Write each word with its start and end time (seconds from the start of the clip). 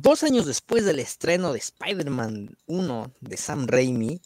dos 0.00 0.24
años 0.24 0.46
después 0.46 0.84
del 0.84 0.98
estreno 0.98 1.52
de 1.52 1.58
Spider-Man 1.60 2.56
1 2.66 3.12
de 3.20 3.36
Sam 3.36 3.66
Raimi, 3.66 4.20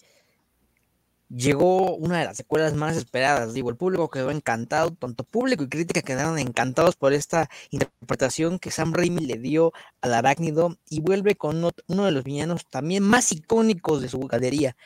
llegó 1.28 1.94
una 1.96 2.20
de 2.20 2.24
las 2.24 2.36
secuelas 2.38 2.74
más 2.74 2.96
esperadas. 2.96 3.52
Digo, 3.52 3.70
el 3.70 3.76
público 3.76 4.08
quedó 4.10 4.30
encantado, 4.30 4.90
tanto 4.92 5.24
público 5.24 5.64
y 5.64 5.68
crítica 5.68 6.02
quedaron 6.02 6.38
encantados 6.38 6.96
por 6.96 7.12
esta 7.12 7.50
interpretación 7.70 8.58
que 8.58 8.70
Sam 8.70 8.92
Raimi 8.94 9.26
le 9.26 9.38
dio 9.38 9.72
al 10.00 10.14
arácnido 10.14 10.78
y 10.88 11.00
vuelve 11.00 11.36
con 11.36 11.58
uno 11.86 12.04
de 12.04 12.12
los 12.12 12.24
villanos 12.24 12.66
también 12.70 13.02
más 13.02 13.32
icónicos 13.32 14.02
de 14.02 14.08
su 14.08 14.20
galería. 14.20 14.76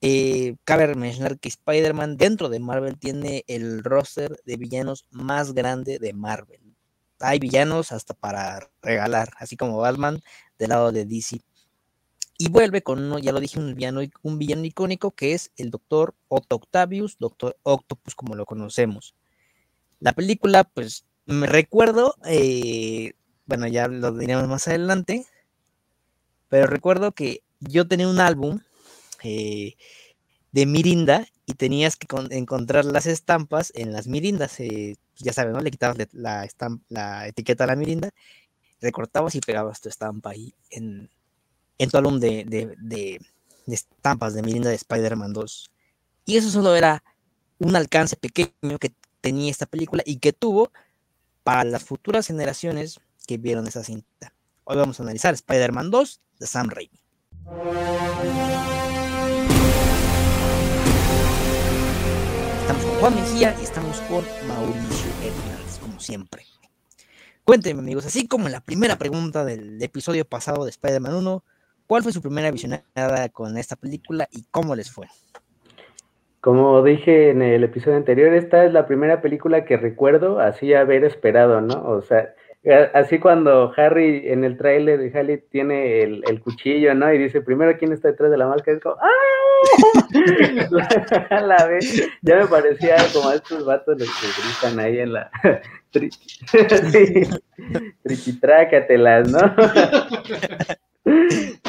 Eh, 0.00 0.56
cabe 0.64 0.94
mencionar 0.94 1.38
que 1.40 1.48
Spider-Man 1.48 2.16
dentro 2.18 2.48
de 2.48 2.60
Marvel 2.60 2.98
tiene 2.98 3.44
el 3.48 3.82
roster 3.82 4.40
de 4.44 4.56
villanos 4.56 5.06
más 5.10 5.54
grande 5.54 5.98
de 5.98 6.12
Marvel. 6.12 6.67
Hay 7.20 7.38
villanos 7.38 7.92
hasta 7.92 8.14
para 8.14 8.70
regalar, 8.82 9.30
así 9.38 9.56
como 9.56 9.78
Batman 9.78 10.20
del 10.58 10.70
lado 10.70 10.92
de 10.92 11.04
DC. 11.04 11.40
Y 12.38 12.50
vuelve 12.50 12.82
con 12.82 13.02
uno, 13.02 13.18
ya 13.18 13.32
lo 13.32 13.40
dije, 13.40 13.58
un 13.58 13.74
villano, 13.74 14.00
un 14.22 14.38
villano 14.38 14.64
icónico 14.64 15.10
que 15.10 15.34
es 15.34 15.50
el 15.56 15.70
Doctor 15.70 16.14
Otto 16.28 16.56
Octavius, 16.56 17.16
Doctor 17.18 17.56
Octopus 17.64 18.14
como 18.14 18.36
lo 18.36 18.46
conocemos. 18.46 19.16
La 19.98 20.12
película, 20.12 20.62
pues, 20.62 21.04
me 21.26 21.48
recuerdo, 21.48 22.14
eh, 22.24 23.14
bueno, 23.46 23.66
ya 23.66 23.88
lo 23.88 24.12
diremos 24.12 24.46
más 24.46 24.68
adelante, 24.68 25.26
pero 26.48 26.68
recuerdo 26.68 27.12
que 27.12 27.42
yo 27.60 27.88
tenía 27.88 28.08
un 28.08 28.20
álbum 28.20 28.60
eh, 29.24 29.74
de 30.52 30.66
Mirinda 30.66 31.26
y 31.44 31.54
tenías 31.54 31.96
que 31.96 32.06
encontrar 32.30 32.84
las 32.84 33.06
estampas 33.06 33.72
en 33.74 33.92
las 33.92 34.06
Mirindas. 34.06 34.60
Eh, 34.60 34.96
ya 35.18 35.32
sabes, 35.32 35.52
¿no? 35.52 35.60
Le 35.60 35.70
quitabas 35.70 35.96
la, 36.12 37.26
etiqueta 37.26 37.64
a 37.64 37.66
la 37.66 37.76
Mirinda, 37.76 38.10
recortabas 38.80 39.34
y 39.34 39.40
pegabas 39.40 39.80
tu 39.80 39.88
estampa 39.88 40.30
ahí 40.30 40.54
en, 40.70 41.10
en 41.78 41.90
tu 41.90 41.96
álbum 41.96 42.20
de, 42.20 43.20
estampas 43.66 44.34
de 44.34 44.42
Mirinda 44.42 44.70
de 44.70 44.76
Spider-Man 44.76 45.32
2. 45.32 45.70
Y 46.26 46.36
eso 46.36 46.50
solo 46.50 46.74
era 46.74 47.02
un 47.58 47.74
alcance 47.74 48.16
pequeño 48.16 48.78
que 48.78 48.92
tenía 49.20 49.50
esta 49.50 49.66
película 49.66 50.02
y 50.06 50.18
que 50.18 50.32
tuvo 50.32 50.70
para 51.42 51.64
las 51.64 51.84
futuras 51.84 52.26
generaciones 52.26 53.00
que 53.26 53.38
vieron 53.38 53.66
esa 53.66 53.82
cinta. 53.82 54.34
Hoy 54.64 54.76
vamos 54.76 55.00
a 55.00 55.02
analizar 55.02 55.34
Spider-Man 55.34 55.90
2 55.90 56.20
de 56.38 56.46
Sam 56.46 56.68
Raimi. 56.68 57.00
Juan 63.00 63.14
Mejía 63.14 63.54
y 63.60 63.64
estamos 63.64 64.00
con 64.02 64.24
Mauricio 64.46 65.10
Hernández, 65.22 65.78
como 65.80 66.00
siempre. 66.00 66.44
Cuéntenme, 67.44 67.80
amigos, 67.80 68.06
así 68.06 68.28
como 68.28 68.46
en 68.46 68.52
la 68.52 68.60
primera 68.60 68.96
pregunta 68.96 69.44
del 69.44 69.82
episodio 69.82 70.24
pasado 70.24 70.64
de 70.64 70.70
Spider-Man 70.70 71.14
1, 71.14 71.44
¿Cuál 71.88 72.02
fue 72.02 72.12
su 72.12 72.20
primera 72.20 72.50
visionada 72.50 73.30
con 73.32 73.56
esta 73.56 73.74
película 73.74 74.28
y 74.30 74.44
cómo 74.50 74.76
les 74.76 74.90
fue? 74.90 75.06
Como 76.42 76.82
dije 76.82 77.30
en 77.30 77.40
el 77.40 77.64
episodio 77.64 77.96
anterior, 77.96 78.34
esta 78.34 78.66
es 78.66 78.74
la 78.74 78.86
primera 78.86 79.22
película 79.22 79.64
que 79.64 79.78
recuerdo 79.78 80.38
así 80.38 80.74
haber 80.74 81.02
esperado, 81.04 81.62
¿no? 81.62 81.82
O 81.88 82.02
sea, 82.02 82.34
así 82.94 83.18
cuando 83.18 83.72
Harry 83.76 84.22
en 84.26 84.44
el 84.44 84.56
tráiler 84.56 84.98
de 84.98 85.18
Harry 85.18 85.42
tiene 85.50 86.02
el, 86.02 86.40
cuchillo, 86.40 86.94
¿no? 86.94 87.12
Y 87.12 87.18
dice, 87.18 87.40
primero, 87.40 87.76
¿quién 87.78 87.92
está 87.92 88.08
detrás 88.08 88.30
de 88.30 88.38
la 88.38 88.48
máscara? 88.48 88.76
Es 88.76 88.82
como, 88.82 88.96
¡ah! 89.00 89.08
la 91.40 91.66
vez, 91.66 92.08
ya 92.22 92.36
me 92.36 92.46
parecía 92.46 92.96
como 93.12 93.30
a 93.30 93.36
estos 93.36 93.64
vatos 93.64 93.98
los 93.98 94.08
que 94.08 94.26
gritan 94.42 94.78
ahí 94.80 94.98
en 94.98 95.12
la... 95.12 95.30
Trichitrácatelas, 98.02 99.30
¿no? 99.30 99.38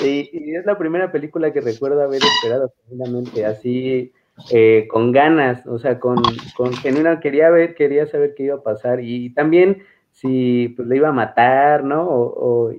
y, 0.03 0.55
es 0.55 0.65
la 0.65 0.77
primera 0.77 1.11
película 1.11 1.51
que 1.53 1.61
recuerdo 1.61 2.03
haber 2.03 2.21
esperado, 2.21 2.73
genuinamente, 2.87 3.45
así, 3.45 4.11
eh, 4.51 4.87
con 4.89 5.11
ganas, 5.11 5.65
o 5.67 5.77
sea, 5.79 5.99
con, 5.99 6.17
con 6.55 6.73
genuina, 6.73 7.19
quería 7.19 7.49
ver, 7.49 7.75
quería 7.75 8.07
saber 8.07 8.35
qué 8.35 8.43
iba 8.43 8.55
a 8.55 8.63
pasar 8.63 9.01
y 9.01 9.33
también 9.33 9.83
si 10.21 10.69
pues, 10.69 10.87
le 10.87 10.97
iba 10.97 11.09
a 11.09 11.13
matar, 11.13 11.83
¿no? 11.83 12.07
O, 12.07 12.73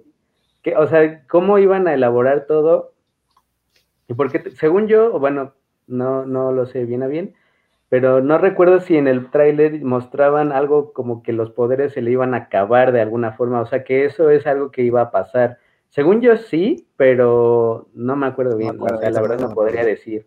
que, 0.62 0.76
o 0.76 0.86
sea, 0.86 1.26
cómo 1.28 1.58
iban 1.58 1.88
a 1.88 1.94
elaborar 1.94 2.46
todo. 2.46 2.92
Y 4.08 4.14
porque, 4.14 4.50
según 4.50 4.88
yo, 4.88 5.18
bueno, 5.18 5.54
no, 5.86 6.26
no 6.26 6.52
lo 6.52 6.66
sé 6.66 6.84
bien 6.84 7.02
a 7.02 7.06
bien, 7.06 7.34
pero 7.88 8.20
no 8.20 8.38
recuerdo 8.38 8.80
si 8.80 8.96
en 8.96 9.08
el 9.08 9.30
tráiler 9.30 9.82
mostraban 9.82 10.52
algo 10.52 10.92
como 10.92 11.22
que 11.22 11.32
los 11.32 11.50
poderes 11.50 11.92
se 11.92 12.02
le 12.02 12.10
iban 12.10 12.34
a 12.34 12.38
acabar 12.38 12.92
de 12.92 13.00
alguna 13.00 13.32
forma, 13.32 13.60
o 13.60 13.66
sea, 13.66 13.84
que 13.84 14.04
eso 14.04 14.30
es 14.30 14.46
algo 14.46 14.70
que 14.70 14.82
iba 14.82 15.00
a 15.00 15.10
pasar 15.10 15.58
según 15.90 16.20
yo 16.20 16.36
sí, 16.36 16.86
pero 16.96 17.88
no 17.94 18.14
me 18.14 18.26
acuerdo 18.26 18.56
bien, 18.56 18.80
o 18.80 18.98
sea, 18.98 19.10
la 19.10 19.20
verdad 19.20 19.40
no 19.40 19.54
podría 19.54 19.84
decir. 19.84 20.24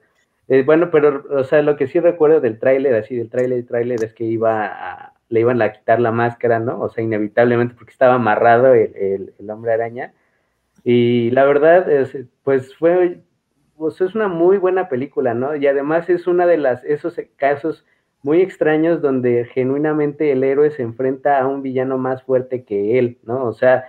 Eh, 0.50 0.64
bueno, 0.64 0.92
pero, 0.92 1.24
o 1.30 1.44
sea, 1.46 1.62
lo 1.62 1.78
que 1.78 1.88
sí 1.88 2.02
recuerdo 2.02 2.42
del 2.42 2.60
tráiler, 2.60 2.94
así 2.96 3.16
del 3.16 3.30
tráiler, 3.30 3.66
tráiler, 3.66 4.04
es 4.04 4.14
que 4.14 4.26
iba 4.26 4.66
a, 4.66 5.13
le 5.34 5.40
iban 5.40 5.60
a 5.64 5.72
quitar 5.72 6.00
la 6.00 6.12
máscara, 6.12 6.60
¿no? 6.60 6.80
O 6.80 6.90
sea, 6.90 7.04
inevitablemente 7.04 7.74
porque 7.74 7.92
estaba 7.92 8.14
amarrado 8.16 8.76
el, 8.76 9.34
hombre 9.50 9.74
araña. 9.74 10.14
Y 10.84 11.32
la 11.32 11.44
verdad, 11.46 11.90
es, 11.90 12.16
pues 12.44 12.76
fue, 12.76 13.24
pues 13.76 14.00
es 14.00 14.14
una 14.14 14.28
muy 14.28 14.60
buena 14.60 14.90
película, 14.90 15.34
¿no? 15.34 15.56
Y 15.56 15.66
además 15.66 16.08
es 16.08 16.28
una 16.28 16.46
de 16.46 16.58
las, 16.58 16.84
esos 16.84 17.20
casos 17.36 17.84
muy 18.22 18.42
extraños 18.42 19.02
donde 19.02 19.46
genuinamente 19.46 20.32
el 20.32 20.44
héroe 20.44 20.70
se 20.70 20.84
enfrenta 20.84 21.40
a 21.40 21.48
un 21.48 21.64
villano 21.64 21.98
más 21.98 22.22
fuerte 22.22 22.64
que 22.64 23.00
él, 23.00 23.18
¿no? 23.24 23.44
O 23.46 23.54
sea, 23.54 23.86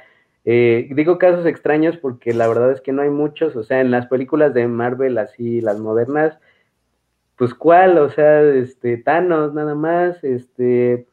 eh, 0.47 0.88
digo 0.93 1.19
casos 1.19 1.44
extraños 1.44 1.99
porque 1.99 2.33
la 2.33 2.49
verdad 2.49 2.72
es 2.72 2.81
que 2.81 2.93
no 2.93 3.03
hay 3.03 3.10
muchos, 3.10 3.54
o 3.54 3.65
sea, 3.65 3.83
en 3.83 3.91
las 3.91 4.06
películas 4.06 4.54
de 4.54 4.66
Marvel, 4.66 5.19
así 5.19 5.60
las 5.60 5.78
modernas, 5.78 6.38
pues 7.37 7.53
cuál, 7.53 7.99
o 7.99 8.09
sea, 8.09 8.41
este, 8.43 8.97
Thanos 8.97 9.53
nada 9.53 9.75
más, 9.75 10.25
este, 10.25 11.06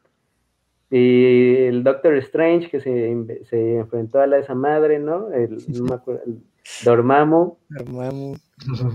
y 0.94 1.56
el 1.56 1.84
Doctor 1.84 2.16
Strange 2.16 2.68
que 2.68 2.78
se, 2.78 3.44
se 3.46 3.76
enfrentó 3.78 4.20
a 4.20 4.26
la, 4.26 4.36
esa 4.36 4.54
madre, 4.54 4.98
¿no? 4.98 5.32
El, 5.32 5.56
no 5.68 5.84
me 5.84 5.94
acuerdo, 5.94 6.20
el 6.26 6.42
Dormammu. 6.84 7.56
Dormammu. 7.70 8.36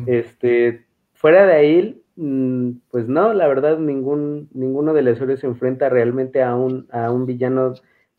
Este, 0.06 0.85
fuera 1.13 1.47
de 1.47 1.53
ahí, 1.53 2.03
mm, 2.16 2.69
pues 2.91 3.08
no, 3.08 3.34
la 3.34 3.47
verdad, 3.47 3.80
ningún, 3.80 4.47
ninguno 4.53 4.94
de 4.94 5.02
los 5.02 5.19
héroes 5.19 5.40
se 5.40 5.47
enfrenta 5.47 5.90
realmente 5.90 6.44
a 6.44 6.56
un, 6.56 6.88
a 6.91 7.09
un 7.09 7.25
villano 7.25 7.74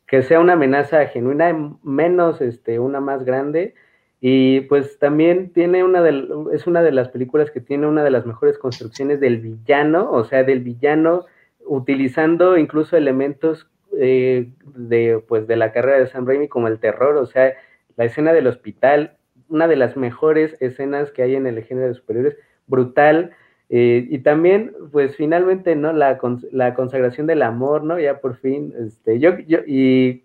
que 0.08 0.24
sea 0.24 0.40
una 0.40 0.54
amenaza 0.54 1.06
genuina, 1.06 1.76
menos 1.84 2.40
este, 2.40 2.80
una 2.80 2.98
más 2.98 3.24
grande. 3.24 3.76
Y 4.20 4.62
pues 4.62 4.98
también 4.98 5.52
tiene 5.52 5.84
una 5.84 6.02
de, 6.02 6.28
es 6.52 6.66
una 6.66 6.82
de 6.82 6.90
las 6.90 7.10
películas 7.10 7.52
que 7.52 7.60
tiene 7.60 7.86
una 7.86 8.02
de 8.02 8.10
las 8.10 8.26
mejores 8.26 8.58
construcciones 8.58 9.20
del 9.20 9.38
villano, 9.38 10.10
o 10.10 10.24
sea, 10.24 10.42
del 10.42 10.64
villano 10.64 11.26
utilizando 11.68 12.56
incluso 12.56 12.96
elementos 12.96 13.68
eh, 13.96 14.50
de, 14.74 15.22
pues, 15.26 15.46
de 15.46 15.56
la 15.56 15.72
carrera 15.72 15.98
de 15.98 16.06
Sam 16.06 16.26
Raimi 16.26 16.48
como 16.48 16.68
el 16.68 16.78
terror, 16.78 17.16
o 17.16 17.26
sea, 17.26 17.54
la 17.96 18.04
escena 18.04 18.32
del 18.32 18.46
hospital, 18.46 19.16
una 19.48 19.66
de 19.68 19.76
las 19.76 19.96
mejores 19.96 20.56
escenas 20.60 21.10
que 21.10 21.22
hay 21.22 21.34
en 21.34 21.46
el 21.46 21.62
género 21.64 21.88
de 21.88 21.94
superiores, 21.94 22.36
brutal, 22.66 23.32
eh, 23.70 24.06
y 24.08 24.18
también, 24.20 24.72
pues 24.92 25.16
finalmente, 25.16 25.76
¿no? 25.76 25.92
La, 25.92 26.18
la, 26.52 26.74
consagración 26.74 27.26
del 27.26 27.42
amor, 27.42 27.84
¿no? 27.84 27.98
Ya 27.98 28.20
por 28.20 28.36
fin, 28.36 28.72
este, 28.78 29.18
yo, 29.18 29.38
yo, 29.40 29.58
y 29.66 30.24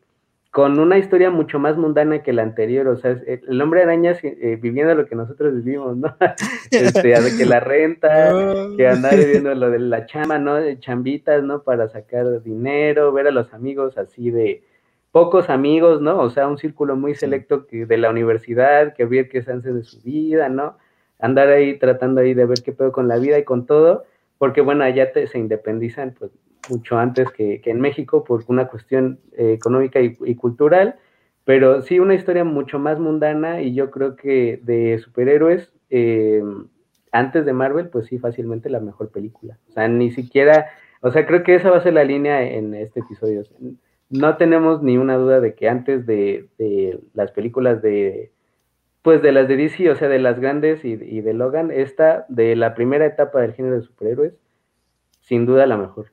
con 0.53 0.79
una 0.79 0.99
historia 0.99 1.31
mucho 1.31 1.57
más 1.57 1.77
mundana 1.77 2.21
que 2.21 2.31
la 2.31 2.43
anterior, 2.43 2.87
o 2.87 2.95
sea, 2.95 3.17
el 3.25 3.59
hombre 3.59 3.81
araña 3.81 4.15
eh, 4.21 4.59
viviendo 4.61 4.93
lo 4.93 5.07
que 5.07 5.15
nosotros 5.15 5.55
vivimos, 5.63 5.97
¿no? 5.97 6.15
este, 6.71 7.15
que 7.35 7.45
la 7.45 7.59
renta, 7.59 8.31
que 8.77 8.87
andar 8.87 9.17
viviendo 9.17 9.55
lo 9.55 9.71
de 9.71 9.79
la 9.79 10.05
chama, 10.05 10.37
¿no? 10.37 10.53
De 10.53 10.79
chambitas, 10.79 11.43
¿no? 11.43 11.63
Para 11.63 11.89
sacar 11.89 12.43
dinero, 12.43 13.11
ver 13.11 13.25
a 13.25 13.31
los 13.31 13.51
amigos 13.51 13.97
así 13.97 14.29
de 14.29 14.63
pocos 15.11 15.49
amigos, 15.49 16.01
¿no? 16.01 16.19
O 16.19 16.29
sea, 16.29 16.47
un 16.47 16.59
círculo 16.59 16.95
muy 16.95 17.15
selecto 17.15 17.65
que, 17.65 17.87
de 17.87 17.97
la 17.97 18.11
universidad, 18.11 18.93
que 18.93 19.05
ver 19.05 19.29
qué 19.29 19.41
se 19.41 19.53
hace 19.53 19.73
de 19.73 19.83
su 19.83 20.01
vida, 20.03 20.49
¿no? 20.49 20.77
andar 21.23 21.47
ahí 21.47 21.79
tratando 21.79 22.19
ahí 22.19 22.33
de 22.33 22.45
ver 22.45 22.61
qué 22.63 22.73
pedo 22.73 22.91
con 22.91 23.07
la 23.07 23.17
vida 23.17 23.39
y 23.39 23.43
con 23.43 23.65
todo, 23.65 24.03
porque 24.37 24.59
bueno, 24.59 24.83
allá 24.83 25.13
te, 25.13 25.25
se 25.25 25.39
independizan 25.39 26.13
pues 26.19 26.31
mucho 26.69 26.97
antes 26.97 27.31
que, 27.31 27.61
en 27.63 27.81
México 27.81 28.23
por 28.23 28.43
una 28.47 28.67
cuestión 28.67 29.19
eh, 29.33 29.53
económica 29.53 29.99
y, 29.99 30.35
cultural, 30.35 30.95
pero 31.45 31.81
sí 31.81 31.99
una 31.99 32.15
historia 32.15 32.43
mucho 32.43 32.79
más 32.79 32.99
mundana 32.99 33.61
y 33.61 33.73
yo 33.73 33.91
creo 33.91 34.15
que 34.15 34.59
de 34.63 34.97
superhéroes, 34.99 35.73
eh, 35.89 36.43
antes 37.11 37.45
de 37.45 37.53
Marvel, 37.53 37.89
pues 37.89 38.07
sí, 38.07 38.17
fácilmente 38.17 38.69
la 38.69 38.79
mejor 38.79 39.11
película. 39.11 39.59
O 39.69 39.73
sea, 39.73 39.87
ni 39.87 40.11
siquiera, 40.11 40.67
o 41.01 41.11
sea, 41.11 41.25
creo 41.25 41.43
que 41.43 41.55
esa 41.55 41.69
va 41.69 41.77
a 41.77 41.83
ser 41.83 41.93
la 41.93 42.03
línea 42.03 42.43
en 42.43 42.73
este 42.73 43.01
episodio. 43.01 43.43
No 44.09 44.37
tenemos 44.37 44.81
ni 44.81 44.97
una 44.97 45.17
duda 45.17 45.39
de 45.39 45.53
que 45.53 45.69
antes 45.69 46.05
de 46.05 46.47
las 47.13 47.31
películas 47.31 47.81
de 47.81 48.33
pues 49.03 49.21
de 49.21 49.33
las 49.33 49.47
de 49.47 49.57
DC, 49.57 49.91
o 49.91 49.95
sea, 49.95 50.07
de 50.07 50.17
las 50.17 50.39
grandes 50.39 50.83
y, 50.83 50.95
de 50.95 51.33
Logan, 51.33 51.71
esta 51.71 52.25
de 52.29 52.55
la 52.55 52.73
primera 52.73 53.05
etapa 53.05 53.41
del 53.41 53.53
género 53.53 53.75
de 53.75 53.81
superhéroes, 53.81 54.33
sin 55.19 55.45
duda 55.45 55.67
la 55.67 55.77
mejor. 55.77 56.11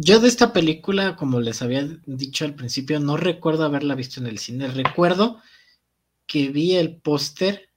Yo 0.00 0.20
de 0.20 0.28
esta 0.28 0.52
película, 0.52 1.16
como 1.16 1.40
les 1.40 1.60
había 1.60 1.84
dicho 2.06 2.44
al 2.44 2.54
principio, 2.54 3.00
no 3.00 3.16
recuerdo 3.16 3.64
haberla 3.64 3.96
visto 3.96 4.20
en 4.20 4.28
el 4.28 4.38
cine. 4.38 4.68
Recuerdo 4.68 5.42
que 6.24 6.50
vi 6.50 6.76
el 6.76 6.98
póster 6.98 7.70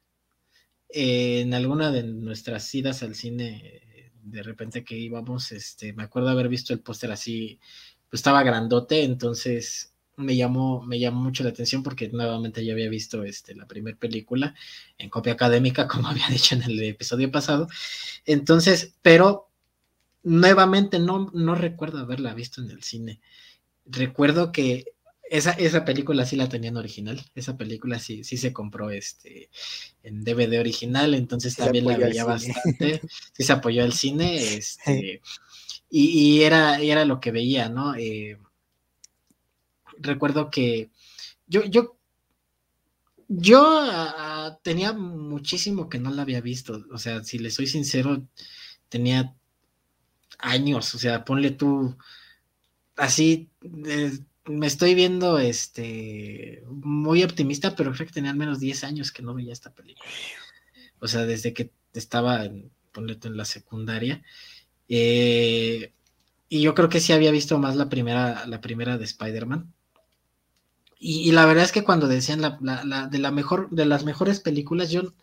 en 0.90 1.56
alguna 1.56 1.92
de 1.92 2.04
nuestras 2.04 2.76
idas 2.76 3.02
al 3.02 3.16
cine, 3.16 4.12
de 4.22 4.44
repente 4.44 4.84
que 4.84 4.96
íbamos, 5.00 5.52
este, 5.52 5.94
me 5.94 6.04
acuerdo 6.04 6.30
haber 6.30 6.48
visto 6.48 6.74
el 6.74 6.82
póster 6.82 7.12
así, 7.12 7.60
pues 8.08 8.20
estaba 8.20 8.44
grandote, 8.44 9.04
entonces 9.04 9.96
me 10.16 10.36
llamó, 10.36 10.84
me 10.84 11.00
llamó 11.00 11.22
mucho 11.24 11.44
la 11.44 11.50
atención 11.50 11.82
porque 11.82 12.10
nuevamente 12.10 12.64
yo 12.64 12.74
había 12.74 12.90
visto 12.90 13.24
este, 13.24 13.56
la 13.56 13.66
primera 13.66 13.98
película 13.98 14.54
en 15.00 15.10
copia 15.10 15.34
académica, 15.34 15.88
como 15.88 16.10
había 16.10 16.28
dicho 16.28 16.54
en 16.54 16.62
el 16.62 16.84
episodio 16.84 17.32
pasado. 17.32 17.68
Entonces, 18.28 18.94
pero 19.02 19.51
nuevamente 20.24 21.00
no, 21.00 21.32
no 21.34 21.56
recuerdo 21.56 22.00
haberla 22.00 22.34
visto 22.34 22.62
en 22.62 22.72
el 22.72 22.84
cine. 22.84 23.20
Recuerdo 23.86 24.52
que 24.52 24.86
esa, 25.32 25.52
esa 25.52 25.86
película 25.86 26.26
sí 26.26 26.36
la 26.36 26.50
tenían 26.50 26.76
original, 26.76 27.24
esa 27.36 27.56
película 27.56 28.00
sí, 28.00 28.26
sí 28.26 28.36
se 28.36 28.52
compró 28.52 28.90
este 28.90 29.50
en 30.04 30.26
DVD 30.26 30.60
original, 30.60 31.14
entonces 31.14 31.56
también 31.56 31.86
la 31.86 31.96
veía 31.96 32.26
bastante, 32.26 33.02
sí 33.34 33.44
se 33.44 33.54
apoyó 33.54 33.86
al 33.86 33.94
cine, 33.94 34.56
este, 34.56 35.22
y, 35.90 36.42
era, 36.42 36.82
era 36.82 37.06
lo 37.06 37.22
que 37.22 37.32
veía, 37.32 37.70
¿no? 37.70 37.96
Eh, 37.96 38.38
recuerdo 40.00 40.50
que 40.50 40.90
yo, 41.48 41.64
yo, 41.64 41.98
yo 43.30 43.90
tenía 44.64 44.92
muchísimo 44.92 45.88
que 45.88 46.00
no 46.00 46.12
la 46.12 46.24
había 46.24 46.42
visto, 46.42 46.86
o 46.92 46.98
sea, 46.98 47.24
si 47.24 47.40
le 47.40 47.52
soy 47.52 47.68
sincero, 47.68 48.28
tenía 48.90 49.34
años, 50.42 50.94
o 50.96 51.00
sea, 51.00 51.26
ponle 51.26 51.52
tú 51.52 51.98
así, 52.96 53.50
eh, 53.86 54.12
me 54.46 54.68
estoy 54.68 54.96
viendo 54.96 55.40
este 55.40 56.64
muy 56.68 57.24
optimista, 57.24 57.76
pero 57.76 57.92
creo 57.94 58.08
que 58.08 58.14
tenía 58.14 58.32
al 58.32 58.38
menos 58.38 58.60
10 58.60 58.84
años 58.84 59.12
que 59.12 59.22
no 59.24 59.34
veía 59.34 59.54
esta 59.54 59.74
película. 59.74 60.10
O 61.00 61.08
sea, 61.08 61.26
desde 61.26 61.54
que 61.54 61.72
estaba, 61.94 62.46
en, 62.46 62.72
ponle 62.92 63.16
tú 63.16 63.28
en 63.28 63.38
la 63.38 63.46
secundaria. 63.46 64.24
Eh, 64.88 65.94
y 66.50 66.62
yo 66.62 66.76
creo 66.76 66.90
que 66.90 67.00
sí 67.00 67.14
había 67.14 67.32
visto 67.32 67.58
más 67.60 67.76
la 67.76 67.90
primera, 67.90 68.46
la 68.46 68.62
primera 68.62 68.98
de 68.98 69.06
Spider-Man. 69.06 69.74
Y, 71.04 71.32
la 71.32 71.48
verdad 71.48 71.64
es 71.64 71.72
que 71.72 71.84
cuando 71.84 72.08
decían 72.08 72.42
la, 72.42 73.08
de 73.10 73.18
la 73.18 73.32
mejor, 73.32 73.72
de 73.72 73.86
las 73.86 74.06
mejores 74.06 74.40
películas, 74.40 74.92
yo 74.92 75.16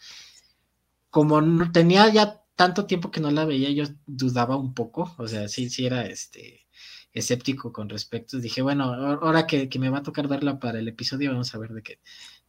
como 1.10 1.40
no 1.40 1.70
tenía 1.70 2.08
ya 2.08 2.42
tanto 2.58 2.86
tiempo 2.86 3.12
que 3.12 3.20
no 3.20 3.30
la 3.30 3.44
veía, 3.44 3.70
yo 3.70 3.84
dudaba 4.04 4.56
un 4.56 4.74
poco, 4.74 5.14
o 5.16 5.28
sea, 5.28 5.46
sí, 5.46 5.70
sí 5.70 5.86
era 5.86 6.06
este 6.06 6.66
escéptico 7.12 7.72
con 7.72 7.88
respecto. 7.88 8.40
Dije, 8.40 8.62
bueno, 8.62 8.82
ahora 8.82 9.46
que, 9.46 9.70
me 9.78 9.90
va 9.90 9.98
a 9.98 10.02
tocar 10.02 10.26
verla 10.26 10.58
para 10.58 10.80
el 10.80 10.88
episodio, 10.88 11.30
vamos 11.30 11.54
a 11.54 11.58
ver 11.58 11.70
de 11.70 11.82
qué, 11.84 12.00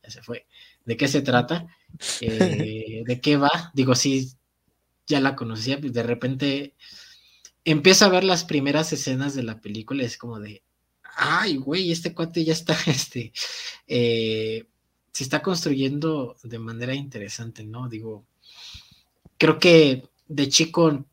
ya 0.01 0.09
se 0.09 0.23
fue, 0.23 0.47
de 0.83 0.97
qué 0.97 1.07
se 1.07 1.21
trata, 1.21 1.67
eh, 2.21 3.03
de 3.06 3.21
qué 3.21 3.38
va. 3.38 3.71
Digo, 3.75 3.94
sí, 3.94 4.31
ya 5.06 5.21
la 5.21 5.35
conocía, 5.35 5.79
pues 5.79 5.94
de 5.94 6.01
repente 6.01 6.73
empiezo 7.63 8.06
a 8.06 8.09
ver 8.09 8.23
las 8.23 8.45
primeras 8.45 8.91
escenas 8.91 9.35
de 9.35 9.44
la 9.44 9.61
película 9.61 10.01
y 10.01 10.07
es 10.07 10.17
como 10.17 10.39
de, 10.39 10.63
ay, 11.03 11.57
güey, 11.57 11.91
este 11.91 12.15
cuate 12.15 12.44
ya 12.44 12.53
está, 12.53 12.75
este, 12.88 13.31
eh, 13.85 14.65
se 15.13 15.23
está 15.23 15.44
construyendo 15.44 16.35
de 16.41 16.57
manera 16.57 16.95
interesante, 16.95 17.63
¿no? 17.63 17.88
Digo, 17.89 18.25
creo 19.39 19.57
que 19.57 20.03
de 20.27 20.50
chico, 20.50 21.06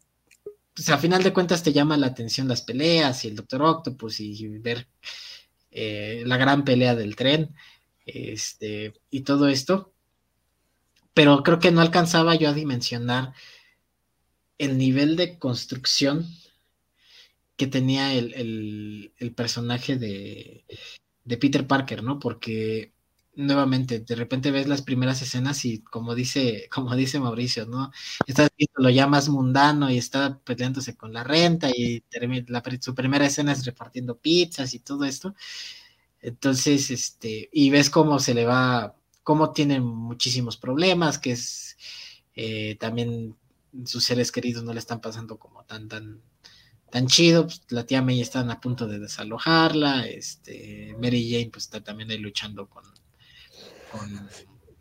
pues 0.75 0.91
a 0.91 0.99
final 0.99 1.23
de 1.23 1.33
cuentas 1.33 1.63
te 1.63 1.73
llama 1.73 1.97
la 1.97 2.09
atención 2.09 2.49
las 2.49 2.61
peleas 2.61 3.25
y 3.25 3.29
el 3.29 3.37
Doctor 3.37 3.63
Octopus 3.63 4.21
y 4.21 4.47
ver 4.59 4.87
eh, 5.71 6.23
la 6.27 6.37
gran 6.37 6.65
pelea 6.65 6.95
del 6.95 7.17
tren 7.17 7.55
este, 8.05 8.93
y 9.11 9.21
todo 9.21 9.49
esto. 9.49 9.95
Pero 11.15 11.43
creo 11.43 11.59
que 11.61 11.71
no 11.71 11.81
alcanzaba 11.81 12.35
yo 12.35 12.51
a 12.51 12.53
dimensionar 12.53 13.33
el 14.59 14.77
nivel 14.77 15.17
de 15.17 15.39
construcción 15.39 16.27
que 17.57 17.67
tenía 17.67 18.13
el, 18.13 19.13
personaje 19.35 19.97
de, 19.97 20.65
de, 21.25 21.37
Peter 21.39 21.67
Parker, 21.67 22.03
¿no? 22.03 22.19
Porque 22.19 22.93
nuevamente, 23.37 24.01
de 24.01 24.15
repente 24.17 24.51
ves 24.51 24.67
las 24.67 24.83
primeras 24.83 25.23
escenas 25.23 25.65
y 25.65 25.81
como 25.83 26.15
dice, 26.15 26.69
como 26.73 26.97
dice 26.97 27.21
Mauricio, 27.21 27.67
¿no? 27.67 27.93
Estás 28.27 28.51
lo 28.77 29.09
más 29.09 29.29
mundano 29.29 29.91
y 29.91 29.99
está 29.99 30.39
peleándose 30.41 30.97
con 30.97 31.13
la 31.13 31.23
renta 31.25 31.71
y 31.71 32.03
la, 32.49 32.63
su 32.81 32.95
primera 32.95 33.27
escena 33.27 33.53
es 33.53 33.65
repartiendo 33.65 34.19
pizzas 34.19 34.75
y 34.75 34.81
todo 34.81 35.05
esto. 35.05 35.35
Entonces, 36.21 36.91
este, 36.91 37.49
y 37.53 37.71
ves 37.71 37.91
cómo 37.91 38.19
se 38.19 38.35
le 38.35 38.45
va, 38.47 38.97
cómo 39.23 39.53
tiene 39.53 39.81
muchísimos 39.81 40.57
problemas, 40.57 41.19
que 41.19 41.33
es 41.33 41.77
eh, 42.35 42.77
también 42.81 43.37
sus 43.85 44.05
seres 44.05 44.33
queridos 44.33 44.65
no 44.65 44.73
le 44.73 44.79
están 44.81 45.01
pasando 45.01 45.39
como 45.39 45.65
tan, 45.65 45.89
tan, 45.89 46.23
tan 46.91 47.07
chido, 47.07 47.45
pues, 47.45 47.63
la 47.69 47.87
tía 47.87 48.03
May 48.03 48.21
están 48.21 48.51
a 48.51 48.61
punto 48.61 48.87
de 48.89 48.99
desalojarla, 48.99 50.07
este, 50.07 50.97
Mary 51.01 51.31
Jane 51.31 51.51
pues 51.53 51.65
está 51.65 51.83
también 51.85 52.11
ahí 52.11 52.19
luchando 52.19 52.69
con, 52.69 52.85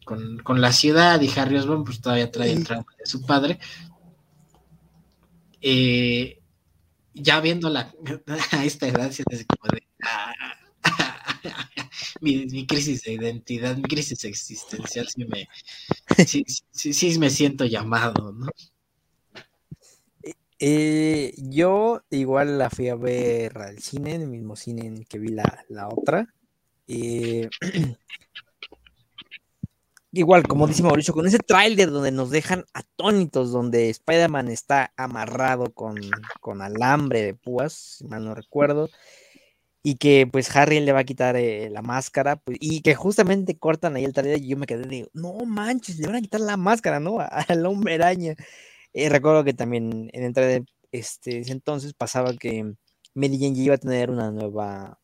con, 0.05 0.61
la 0.61 0.71
ciudad 0.71 1.19
y 1.21 1.29
Harry 1.37 1.57
Osborn 1.57 1.83
pues 1.83 1.99
todavía 1.99 2.31
trae 2.31 2.51
el 2.51 2.63
trauma 2.63 2.93
de 2.97 3.05
su 3.05 3.25
padre. 3.25 3.59
Eh, 5.61 6.41
ya 7.13 7.39
viéndola 7.39 7.93
a 8.51 8.65
esta 8.65 8.87
edad, 8.87 9.11
como 9.47 9.73
de, 9.73 9.83
mi, 12.21 12.67
crisis 12.67 13.03
de 13.03 13.13
identidad, 13.13 13.75
mi 13.75 13.83
crisis 13.83 14.23
existencial, 14.25 15.07
sí 15.07 15.25
me, 15.25 15.47
sí, 16.73 17.19
me 17.19 17.29
siento 17.29 17.65
llamado, 17.65 18.31
¿no? 18.31 18.47
Eh, 20.57 21.33
yo 21.37 22.03
igual 22.09 22.57
la 22.57 22.69
fui 22.69 22.87
a 22.87 22.95
ver 22.95 23.57
al 23.57 23.79
cine, 23.79 24.15
en 24.15 24.21
el 24.21 24.27
mismo 24.29 24.55
cine 24.55 24.85
en 24.87 25.03
que 25.03 25.19
vi 25.19 25.29
la, 25.29 25.65
la 25.69 25.89
otra. 25.89 26.33
Eh, 26.87 27.49
igual, 30.15 30.47
como 30.47 30.67
dice 30.67 30.83
Mauricio, 30.83 31.13
con 31.13 31.27
ese 31.27 31.39
tráiler 31.39 31.91
donde 31.91 32.11
nos 32.11 32.31
dejan 32.31 32.65
atónitos, 32.73 33.51
donde 33.51 33.89
Spider-Man 33.89 34.49
está 34.49 34.93
amarrado 34.97 35.73
con, 35.73 35.99
alambre 36.61 37.21
de 37.21 37.33
púas, 37.35 37.73
si 37.73 38.05
mal 38.05 38.23
no 38.23 38.33
recuerdo, 38.33 38.89
y 39.83 39.95
que 39.97 40.27
pues 40.31 40.55
Harry 40.55 40.79
le 40.79 40.93
va 40.93 40.99
a 41.01 41.03
quitar 41.03 41.35
eh, 41.35 41.69
la 41.69 41.81
máscara, 41.81 42.37
pues, 42.37 42.57
y 42.61 42.81
que 42.81 42.95
justamente 42.95 43.57
cortan 43.57 43.95
ahí 43.95 44.05
el 44.05 44.13
tráiler 44.13 44.41
y 44.41 44.47
yo 44.49 44.57
me 44.57 44.65
quedé 44.65 44.87
digo, 44.87 45.09
no 45.13 45.33
manches, 45.45 45.99
le 45.99 46.07
van 46.07 46.15
a 46.17 46.21
quitar 46.21 46.41
la 46.41 46.57
máscara, 46.57 46.99
¿no? 46.99 47.17
Al 47.19 47.65
hombre 47.65 47.95
araña. 47.95 48.35
Eh, 48.93 49.09
recuerdo 49.09 49.43
que 49.43 49.53
también 49.53 50.09
en 50.13 50.23
el 50.23 50.33
trailer 50.33 50.63
este, 50.91 51.51
entonces 51.51 51.93
pasaba 51.93 52.33
que 52.35 52.73
Mary 53.13 53.37
Jane 53.39 53.57
iba 53.59 53.75
a 53.75 53.77
tener 53.77 54.09
una 54.09 54.31
nueva 54.31 54.97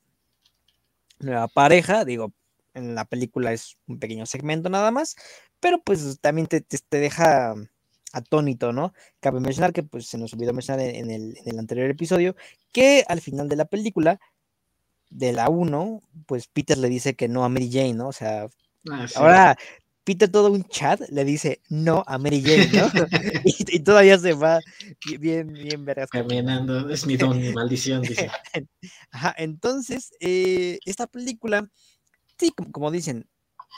nueva 1.19 1.47
pareja, 1.47 2.05
digo, 2.05 2.33
en 2.73 2.95
la 2.95 3.05
película 3.05 3.53
es 3.53 3.77
un 3.87 3.99
pequeño 3.99 4.25
segmento 4.25 4.69
nada 4.69 4.91
más, 4.91 5.15
pero 5.59 5.81
pues 5.81 6.19
también 6.21 6.47
te, 6.47 6.65
deja 6.89 7.55
atónito, 8.13 8.73
¿no? 8.73 8.93
Cabe 9.19 9.39
mencionar 9.39 9.73
que 9.73 9.83
pues 9.83 10.07
se 10.07 10.17
nos 10.17 10.33
olvidó 10.33 10.53
mencionar 10.53 10.85
en 10.85 11.09
el, 11.09 11.59
anterior 11.59 11.89
episodio 11.89 12.35
que 12.71 13.05
al 13.07 13.21
final 13.21 13.47
de 13.47 13.55
la 13.55 13.65
película, 13.65 14.19
de 15.09 15.33
la 15.33 15.49
1, 15.49 16.01
pues 16.25 16.47
Peter 16.47 16.77
le 16.77 16.89
dice 16.89 17.15
que 17.15 17.27
no 17.27 17.43
a 17.43 17.49
Mary 17.49 17.69
Jane, 17.71 17.93
¿no? 17.93 18.07
O 18.09 18.13
sea, 18.13 18.47
ah, 18.89 19.05
ahora 19.15 19.57
Peter 20.03 20.29
todo 20.29 20.51
un 20.51 20.63
chat 20.63 20.99
le 21.09 21.23
dice 21.23 21.61
no 21.69 22.03
a 22.07 22.17
Mary 22.17 22.41
Jane, 22.41 22.69
¿no? 22.73 22.89
y, 23.45 23.79
todavía 23.81 24.17
se 24.17 24.33
va 24.33 24.59
bien, 25.19 25.53
bien 25.53 25.85
verás. 25.85 26.09
Caminando, 26.09 26.89
es 26.89 27.05
mi 27.05 27.17
don, 27.17 27.39
mi 27.39 27.53
maldición, 27.53 28.01
dice. 28.01 28.29
Ajá, 29.11 29.35
entonces, 29.37 30.11
eh, 30.19 30.79
esta 30.85 31.07
película 31.07 31.69
sí, 32.41 32.51
como, 32.71 32.89
dicen, 32.89 33.27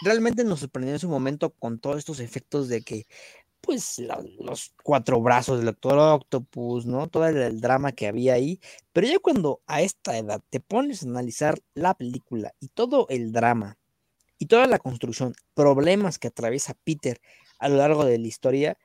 realmente 0.03 0.43
nos 0.45 0.61
sorprendió 0.61 0.93
en 0.93 0.99
su 0.99 1.09
momento 1.09 1.51
con 1.51 1.79
todos 1.79 1.97
estos 1.97 2.21
efectos 2.21 2.69
de 2.69 2.81
que, 2.81 3.05
pues, 3.61 4.01
los 4.39 4.73
cuatro 4.83 5.21
brazos 5.21 5.57
del 5.57 5.67
Doctor 5.67 5.97
Octopus, 5.99 6.85
¿no? 6.85 7.07
Todo 7.07 7.27
el, 7.27 7.59
drama 7.61 7.91
que 7.91 8.07
había 8.07 8.35
ahí. 8.35 8.61
Pero 8.93 9.07
ya 9.07 9.19
cuando 9.19 9.61
a 9.67 9.81
esta 9.81 10.17
edad 10.17 10.41
te 10.49 10.61
pones 10.61 11.03
a 11.03 11.07
analizar 11.07 11.59
la 11.73 11.93
película 11.93 12.53
y 12.61 12.69
todo 12.69 13.05
el 13.09 13.33
drama 13.33 13.77
y 14.39 14.45
toda 14.47 14.65
la 14.67 14.79
construcción, 14.79 15.35
problemas 15.53 16.19
que 16.19 16.29
atraviesa 16.29 16.75
Peter 16.85 17.21
a 17.59 17.69
lo 17.69 17.77
largo 17.77 18.05
de 18.05 18.17
la 18.17 18.27
historia, 18.27 18.77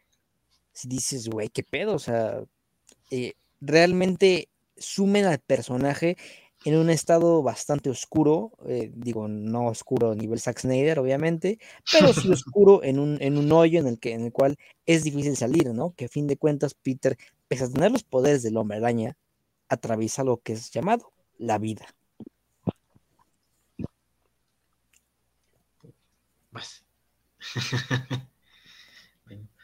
si 0.72 0.88
dices, 0.88 1.28
güey, 1.28 1.48
qué 1.50 1.62
pedo, 1.62 1.94
o 1.94 1.98
sea, 1.98 2.40
eh, 3.10 3.34
realmente 3.60 4.48
sumen 4.76 5.24
al 5.26 5.38
personaje 5.38 6.16
en 6.64 6.76
un 6.76 6.90
estado 6.90 7.42
bastante 7.42 7.88
oscuro, 7.90 8.52
eh, 8.66 8.90
digo, 8.94 9.28
no 9.28 9.66
oscuro 9.66 10.10
a 10.12 10.14
nivel 10.14 10.40
Zack 10.40 10.58
Snyder, 10.58 10.98
obviamente, 10.98 11.58
pero 11.92 12.12
sí 12.12 12.30
oscuro 12.32 12.82
en 12.82 12.98
un, 12.98 13.16
en 13.20 13.38
un 13.38 13.50
hoyo 13.52 13.80
en 13.80 13.86
el, 13.86 13.98
que, 13.98 14.12
en 14.12 14.22
el 14.22 14.32
cual 14.32 14.56
es 14.86 15.04
difícil 15.04 15.36
salir, 15.36 15.72
¿no? 15.72 15.94
Que 15.94 16.06
a 16.06 16.08
fin 16.08 16.26
de 16.26 16.36
cuentas 16.36 16.74
Peter, 16.74 17.16
pese 17.46 17.64
a 17.64 17.68
tener 17.70 17.92
los 17.92 18.04
poderes 18.04 18.42
del 18.42 18.56
hombre 18.56 18.78
araña, 18.78 19.16
atraviesa 19.68 20.24
lo 20.24 20.38
que 20.38 20.54
es 20.54 20.70
llamado 20.70 21.12
la 21.38 21.58
vida. 21.58 21.86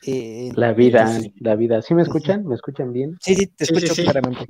Eh, 0.06 0.52
la 0.54 0.74
vida, 0.74 1.18
la 1.40 1.56
vida. 1.56 1.80
¿Sí 1.80 1.94
me 1.94 2.02
escuchan? 2.02 2.44
¿Me 2.44 2.54
escuchan 2.54 2.92
bien? 2.92 3.16
Sí, 3.22 3.34
sí, 3.34 3.46
te 3.46 3.64
escucho 3.64 3.94
claramente. 3.94 4.44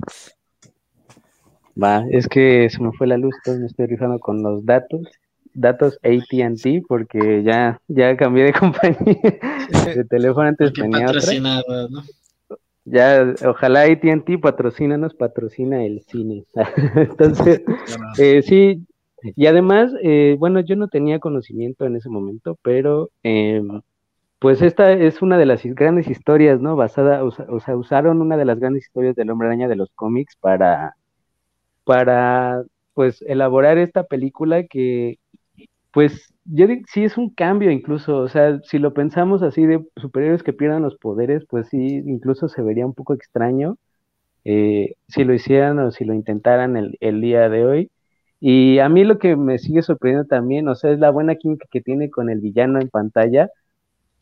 Va, 1.81 2.05
es 2.09 2.27
que 2.27 2.69
se 2.69 2.81
me 2.81 2.91
fue 2.93 3.07
la 3.07 3.17
luz, 3.17 3.35
entonces 3.37 3.59
me 3.61 3.67
estoy 3.67 3.87
rifando 3.87 4.17
con 4.19 4.41
los 4.41 4.65
datos, 4.65 5.01
datos 5.53 5.99
AT&T, 6.03 6.83
porque 6.87 7.43
ya, 7.43 7.81
ya 7.87 8.15
cambié 8.15 8.45
de 8.45 8.53
compañía 8.59 9.39
de 9.95 10.05
teléfono, 10.09 10.47
antes 10.47 10.71
tenía 10.73 11.07
otra. 11.07 11.21
¿no? 11.89 12.03
Ya, 12.85 13.33
ojalá 13.45 13.81
AT&T 13.81 14.37
patrocina, 14.37 15.09
patrocina 15.09 15.83
el 15.83 16.01
cine. 16.01 16.45
entonces, 16.95 17.63
eh, 18.19 18.41
sí, 18.43 18.85
y 19.35 19.47
además, 19.47 19.91
eh, 20.01 20.35
bueno, 20.39 20.59
yo 20.61 20.75
no 20.75 20.87
tenía 20.87 21.19
conocimiento 21.19 21.85
en 21.85 21.95
ese 21.95 22.09
momento, 22.09 22.57
pero 22.61 23.09
em, 23.23 23.81
pues 24.39 24.61
esta 24.61 24.91
es 24.93 25.21
una 25.21 25.37
de 25.37 25.47
las 25.47 25.63
grandes 25.63 26.07
historias, 26.07 26.61
¿no? 26.61 26.75
Basada, 26.75 27.23
o 27.23 27.31
sea, 27.31 27.75
usaron 27.75 28.21
una 28.21 28.37
de 28.37 28.45
las 28.45 28.59
grandes 28.59 28.85
historias 28.85 29.15
del 29.15 29.31
hombre 29.31 29.47
araña 29.47 29.67
de 29.67 29.75
los 29.75 29.89
cómics 29.95 30.35
para, 30.39 30.95
para, 31.85 32.63
pues, 32.95 33.23
elaborar 33.23 33.77
esta 33.79 34.05
película 34.05 34.65
que, 34.67 35.19
pues, 35.91 36.33
yo 36.45 36.67
sí 36.91 37.03
es 37.05 37.17
un 37.17 37.29
cambio 37.31 37.71
incluso, 37.71 38.17
o 38.19 38.29
sea, 38.29 38.59
si 38.63 38.79
lo 38.79 38.93
pensamos 38.93 39.43
así 39.43 39.65
de 39.65 39.85
superiores 39.97 40.43
que 40.43 40.53
pierdan 40.53 40.83
los 40.83 40.97
poderes, 40.97 41.45
pues 41.49 41.69
sí, 41.69 41.77
incluso 42.05 42.47
se 42.49 42.61
vería 42.61 42.85
un 42.85 42.93
poco 42.93 43.13
extraño 43.13 43.77
eh, 44.45 44.95
si 45.07 45.23
lo 45.23 45.33
hicieran 45.33 45.79
o 45.79 45.91
si 45.91 46.05
lo 46.05 46.13
intentaran 46.13 46.77
el, 46.77 46.97
el 47.01 47.21
día 47.21 47.49
de 47.49 47.65
hoy. 47.65 47.91
Y 48.39 48.79
a 48.79 48.89
mí 48.89 49.03
lo 49.05 49.19
que 49.19 49.35
me 49.35 49.57
sigue 49.59 49.81
sorprendiendo 49.83 50.27
también, 50.27 50.67
o 50.67 50.75
sea, 50.75 50.91
es 50.91 50.99
la 50.99 51.09
buena 51.11 51.35
química 51.35 51.67
que 51.71 51.81
tiene 51.81 52.09
con 52.11 52.29
el 52.29 52.39
villano 52.41 52.79
en 52.81 52.89
pantalla, 52.89 53.49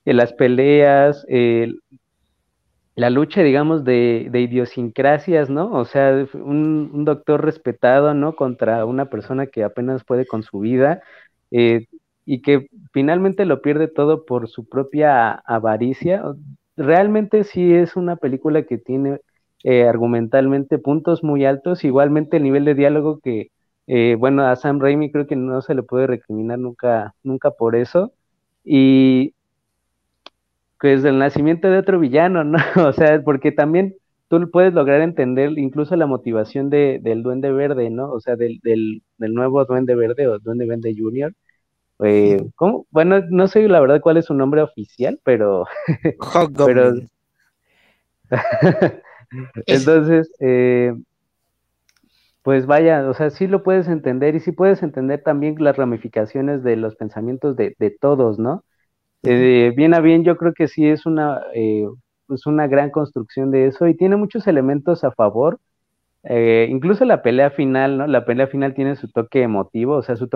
en 0.05 0.17
las 0.17 0.33
peleas, 0.33 1.25
la 2.95 3.09
lucha, 3.09 3.41
digamos, 3.41 3.83
de, 3.83 4.29
idiosincrasias, 4.33 5.49
¿no? 5.49 5.71
O 5.71 5.85
sea, 5.85 6.27
un, 6.33 7.05
doctor 7.05 7.43
respetado, 7.43 8.13
¿no? 8.13 8.35
Contra 8.35 8.85
una 8.85 9.09
persona 9.09 9.47
que 9.47 9.63
apenas 9.63 10.03
puede 10.03 10.25
con 10.25 10.43
su 10.43 10.59
vida 10.59 11.01
eh, 11.51 11.87
y 12.25 12.41
que 12.41 12.67
finalmente 12.93 13.45
lo 13.45 13.61
pierde 13.61 13.87
todo 13.87 14.25
por 14.25 14.47
su 14.47 14.67
propia 14.67 15.31
avaricia. 15.31 16.23
Realmente 16.77 17.43
sí 17.43 17.73
es 17.73 17.95
una 17.95 18.15
película 18.17 18.63
que 18.63 18.77
tiene 18.77 19.19
eh, 19.63 19.85
argumentalmente 19.87 20.77
puntos 20.79 21.23
muy 21.23 21.45
altos, 21.45 21.83
igualmente 21.83 22.37
el 22.37 22.43
nivel 22.43 22.65
de 22.65 22.75
diálogo 22.75 23.19
que 23.19 23.49
eh, 23.87 24.15
bueno, 24.17 24.45
a 24.45 24.55
Sam 24.55 24.79
Raimi 24.79 25.11
creo 25.11 25.27
que 25.27 25.35
no 25.35 25.61
se 25.61 25.75
le 25.75 25.83
puede 25.83 26.07
recriminar 26.07 26.59
nunca, 26.59 27.15
nunca 27.23 27.51
por 27.51 27.75
eso. 27.75 28.13
Y 28.63 29.35
pues 30.83 31.05
el 31.05 31.17
nacimiento 31.17 31.69
de 31.69 31.77
otro 31.77 31.97
villano, 31.97 32.43
¿no? 32.43 32.57
O 32.89 32.91
sea, 32.91 33.21
porque 33.23 33.53
también 33.53 33.95
tú 34.27 34.51
puedes 34.51 34.73
lograr 34.73 34.99
entender 34.99 35.57
incluso 35.57 35.95
la 35.95 36.07
motivación 36.07 36.69
de, 36.69 36.99
del 37.01 37.23
Duende 37.23 37.53
Verde, 37.53 37.89
¿no? 37.89 38.11
O 38.11 38.19
sea, 38.19 38.35
del, 38.35 38.59
del, 38.63 39.01
nuevo 39.17 39.63
Duende 39.63 39.95
Verde 39.95 40.27
o 40.27 40.39
Duende 40.39 40.65
Verde 40.65 40.93
Junior. 40.93 41.33
Eh, 42.03 42.45
¿cómo? 42.55 42.85
Bueno, 42.91 43.21
no 43.29 43.47
sé 43.47 43.65
la 43.69 43.79
verdad 43.79 44.01
cuál 44.01 44.17
es 44.17 44.25
su 44.25 44.33
nombre 44.33 44.61
oficial, 44.61 45.21
pero... 45.23 45.67
pero... 46.65 46.95
Entonces, 49.65 50.33
eh, 50.41 50.93
pues 52.41 52.65
vaya, 52.65 53.09
o 53.09 53.13
sea, 53.13 53.29
sí 53.29 53.47
lo 53.47 53.63
puedes 53.63 53.87
entender 53.87 54.35
y 54.35 54.41
sí 54.41 54.51
puedes 54.51 54.83
entender 54.83 55.23
también 55.23 55.55
las 55.59 55.77
ramificaciones 55.77 56.61
de 56.61 56.75
los 56.75 56.97
pensamientos 56.97 57.55
de, 57.55 57.97
todos, 58.01 58.37
¿no? 58.37 58.65
Eh, 59.23 59.71
bien 59.75 59.93
a 59.93 60.01
bien, 60.01 60.23
yo 60.23 60.37
creo 60.37 60.53
que 60.53 60.67
sí 60.67 60.85
es 60.87 61.05
una, 61.05 61.41
pues 62.27 62.45
una 62.45 62.67
gran 62.67 62.89
construcción 62.91 63.51
de 63.51 63.67
eso 63.67 63.87
y 63.87 63.95
tiene 63.95 64.15
muchos 64.17 64.47
elementos 64.47 65.03
a 65.03 65.11
favor. 65.11 65.59
Eh, 66.23 66.67
incluso 66.71 67.05
la 67.05 67.21
pelea 67.23 67.51
final, 67.51 67.97
¿no? 67.99 68.07
La 68.07 68.25
pelea 68.25 68.47
final 68.47 68.73
tiene 68.75 68.95
su 68.95 69.09
toque 69.09 69.43
emotivo, 69.43 69.95
o 69.97 70.03
sea, 70.03 70.17
su 70.17 70.29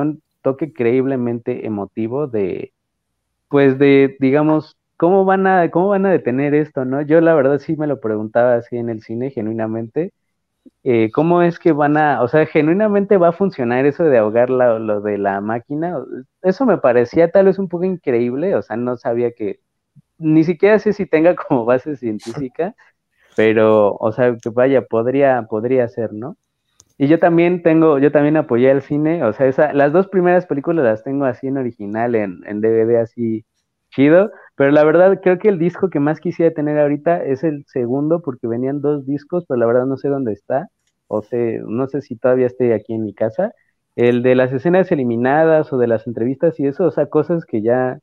toque 0.43 0.73
creíblemente 0.73 1.65
emotivo 1.67 2.27
de, 2.27 2.73
pues 3.49 3.79
de, 3.79 4.17
digamos, 4.19 4.77
¿cómo 4.97 5.25
van 5.25 5.47
a, 5.47 5.71
cómo 5.71 5.89
van 5.89 6.05
a 6.07 6.11
detener 6.11 6.55
esto, 6.55 6.85
no? 6.85 7.01
Yo 7.03 7.21
la 7.21 7.35
verdad 7.35 7.59
sí 7.59 7.75
me 7.77 7.87
lo 7.87 7.99
preguntaba 8.01 8.55
así 8.55 8.77
en 8.77 8.89
el 8.89 9.01
cine, 9.03 9.31
genuinamente 9.31 10.13
eh, 10.83 11.11
cómo 11.11 11.41
es 11.41 11.59
que 11.59 11.71
van 11.71 11.97
a, 11.97 12.21
o 12.21 12.27
sea, 12.27 12.45
genuinamente 12.45 13.17
va 13.17 13.29
a 13.29 13.31
funcionar 13.33 13.85
eso 13.85 14.03
de 14.03 14.17
ahogar 14.17 14.49
lo 14.49 15.01
de 15.01 15.17
la 15.17 15.41
máquina. 15.41 15.97
Eso 16.41 16.65
me 16.65 16.77
parecía 16.77 17.31
tal 17.31 17.45
vez 17.45 17.59
un 17.59 17.67
poco 17.69 17.85
increíble, 17.85 18.55
o 18.55 18.61
sea, 18.61 18.77
no 18.77 18.97
sabía 18.97 19.31
que, 19.31 19.59
ni 20.17 20.43
siquiera 20.43 20.79
sé 20.79 20.93
si 20.93 21.05
tenga 21.05 21.35
como 21.35 21.65
base 21.65 21.95
científica, 21.97 22.75
pero, 23.35 23.95
o 23.95 24.11
sea, 24.11 24.35
que 24.41 24.49
vaya, 24.49 24.83
podría, 24.83 25.43
podría 25.43 25.87
ser, 25.89 26.13
¿no? 26.13 26.37
Y 26.97 27.07
yo 27.07 27.19
también 27.19 27.63
tengo, 27.63 27.99
yo 27.99 28.11
también 28.11 28.37
apoyé 28.37 28.71
al 28.71 28.81
cine, 28.81 29.23
o 29.23 29.33
sea, 29.33 29.47
esa, 29.47 29.73
las 29.73 29.93
dos 29.93 30.07
primeras 30.07 30.47
películas 30.47 30.85
las 30.85 31.03
tengo 31.03 31.25
así 31.25 31.47
en 31.47 31.57
original, 31.57 32.15
en, 32.15 32.41
en 32.47 32.61
DVD 32.61 32.99
así 33.01 33.45
chido, 33.97 34.31
pero 34.55 34.71
la 34.71 34.83
verdad, 34.83 35.19
creo 35.23 35.39
que 35.39 35.49
el 35.49 35.57
disco 35.57 35.89
que 35.89 35.99
más 35.99 36.19
quisiera 36.19 36.53
tener 36.53 36.77
ahorita 36.77 37.23
es 37.23 37.43
el 37.43 37.65
segundo, 37.67 38.21
porque 38.21 38.47
venían 38.47 38.79
dos 38.79 39.07
discos, 39.07 39.43
pero 39.47 39.59
la 39.59 39.65
verdad 39.65 39.87
no 39.87 39.97
sé 39.97 40.07
dónde 40.07 40.33
está, 40.33 40.67
o 41.07 41.23
sé, 41.23 41.59
no 41.65 41.87
sé 41.87 42.01
si 42.01 42.15
todavía 42.15 42.45
esté 42.45 42.73
aquí 42.75 42.93
en 42.93 43.03
mi 43.03 43.13
casa. 43.13 43.53
El 43.95 44.21
de 44.21 44.35
las 44.35 44.53
escenas 44.53 44.91
eliminadas 44.91 45.73
o 45.73 45.77
de 45.79 45.87
las 45.87 46.05
entrevistas 46.05 46.59
y 46.59 46.67
eso, 46.67 46.85
o 46.85 46.91
sea, 46.91 47.07
cosas 47.07 47.43
que 47.45 47.63
ya, 47.63 47.99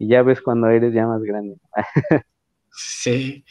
ya 0.00 0.22
ves 0.22 0.42
cuando 0.42 0.68
eres 0.68 0.92
ya 0.92 1.06
más 1.06 1.22
grande. 1.22 1.56
sí. 2.72 3.44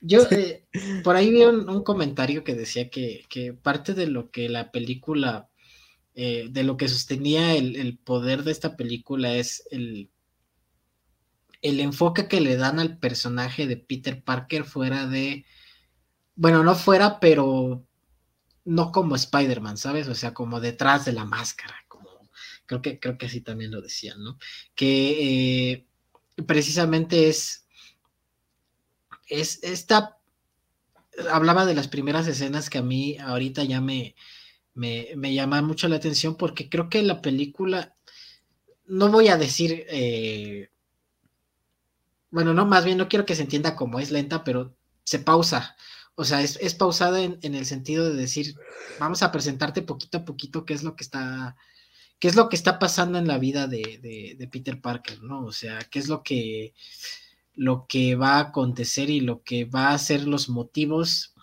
Yo 0.00 0.20
eh, 0.30 0.64
por 1.02 1.16
ahí 1.16 1.30
vi 1.30 1.42
un, 1.42 1.82
comentario 1.82 2.44
que 2.44 2.54
decía 2.54 2.90
que, 2.90 3.24
parte 3.62 3.94
de 3.94 4.06
lo 4.06 4.30
que 4.30 4.48
la 4.48 4.70
película, 4.70 5.48
eh, 6.14 6.46
de 6.50 6.62
lo 6.62 6.76
que 6.76 6.88
sostenía 6.88 7.56
el, 7.56 7.98
poder 8.04 8.44
de 8.44 8.52
esta 8.52 8.76
película 8.76 9.34
es 9.34 9.66
el, 9.70 10.10
el 11.64 11.80
enfoque 11.80 12.28
que 12.28 12.42
le 12.42 12.56
dan 12.58 12.78
al 12.78 12.98
personaje 12.98 13.66
de 13.66 13.78
Peter 13.78 14.22
Parker 14.22 14.64
fuera 14.64 15.06
de, 15.06 15.46
bueno, 16.36 16.62
no 16.62 16.74
fuera, 16.74 17.18
pero 17.20 17.86
no 18.66 18.92
como 18.92 19.16
Spider-Man, 19.16 19.78
¿sabes? 19.78 20.06
O 20.08 20.14
sea, 20.14 20.34
como 20.34 20.60
detrás 20.60 21.06
de 21.06 21.12
la 21.12 21.24
máscara, 21.24 21.74
como 21.88 22.10
creo 22.66 22.82
que 22.82 23.00
creo 23.00 23.16
que 23.16 23.26
así 23.26 23.40
también 23.40 23.70
lo 23.70 23.80
decían, 23.80 24.22
¿no? 24.22 24.38
Que 24.74 25.72
eh, 25.72 25.86
precisamente 26.46 27.28
es 27.30 27.66
es 29.26 29.62
esta 29.62 30.18
hablaba 31.30 31.64
de 31.64 31.74
las 31.74 31.88
primeras 31.88 32.26
escenas 32.26 32.68
que 32.68 32.78
a 32.78 32.82
mí 32.82 33.16
ahorita 33.18 33.64
ya 33.64 33.80
me 33.80 34.14
me, 34.74 35.08
me 35.16 35.32
llama 35.32 35.62
mucho 35.62 35.88
la 35.88 35.96
atención 35.96 36.36
porque 36.36 36.68
creo 36.68 36.90
que 36.90 37.02
la 37.02 37.22
película 37.22 37.96
no 38.86 39.08
voy 39.10 39.28
a 39.28 39.38
decir 39.38 39.86
eh, 39.88 40.68
bueno, 42.34 42.52
no, 42.52 42.66
más 42.66 42.84
bien 42.84 42.98
no 42.98 43.08
quiero 43.08 43.24
que 43.24 43.36
se 43.36 43.42
entienda 43.42 43.76
como 43.76 44.00
es 44.00 44.10
lenta, 44.10 44.42
pero 44.42 44.76
se 45.04 45.20
pausa. 45.20 45.76
O 46.16 46.24
sea, 46.24 46.42
es, 46.42 46.74
pausada 46.74 47.22
en, 47.22 47.38
el 47.54 47.64
sentido 47.64 48.10
de 48.10 48.16
decir, 48.16 48.56
vamos 48.98 49.22
a 49.22 49.30
presentarte 49.30 49.82
poquito 49.82 50.18
a 50.18 50.24
poquito 50.24 50.64
qué 50.64 50.74
es 50.74 50.82
lo 50.82 50.96
que 50.96 51.04
está, 51.04 51.56
qué 52.18 52.26
es 52.26 52.34
lo 52.34 52.48
que 52.48 52.56
está 52.56 52.80
pasando 52.80 53.18
en 53.18 53.28
la 53.28 53.38
vida 53.38 53.68
de, 53.68 54.48
Peter 54.50 54.80
Parker, 54.80 55.22
¿no? 55.22 55.44
O 55.44 55.52
sea, 55.52 55.78
qué 55.88 56.00
es 56.00 56.08
lo 56.08 56.24
que, 56.24 56.74
lo 57.54 57.86
que 57.88 58.16
va 58.16 58.38
a 58.38 58.40
acontecer 58.40 59.10
y 59.10 59.20
lo 59.20 59.44
que 59.44 59.64
va 59.64 59.90
a 59.90 59.98
ser 59.98 60.26
los 60.26 60.48
motivos 60.48 61.34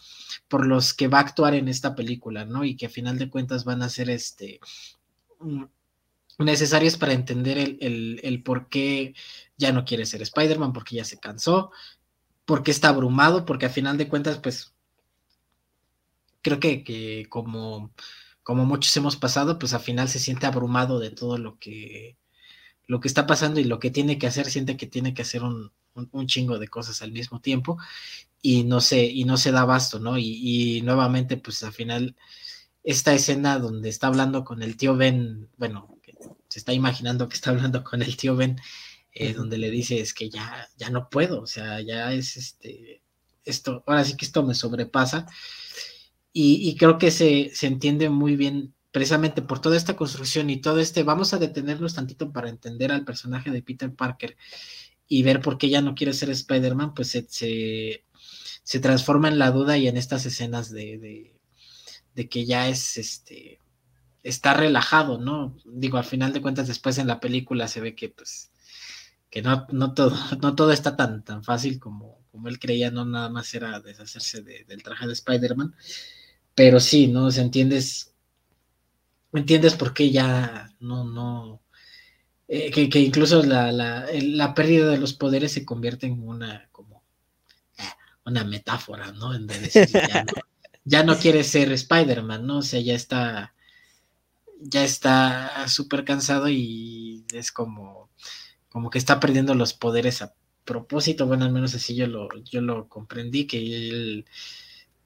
por 0.49 0.67
los 0.67 0.93
que 0.93 1.07
va 1.07 1.19
a 1.19 1.21
actuar 1.21 1.53
en 1.55 1.69
esta 1.69 1.95
película, 1.95 2.43
¿no? 2.43 2.65
Y 2.65 2.75
que 2.75 2.87
a 2.87 2.89
final 2.89 3.17
de 3.17 3.29
cuentas 3.29 3.63
van 3.63 3.81
a 3.81 3.87
ser 3.87 4.09
este 4.09 4.59
necesarios 6.43 6.97
para 6.97 7.13
entender 7.13 7.57
el, 7.57 8.19
el 8.23 8.43
por 8.43 8.69
qué 8.69 9.13
ya 9.57 9.71
no 9.71 9.85
quiere 9.85 10.05
ser 10.05 10.21
Spider-Man 10.21 10.73
porque 10.73 10.95
ya 10.95 11.05
se 11.05 11.19
cansó, 11.19 11.71
porque 12.45 12.71
está 12.71 12.89
abrumado, 12.89 13.45
porque 13.45 13.67
a 13.67 13.69
final 13.69 13.97
de 13.97 14.09
cuentas, 14.09 14.39
pues, 14.39 14.73
creo 16.41 16.59
que, 16.59 17.27
como, 17.29 17.93
como 18.43 18.65
muchos 18.65 18.95
hemos 18.97 19.15
pasado, 19.15 19.59
pues 19.59 19.73
al 19.73 19.81
final 19.81 20.09
se 20.09 20.19
siente 20.19 20.47
abrumado 20.47 20.99
de 20.99 21.11
todo 21.11 21.37
lo 21.37 21.57
que, 21.59 22.17
lo 22.87 22.99
que 22.99 23.07
está 23.07 23.27
pasando 23.27 23.59
y 23.59 23.63
lo 23.63 23.79
que 23.79 23.91
tiene 23.91 24.17
que 24.17 24.27
hacer, 24.27 24.49
siente 24.49 24.77
que 24.77 24.87
tiene 24.87 25.13
que 25.13 25.21
hacer 25.21 25.43
un, 25.43 25.71
chingo 26.25 26.57
de 26.59 26.67
cosas 26.67 27.01
al 27.01 27.11
mismo 27.11 27.41
tiempo 27.41 27.77
y 28.41 28.63
no 28.63 28.81
se, 28.81 29.05
y 29.05 29.25
no 29.25 29.37
se 29.37 29.51
da 29.51 29.61
abasto, 29.61 29.99
¿no? 29.99 30.17
Y, 30.17 30.77
y, 30.77 30.81
nuevamente, 30.81 31.37
pues 31.37 31.63
al 31.63 31.73
final, 31.73 32.15
esta 32.83 33.13
escena 33.13 33.59
donde 33.59 33.89
está 33.89 34.07
hablando 34.07 34.43
con 34.43 34.63
el 34.63 34.77
tío 34.77 34.95
Ben, 34.97 35.49
bueno, 35.57 35.97
se 36.49 36.59
está 36.59 36.73
imaginando 36.73 37.27
que 37.29 37.35
está 37.35 37.51
hablando 37.51 37.83
con 37.83 38.01
el 38.01 38.17
tío 38.17 38.35
Ben 38.35 38.59
eh, 39.13 39.33
donde 39.33 39.57
le 39.57 39.69
dice 39.69 39.99
es 39.99 40.13
que 40.13 40.29
ya, 40.29 40.69
ya 40.77 40.89
no 40.89 41.09
puedo, 41.09 41.41
o 41.41 41.47
sea, 41.47 41.81
ya 41.81 42.13
es 42.13 42.37
este, 42.37 43.01
esto, 43.43 43.83
ahora 43.85 44.05
sí 44.05 44.15
que 44.15 44.25
esto 44.25 44.43
me 44.43 44.55
sobrepasa. 44.55 45.27
y, 46.33 46.75
creo 46.77 46.97
que 46.97 47.11
se, 47.11 47.51
se, 47.53 47.67
entiende 47.67 48.09
muy 48.09 48.37
bien 48.37 48.73
precisamente 48.91 49.41
por 49.41 49.59
toda 49.59 49.77
esta 49.77 49.95
construcción 49.95 50.49
y 50.49 50.61
todo 50.61 50.79
este, 50.79 51.03
vamos 51.03 51.33
a 51.33 51.39
detenernos 51.39 51.95
tantito 51.95 52.31
para 52.31 52.49
entender 52.49 52.91
al 52.91 53.05
personaje 53.05 53.51
de 53.51 53.61
Peter 53.61 53.93
Parker 53.93 54.37
y 55.07 55.23
ver 55.23 55.41
por 55.41 55.57
qué 55.57 55.69
ya 55.69 55.81
no 55.81 55.95
quiere 55.95 56.13
ser 56.13 56.29
Spider-Man, 56.29 56.93
pues 56.93 57.09
se, 57.09 57.25
se, 58.63 58.79
transforma 58.79 59.27
en 59.27 59.39
la 59.39 59.51
duda 59.51 59.77
y 59.77 59.87
en 59.87 59.97
estas 59.97 60.25
escenas 60.25 60.71
de, 60.71 61.33
de, 62.15 62.29
que 62.29 62.45
ya 62.45 62.69
es 62.69 62.97
este 62.97 63.59
está 64.23 64.53
relajado, 64.53 65.17
¿no? 65.17 65.55
Digo, 65.65 65.97
al 65.97 66.05
final 66.05 66.33
de 66.33 66.41
cuentas, 66.41 66.67
después 66.67 66.97
en 66.97 67.07
la 67.07 67.19
película 67.19 67.67
se 67.67 67.81
ve 67.81 67.95
que 67.95 68.09
pues 68.09 68.51
que 69.31 69.41
no, 69.41 69.65
no 69.71 69.93
todo, 69.93 70.15
no 70.41 70.55
todo 70.55 70.71
está 70.71 70.95
tan, 70.95 71.23
tan 71.23 71.43
fácil 71.43 71.79
como, 71.79 72.19
como 72.31 72.49
él 72.49 72.59
creía, 72.59 72.91
no 72.91 73.05
nada 73.05 73.29
más 73.29 73.51
era 73.55 73.79
deshacerse 73.79 74.41
del 74.43 74.83
traje 74.83 75.07
de 75.07 75.13
Spider-Man, 75.13 75.73
pero 76.53 76.79
sí, 76.79 77.07
¿no? 77.07 77.31
Se 77.31 77.41
entiendes, 77.41 78.13
entiendes 79.33 79.75
por 79.75 79.93
qué 79.93 80.11
ya 80.11 80.69
no, 80.81 81.05
no, 81.05 81.61
eh, 82.47 82.69
que, 82.69 82.99
incluso 82.99 83.41
la, 83.43 83.71
la, 83.71 84.53
pérdida 84.53 84.89
de 84.89 84.97
los 84.97 85.13
poderes 85.13 85.53
se 85.53 85.63
convierte 85.63 86.07
en 86.07 86.21
una, 86.21 86.67
como, 86.73 87.01
eh, 87.77 87.83
una 88.25 88.43
metáfora, 88.43 89.13
¿no? 89.13 89.33
En 89.33 89.47
decir, 89.47 89.87
ya, 89.87 90.25
no, 90.25 90.33
ya 90.83 91.03
no 91.03 91.17
quiere 91.17 91.45
ser 91.45 91.71
Spider-Man, 91.71 92.45
¿no? 92.45 92.57
O 92.57 92.61
sea, 92.61 92.81
ya 92.81 92.95
está, 92.95 93.53
ya 94.61 94.83
está 94.83 95.67
súper 95.67 96.05
cansado 96.05 96.49
y 96.49 97.25
es 97.33 97.51
como, 97.51 98.09
como 98.69 98.89
que 98.89 98.97
está 98.97 99.19
perdiendo 99.19 99.55
los 99.55 99.73
poderes 99.73 100.21
a 100.21 100.33
propósito, 100.65 101.25
bueno, 101.25 101.45
al 101.45 101.51
menos 101.51 101.73
así 101.75 101.95
yo 101.95 102.07
lo, 102.07 102.29
yo 102.43 102.61
lo 102.61 102.87
comprendí, 102.87 103.47
que 103.47 103.57
él, 103.57 104.25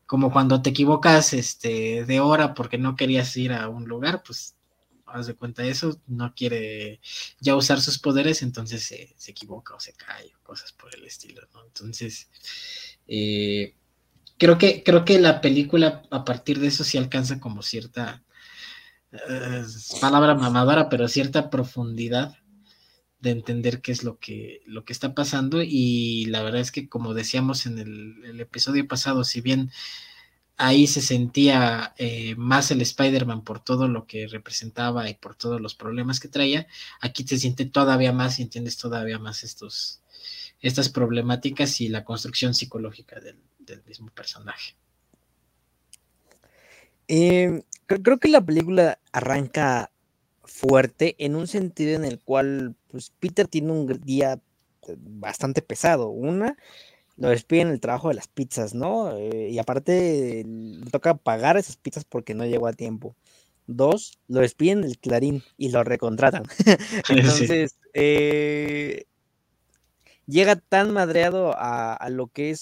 como 0.05 0.31
cuando 0.31 0.61
te 0.61 0.71
equivocas 0.71 1.33
este, 1.33 2.05
de 2.05 2.19
hora 2.19 2.53
porque 2.53 2.77
no 2.77 2.95
querías 2.95 3.35
ir 3.37 3.53
a 3.53 3.69
un 3.69 3.85
lugar, 3.85 4.21
pues 4.25 4.55
haz 5.07 5.27
de 5.27 5.35
cuenta 5.35 5.63
eso, 5.63 6.01
no 6.07 6.33
quiere 6.35 6.99
ya 7.39 7.55
usar 7.55 7.79
sus 7.81 7.99
poderes, 7.99 8.41
entonces 8.41 8.83
se, 8.83 9.15
equivoca 9.31 9.75
o 9.75 9.79
se 9.79 9.93
cae 9.93 10.31
o 10.35 10.43
cosas 10.43 10.71
por 10.73 10.93
el 10.95 11.05
estilo, 11.05 11.41
¿no? 11.53 11.63
Entonces, 11.65 12.29
eh, 13.07 13.75
creo, 14.37 14.57
que, 14.57 14.83
creo 14.83 15.05
que 15.05 15.19
la 15.19 15.41
película 15.41 16.03
a 16.11 16.25
partir 16.25 16.59
de 16.59 16.67
eso 16.67 16.83
sí 16.83 16.97
alcanza 16.97 17.39
como 17.39 17.61
cierta, 17.61 18.23
palabra 20.01 20.35
mamadora, 20.35 20.89
pero 20.89 21.07
cierta 21.07 21.49
profundidad 21.49 22.35
de 23.25 23.31
entender 23.31 23.81
qué 23.81 23.91
es 23.91 24.03
lo 24.03 24.19
que, 24.19 24.61
lo 24.65 24.85
que 24.85 24.93
está 24.93 25.15
pasando 25.15 25.61
y 25.63 26.25
la 26.25 26.43
verdad 26.43 26.61
es 26.61 26.71
que 26.71 26.87
como 26.87 27.13
decíamos 27.13 27.65
en 27.65 27.79
el, 27.79 28.39
episodio 28.39 28.87
pasado, 28.87 29.23
si 29.23 29.41
bien 29.41 29.71
ahí 30.57 30.85
se 30.85 31.01
sentía 31.01 31.93
eh, 31.97 32.35
más 32.37 32.69
el 32.71 32.81
Spider-Man 32.81 33.43
por 33.43 33.63
todo 33.63 33.87
lo 33.87 34.05
que 34.05 34.27
representaba 34.27 35.09
y 35.09 35.15
por 35.15 35.35
todos 35.35 35.59
los 35.59 35.73
problemas 35.73 36.19
que 36.19 36.27
traía, 36.27 36.67
aquí 37.01 37.27
se 37.27 37.39
siente 37.39 37.65
todavía 37.65 38.13
más 38.13 38.37
y 38.39 38.43
entiendes 38.43 38.77
todavía 38.77 39.17
más 39.17 39.43
estos, 39.43 40.01
estas 40.61 40.89
problemáticas 40.89 41.81
y 41.81 41.89
la 41.89 42.03
construcción 42.03 42.53
psicológica 42.53 43.19
del, 43.19 43.37
mismo 43.87 44.11
personaje. 44.11 44.75
Eh, 47.07 47.63
creo 47.87 48.19
que 48.19 48.27
la 48.27 48.45
película 48.45 48.99
arranca 49.11 49.91
fuerte 50.43 51.15
en 51.19 51.35
un 51.35 51.47
sentido 51.47 51.95
en 51.95 52.05
el 52.05 52.19
cual 52.19 52.75
pues 52.89 53.11
Peter 53.19 53.47
tiene 53.47 53.71
un 53.71 53.87
día 54.01 54.39
eh, 54.87 54.95
bastante 54.97 55.61
pesado. 55.61 56.09
Una, 56.09 56.57
lo 57.17 57.29
despiden 57.29 57.69
el 57.69 57.79
trabajo 57.79 58.09
de 58.09 58.15
las 58.15 58.27
pizzas, 58.27 58.73
¿no? 58.73 59.15
Eh, 59.17 59.49
y 59.51 59.59
aparte 59.59 60.43
le 60.45 60.89
toca 60.91 61.15
pagar 61.15 61.57
esas 61.57 61.77
pizzas 61.77 62.05
porque 62.05 62.33
no 62.33 62.45
llegó 62.45 62.67
a 62.67 62.73
tiempo. 62.73 63.15
Dos, 63.67 64.19
lo 64.27 64.41
despiden 64.41 64.81
del 64.81 64.99
Clarín 64.99 65.43
y 65.57 65.69
lo 65.69 65.83
recontratan. 65.83 66.43
Entonces, 67.09 67.77
eh, 67.93 69.05
llega 70.27 70.55
tan 70.55 70.91
madreado 70.91 71.53
a, 71.57 72.07
lo 72.09 72.27
que 72.27 72.51
es 72.51 72.59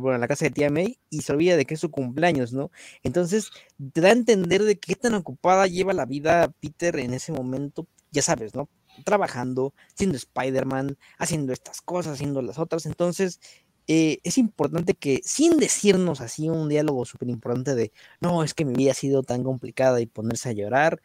bueno, 0.00 0.18
la 0.18 0.28
casa 0.28 0.46
de 0.46 0.50
tía 0.50 0.70
May 0.70 0.98
y 1.10 1.22
se 1.22 1.32
olvida 1.32 1.56
de 1.56 1.64
que 1.64 1.74
es 1.74 1.80
su 1.80 1.90
cumpleaños, 1.90 2.52
¿no? 2.52 2.70
Entonces 3.02 3.50
te 3.92 4.00
da 4.00 4.08
a 4.08 4.12
entender 4.12 4.62
de 4.62 4.78
qué 4.78 4.94
tan 4.94 5.14
ocupada 5.14 5.66
lleva 5.66 5.92
la 5.92 6.06
vida 6.06 6.52
Peter 6.60 6.98
en 6.98 7.14
ese 7.14 7.32
momento, 7.32 7.86
ya 8.10 8.22
sabes, 8.22 8.54
¿no? 8.54 8.68
Trabajando, 9.04 9.74
siendo 9.94 10.16
Spider-Man, 10.16 10.98
haciendo 11.18 11.52
estas 11.52 11.80
cosas, 11.82 12.14
haciendo 12.14 12.42
las 12.42 12.58
otras. 12.58 12.86
Entonces, 12.86 13.40
eh, 13.88 14.18
es 14.24 14.38
importante 14.38 14.94
que 14.94 15.20
sin 15.24 15.58
decirnos 15.58 16.20
así 16.20 16.48
un 16.48 16.68
diálogo 16.68 17.04
súper 17.04 17.28
importante 17.28 17.74
de, 17.74 17.92
no, 18.20 18.42
es 18.42 18.52
que 18.54 18.64
mi 18.64 18.74
vida 18.74 18.92
ha 18.92 18.94
sido 18.94 19.22
tan 19.22 19.44
complicada 19.44 20.00
y 20.00 20.06
ponerse 20.06 20.48
a 20.48 20.52
llorar, 20.52 21.00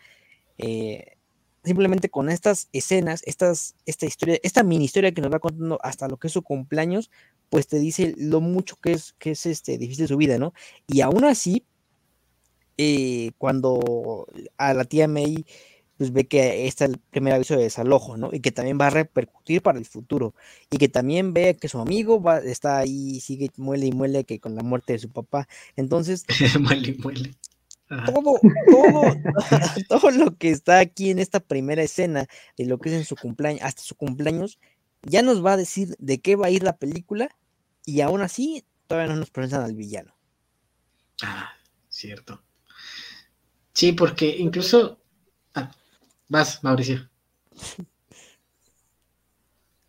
eh, 0.57 1.17
simplemente 1.63 2.09
con 2.09 2.29
estas 2.29 2.69
escenas, 2.73 3.21
estas, 3.25 3.75
esta 3.85 4.05
historia, 4.05 4.39
esta 4.43 4.63
mini 4.63 4.85
historia 4.85 5.11
que 5.13 5.21
nos 5.21 5.31
va 5.31 5.39
contando 5.39 5.79
hasta 5.83 6.07
lo 6.07 6.17
que 6.17 6.27
es 6.27 6.33
su 6.33 6.41
cumpleaños, 6.41 7.11
pues 7.51 7.67
te 7.67 7.79
dice 7.79 8.15
lo 8.17 8.39
mucho 8.39 8.77
que 8.77 8.93
es, 8.93 9.13
que 9.19 9.31
es 9.31 9.45
este, 9.45 9.77
difícil 9.77 10.07
su 10.07 10.15
vida, 10.15 10.37
¿no? 10.37 10.53
Y 10.87 11.01
aún 11.01 11.25
así, 11.25 11.65
eh, 12.77 13.31
cuando 13.37 14.25
a 14.57 14.73
la 14.73 14.85
tía 14.85 15.09
May 15.09 15.45
pues 15.97 16.13
ve 16.13 16.27
que 16.27 16.65
está 16.65 16.85
el 16.85 16.97
primer 16.97 17.33
aviso 17.33 17.57
de 17.57 17.63
desalojo, 17.63 18.15
¿no? 18.15 18.29
Y 18.31 18.39
que 18.39 18.53
también 18.53 18.79
va 18.79 18.87
a 18.87 18.89
repercutir 18.89 19.61
para 19.61 19.77
el 19.77 19.85
futuro. 19.85 20.33
Y 20.71 20.77
que 20.77 20.87
también 20.87 21.33
ve 21.33 21.57
que 21.59 21.67
su 21.67 21.77
amigo 21.77 22.21
va, 22.21 22.39
está 22.39 22.77
ahí, 22.77 23.19
sigue, 23.19 23.51
muele 23.57 23.87
y 23.87 23.91
muele 23.91 24.23
que 24.23 24.39
con 24.39 24.55
la 24.55 24.63
muerte 24.63 24.93
de 24.93 24.99
su 24.99 25.09
papá. 25.09 25.47
Entonces... 25.75 26.25
muele 26.59 26.91
y 26.91 26.97
muele. 26.99 27.35
Todo, 27.87 28.39
todo, 28.71 29.01
todo 29.89 30.11
lo 30.11 30.37
que 30.37 30.49
está 30.49 30.79
aquí 30.79 31.11
en 31.11 31.19
esta 31.19 31.41
primera 31.41 31.83
escena 31.83 32.27
de 32.57 32.65
lo 32.65 32.79
que 32.79 32.89
es 32.89 32.95
en 32.95 33.05
su 33.05 33.17
cumpleaños, 33.17 33.61
hasta 33.61 33.81
su 33.81 33.95
cumpleaños, 33.95 34.57
ya 35.03 35.21
nos 35.21 35.45
va 35.45 35.53
a 35.53 35.57
decir 35.57 35.95
de 35.99 36.19
qué 36.19 36.35
va 36.37 36.47
a 36.47 36.51
ir 36.51 36.63
la 36.63 36.77
película 36.77 37.29
y 37.85 38.01
aún 38.01 38.21
así, 38.21 38.65
todavía 38.87 39.13
no 39.13 39.19
nos 39.19 39.29
presentan 39.29 39.63
al 39.63 39.75
villano. 39.75 40.15
Ah, 41.23 41.51
cierto. 41.89 42.41
Sí, 43.73 43.93
porque 43.93 44.37
incluso. 44.37 44.99
Ah, 45.53 45.71
vas, 46.27 46.63
Mauricio. 46.63 47.09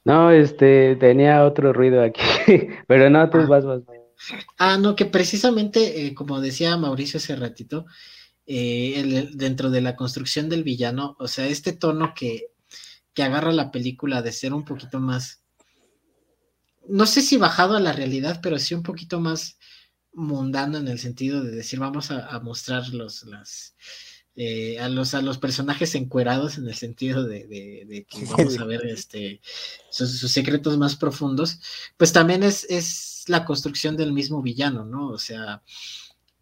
No, 0.05 0.33
este, 0.33 0.97
tenía 0.97 1.45
otro 1.45 1.73
ruido 1.73 2.03
aquí, 2.03 2.21
pero 2.89 3.09
no, 3.09 3.31
tú 3.31 3.39
ah. 3.39 3.47
vas, 3.47 3.65
vas. 3.65 3.83
Ah, 4.59 4.77
no, 4.77 4.97
que 4.97 5.07
precisamente, 5.07 6.07
eh, 6.07 6.15
como 6.15 6.41
decía 6.41 6.77
Mauricio 6.77 7.19
hace 7.19 7.37
ratito, 7.37 7.87
eh, 8.47 9.31
dentro 9.35 9.71
de 9.71 9.81
la 9.81 9.95
construcción 9.95 10.49
del 10.49 10.65
villano, 10.65 11.17
o 11.21 11.29
sea, 11.29 11.47
este 11.47 11.73
tono 11.73 12.15
que, 12.15 12.49
que 13.15 13.23
agarra 13.23 13.53
la 13.53 13.71
película 13.71 14.23
de 14.23 14.33
ser 14.33 14.53
un 14.53 14.65
poquito 14.65 14.99
más 14.99 15.42
no 16.89 17.07
sé 17.07 17.23
si 17.23 17.37
bajado 17.37 17.77
a 17.77 17.81
la 17.81 17.93
realidad, 17.93 18.41
pero 18.43 18.59
sí 18.59 18.75
un 18.75 18.83
poquito 18.83 19.21
más 19.21 19.59
mundano 20.13 20.79
en 20.79 20.89
el 20.89 20.99
sentido 20.99 21.43
de 21.43 21.53
decir, 21.53 21.79
vamos 21.79 22.11
a, 22.11 22.39
mostrar 22.41 22.89
los, 22.89 23.25
las, 23.25 23.75
eh, 24.37 24.79
a, 24.79 24.89
los, 24.89 25.15
a 25.15 25.23
los 25.23 25.39
personajes 25.39 25.95
encuerados 25.95 26.59
en 26.59 26.69
el 26.69 26.75
sentido 26.75 27.25
de, 27.25 28.07
que 28.09 28.25
vamos 28.27 28.59
a 28.59 28.65
ver 28.65 28.85
este, 28.87 29.41
sus, 29.91 30.31
secretos 30.31 30.77
más 30.77 30.97
profundos, 30.97 31.61
pues 31.97 32.13
también 32.13 32.43
es, 32.43 32.67
es 32.69 33.25
la 33.29 33.45
construcción 33.45 33.97
del 33.97 34.13
mismo 34.13 34.43
villano, 34.43 34.85
¿no? 34.85 35.09
O 35.09 35.19
sea, 35.19 35.63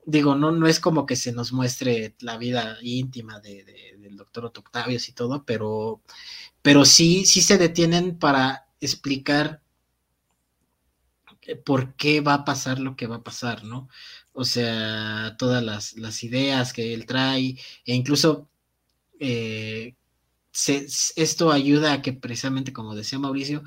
digo, 0.05 0.35
no, 0.35 0.51
no 0.51 0.67
es 0.67 0.81
como 0.81 1.07
que 1.07 1.17
se 1.17 1.33
nos 1.33 1.53
muestre 1.53 2.15
la 2.21 2.37
vida 2.37 2.79
íntima 2.83 3.41
de, 3.41 3.65
del 3.99 4.17
doctor 4.17 4.47
Otto 4.47 4.61
Octavius 4.61 5.09
y 5.09 5.13
todo, 5.13 5.45
pero, 5.45 6.01
pero 6.63 6.85
sí, 6.85 7.25
sí 7.25 7.43
se 7.43 7.59
detienen 7.59 8.19
para 8.19 8.67
explicar 8.81 9.63
por 11.57 11.95
qué 11.97 12.21
va 12.21 12.35
a 12.35 12.45
pasar 12.45 12.79
lo 12.81 12.97
que 12.97 13.07
va 13.07 13.17
a 13.17 13.23
pasar, 13.23 13.65
¿no? 13.65 13.89
O 14.33 14.45
sea, 14.45 15.37
todas 15.39 15.63
las, 15.63 16.23
ideas 16.25 16.73
que 16.73 16.95
él 16.95 17.07
trae, 17.07 17.57
e 17.85 17.95
incluso 17.95 18.49
eh, 19.19 19.95
esto 21.17 21.53
ayuda 21.53 21.93
a 21.95 22.03
que 22.03 22.13
precisamente, 22.13 22.73
como 22.73 22.95
decía 22.95 23.19
Mauricio, 23.19 23.63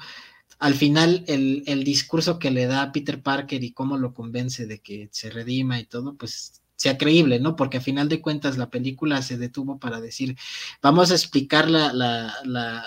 al 0.60 0.76
final 0.76 1.26
el, 1.28 1.63
el, 1.67 1.84
discurso 1.84 2.39
que 2.39 2.52
le 2.52 2.67
da 2.67 2.84
a 2.84 2.91
Peter 2.91 3.22
Parker 3.22 3.63
y 3.63 3.74
cómo 3.74 3.98
lo 3.98 4.13
convence 4.13 4.65
de 4.65 4.80
que 4.80 5.10
se 5.12 5.30
redima 5.30 5.80
y 5.80 5.86
todo, 5.86 6.15
pues 6.15 6.62
sea 6.84 6.98
creíble, 6.98 7.39
¿no? 7.39 7.56
Porque 7.56 7.78
a 7.78 7.82
final 7.82 8.10
de 8.10 8.19
cuentas 8.19 8.58
la 8.58 8.69
película 8.69 9.22
se 9.22 9.38
detuvo 9.38 9.80
para 9.80 10.02
decir, 10.02 10.36
vamos 10.82 11.12
a 11.12 11.13
explicar 11.13 11.69
la, 11.69 11.93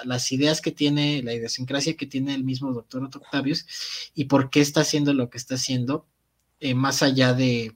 las 0.05 0.33
ideas 0.33 0.61
que 0.61 0.71
tiene, 0.71 1.23
la 1.23 1.33
idiosincrasia 1.33 1.97
que 1.97 2.05
tiene 2.05 2.35
el 2.35 2.45
mismo 2.45 2.75
doctor 2.75 3.03
Octavius 3.05 3.65
y 4.15 4.27
por 4.27 4.51
qué 4.51 4.61
está 4.61 4.83
haciendo 4.83 5.15
lo 5.15 5.31
que 5.31 5.39
está 5.39 5.55
haciendo, 5.55 6.07
eh, 6.61 6.75
más 6.75 7.03
allá 7.03 7.33
de, 7.33 7.75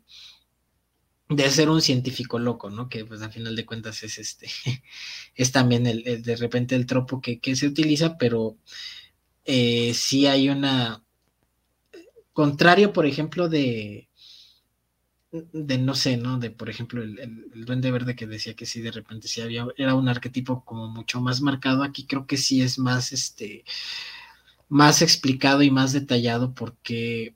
de 1.30 1.50
ser 1.50 1.70
un 1.70 1.80
científico 1.80 2.38
loco, 2.38 2.68
¿no? 2.68 2.90
Que 2.90 3.06
pues 3.06 3.22
a 3.22 3.30
final 3.30 3.56
de 3.56 3.64
cuentas 3.64 4.02
es 4.02 4.18
este, 4.18 4.50
es 5.34 5.52
también 5.52 5.86
el, 5.86 6.22
de 6.22 6.36
repente 6.36 6.74
el 6.76 6.84
tropo 6.84 7.22
que, 7.22 7.40
se 7.56 7.66
utiliza, 7.66 8.18
pero 8.18 8.58
eh, 9.46 9.94
sí 9.94 10.26
hay 10.26 10.50
una, 10.50 11.02
contrario, 12.34 12.92
por 12.92 13.06
ejemplo, 13.06 13.48
de 13.48 14.09
de 15.32 15.78
no 15.78 15.94
sé, 15.94 16.16
¿no? 16.16 16.38
De 16.38 16.50
por 16.50 16.68
ejemplo 16.70 17.02
el, 17.02 17.18
el, 17.18 17.64
duende 17.64 17.90
verde 17.90 18.16
que 18.16 18.26
decía 18.26 18.54
que 18.54 18.66
sí 18.66 18.80
de 18.80 18.90
repente 18.90 19.28
sí 19.28 19.40
había, 19.40 19.66
era 19.76 19.94
un 19.94 20.08
arquetipo 20.08 20.64
como 20.64 20.88
mucho 20.88 21.20
más 21.20 21.40
marcado, 21.40 21.82
aquí 21.82 22.06
creo 22.06 22.26
que 22.26 22.36
sí 22.36 22.62
es 22.62 22.78
más 22.78 23.12
este 23.12 23.64
más 24.68 25.02
explicado 25.02 25.62
y 25.62 25.70
más 25.70 25.92
detallado 25.92 26.54
porque 26.54 27.34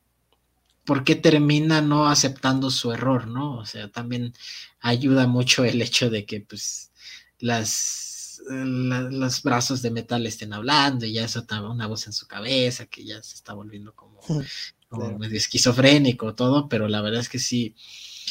porque 0.84 1.14
termina 1.14 1.80
no 1.80 2.08
aceptando 2.08 2.70
su 2.70 2.92
error, 2.92 3.26
¿no? 3.26 3.56
O 3.56 3.64
sea, 3.64 3.90
también 3.90 4.34
ayuda 4.80 5.26
mucho 5.26 5.64
el 5.64 5.80
hecho 5.80 6.10
de 6.10 6.26
que 6.26 6.40
pues 6.40 6.92
las 7.38 8.12
los 8.48 9.42
brazos 9.42 9.80
de 9.80 9.90
metal 9.90 10.26
estén 10.26 10.52
hablando 10.52 11.06
y 11.06 11.14
ya 11.14 11.24
eso 11.24 11.46
una 11.70 11.86
voz 11.86 12.06
en 12.06 12.12
su 12.12 12.26
cabeza 12.26 12.86
que 12.86 13.04
ya 13.04 13.22
se 13.22 13.36
está 13.36 13.54
volviendo 13.54 13.94
como 13.94 14.20
como 14.94 15.18
medio 15.18 15.36
esquizofrénico, 15.36 16.34
todo, 16.34 16.68
pero 16.68 16.88
la 16.88 17.00
verdad 17.00 17.20
es 17.20 17.28
que 17.28 17.38
sí, 17.38 17.74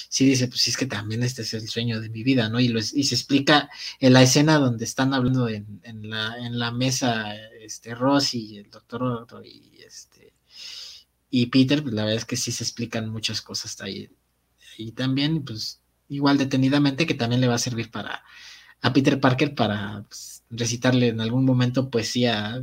sí 0.09 0.25
dice, 0.25 0.47
pues 0.47 0.67
es 0.67 0.77
que 0.77 0.85
también 0.85 1.23
este 1.23 1.43
es 1.43 1.53
el 1.53 1.67
sueño 1.67 1.99
de 2.01 2.09
mi 2.09 2.23
vida, 2.23 2.49
¿no? 2.49 2.59
Y, 2.59 2.75
y 2.75 3.03
se 3.03 3.15
explica 3.15 3.69
en 3.99 4.13
la 4.13 4.23
escena 4.23 4.57
donde 4.59 4.85
están 4.85 5.13
hablando 5.13 5.47
en, 5.49 5.81
en, 5.83 6.09
la, 6.09 6.37
en 6.37 6.59
la 6.59 6.71
mesa, 6.71 7.35
este, 7.61 7.95
Ross 7.95 8.33
y 8.33 8.57
el 8.57 8.69
doctor 8.69 9.27
y 9.45 9.81
este, 9.85 10.33
y 11.35 11.47
Peter, 11.47 11.81
pues 11.81 11.95
la 11.95 12.03
verdad 12.03 12.19
es 12.19 12.25
que 12.25 12.37
sí 12.37 12.51
se 12.51 12.63
explican 12.63 13.09
muchas 13.09 13.41
cosas 13.41 13.81
ahí. 13.81 14.07
Y 14.77 14.91
también, 14.91 15.43
pues, 15.43 15.81
igual 16.07 16.37
detenidamente, 16.37 17.07
que 17.07 17.15
también 17.15 17.41
le 17.41 17.47
va 17.47 17.55
a 17.55 17.57
servir 17.57 17.89
para, 17.89 18.23
a 18.83 18.91
Peter 18.91 19.19
Parker 19.19 19.55
para 19.55 20.03
pues, 20.07 20.43
recitarle 20.49 21.07
en 21.07 21.21
algún 21.21 21.45
momento 21.45 21.89
poesía 21.89 22.61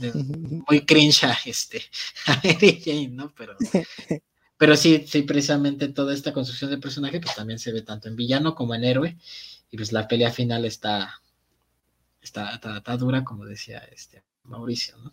eh, 0.00 0.12
muy 0.14 0.86
cringe 0.86 1.24
a, 1.24 1.36
este, 1.44 1.82
a 2.26 2.40
Mary 2.42 2.80
Jane, 2.82 3.08
¿no? 3.08 3.32
Pero, 3.36 3.56
pero 4.56 4.76
sí, 4.76 5.04
sí, 5.06 5.22
precisamente 5.22 5.88
toda 5.88 6.14
esta 6.14 6.32
construcción 6.32 6.70
de 6.70 6.78
personaje, 6.78 7.20
pues 7.20 7.34
también 7.34 7.58
se 7.58 7.72
ve 7.72 7.82
tanto 7.82 8.08
en 8.08 8.16
villano 8.16 8.54
como 8.54 8.74
en 8.74 8.84
héroe, 8.84 9.18
y 9.70 9.76
pues 9.76 9.92
la 9.92 10.06
pelea 10.06 10.30
final 10.30 10.64
está, 10.64 11.20
está, 12.22 12.54
está, 12.54 12.96
dura, 12.96 13.24
como 13.24 13.44
decía 13.44 13.78
este 13.92 14.22
Mauricio, 14.44 14.96
¿no? 14.98 15.12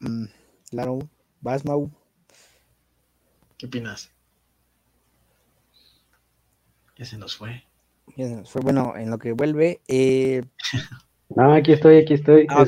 Mm, 0.00 0.26
claro, 0.70 0.98
vas, 1.40 1.64
Mau. 1.64 1.90
¿Qué 3.56 3.66
opinas? 3.66 4.10
Ya 6.98 7.04
se 7.04 7.16
nos 7.16 7.36
fue. 7.36 7.62
Ya 8.16 8.26
se 8.26 8.36
nos 8.36 8.50
fue. 8.50 8.60
Bueno, 8.62 8.94
en 8.96 9.10
lo 9.10 9.18
que 9.18 9.32
vuelve. 9.32 9.80
Eh... 9.88 10.42
no, 11.36 11.52
aquí 11.52 11.72
estoy, 11.72 11.98
aquí 11.98 12.14
estoy. 12.14 12.46
Ah, 12.50 12.64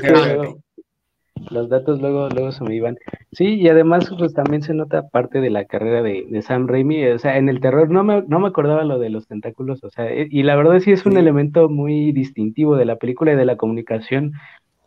los 1.51 1.71
datos 1.71 2.01
luego, 2.01 2.29
luego 2.29 2.53
se 2.53 2.63
me 2.65 2.75
iban. 2.75 2.99
Sí, 3.33 3.55
y 3.55 3.69
además, 3.69 4.11
pues 4.17 4.35
también 4.35 4.63
se 4.63 4.75
nota 4.75 5.09
parte 5.09 5.41
de 5.41 5.49
la 5.49 5.65
carrera 5.65 6.03
de, 6.03 6.27
de, 6.29 6.43
Sam 6.43 6.69
Raimi. 6.69 7.07
O 7.07 7.19
sea, 7.19 7.39
en 7.39 7.49
el 7.49 7.61
terror 7.61 7.91
no 7.91 8.05
me, 8.05 8.23
no 8.23 8.41
me 8.41 8.49
acordaba 8.49 8.85
lo 8.85 8.99
de 8.99 9.11
los 9.11 9.27
tentáculos. 9.27 9.83
O 9.83 9.91
sea, 9.91 10.11
eh, 10.13 10.29
y 10.31 10.43
la 10.43 10.55
verdad 10.55 10.81
sí 10.81 10.93
es 10.93 11.07
un 11.07 11.17
elemento 11.17 11.69
muy 11.69 12.13
distintivo 12.13 12.77
de 12.77 12.85
la 12.85 12.97
película 12.97 13.33
y 13.33 13.37
de 13.37 13.47
la 13.47 13.57
comunicación 13.57 14.35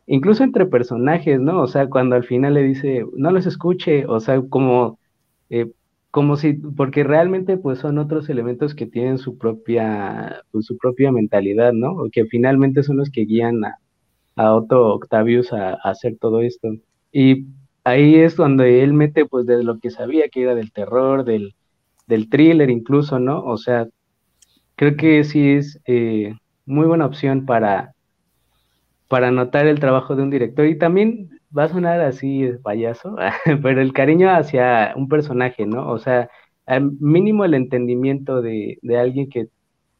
incluso 0.07 0.43
entre 0.43 0.65
personajes, 0.65 1.39
¿no? 1.39 1.61
O 1.61 1.67
sea, 1.67 1.89
cuando 1.89 2.15
al 2.15 2.23
final 2.25 2.55
le 2.55 2.63
dice, 2.63 3.05
no 3.15 3.31
los 3.31 3.45
escuche, 3.45 4.05
o 4.05 4.19
sea, 4.19 4.41
como 4.49 4.99
eh, 5.49 5.71
como 6.13 6.37
si, 6.37 6.53
porque 6.53 7.03
realmente 7.03 7.57
pues 7.57 7.79
son 7.79 7.97
otros 7.97 8.29
elementos 8.29 8.75
que 8.75 8.85
tienen 8.85 9.17
su 9.17 9.39
propia, 9.39 10.43
pues, 10.51 10.67
su 10.67 10.77
propia 10.77 11.11
mentalidad, 11.11 11.73
¿no? 11.73 11.93
O 11.93 12.11
que 12.11 12.27
finalmente 12.27 12.83
son 12.83 12.97
los 12.97 13.09
que 13.09 13.25
guían 13.25 13.65
a, 13.65 13.79
a 14.35 14.53
Otto 14.53 14.93
Octavius 14.93 15.51
a, 15.53 15.73
hacer 15.73 16.17
todo 16.21 16.41
esto. 16.41 16.69
Y 17.11 17.47
ahí 17.83 18.13
es 18.17 18.35
donde 18.35 18.83
él 18.83 18.93
mete 18.93 19.25
pues 19.25 19.47
de 19.47 19.63
lo 19.63 19.79
que 19.79 19.89
sabía 19.89 20.29
que 20.29 20.43
era 20.43 20.53
del 20.53 20.71
terror, 20.71 21.25
del, 21.25 21.55
del 22.05 22.29
thriller 22.29 22.69
incluso, 22.69 23.17
¿no? 23.17 23.43
O 23.43 23.57
sea, 23.57 23.87
creo 24.75 24.95
que 24.95 25.23
sí 25.23 25.53
es 25.53 25.81
eh, 25.87 26.35
muy 26.67 26.85
buena 26.85 27.07
opción 27.07 27.47
para, 27.47 27.92
para 29.13 29.29
notar 29.29 29.67
el 29.67 29.79
trabajo 29.79 30.15
de 30.15 30.23
un 30.23 30.31
director 30.31 30.65
y 30.65 30.75
también 30.75 31.39
va 31.55 31.65
a 31.65 31.69
sonar 31.69 32.01
así 32.01 32.49
payaso, 32.63 33.15
pero 33.61 33.79
el 33.79 33.93
cariño 33.93 34.31
hacia 34.31 34.91
un 34.95 35.07
personaje, 35.07 35.67
¿no? 35.67 35.87
O 35.91 35.99
sea, 35.99 36.31
al 36.65 36.93
mínimo 36.99 37.45
el 37.45 37.53
entendimiento 37.53 38.41
de, 38.41 38.79
de 38.81 38.97
alguien 38.97 39.29
que 39.29 39.49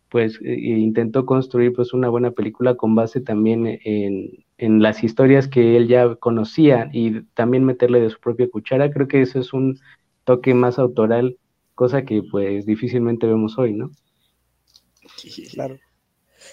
pues 0.10 0.40
eh, 0.44 0.56
intentó 0.56 1.28
construir 1.28 1.74
pues 1.74 1.94
una 1.94 2.10
buena 2.10 2.32
película 2.32 2.74
con 2.74 2.96
base 2.96 3.22
también 3.22 3.80
en, 3.84 4.32
en, 4.58 4.82
las 4.82 5.04
historias 5.04 5.48
que 5.48 5.78
él 5.78 5.88
ya 5.88 6.16
conocía 6.16 6.90
y 6.92 7.22
también 7.36 7.66
meterle 7.66 8.02
de 8.02 8.10
su 8.10 8.20
propia 8.20 8.50
cuchara, 8.50 8.90
creo 8.90 9.08
que 9.08 9.22
eso 9.22 9.40
es 9.40 9.54
un 9.54 9.78
toque 10.24 10.56
más 10.56 10.80
autoral, 10.80 11.38
cosa 11.76 12.04
que 12.04 12.24
pues 12.24 12.66
difícilmente 12.66 13.28
vemos 13.28 13.60
hoy, 13.60 13.74
¿no? 13.74 13.92
Claro. 15.54 15.78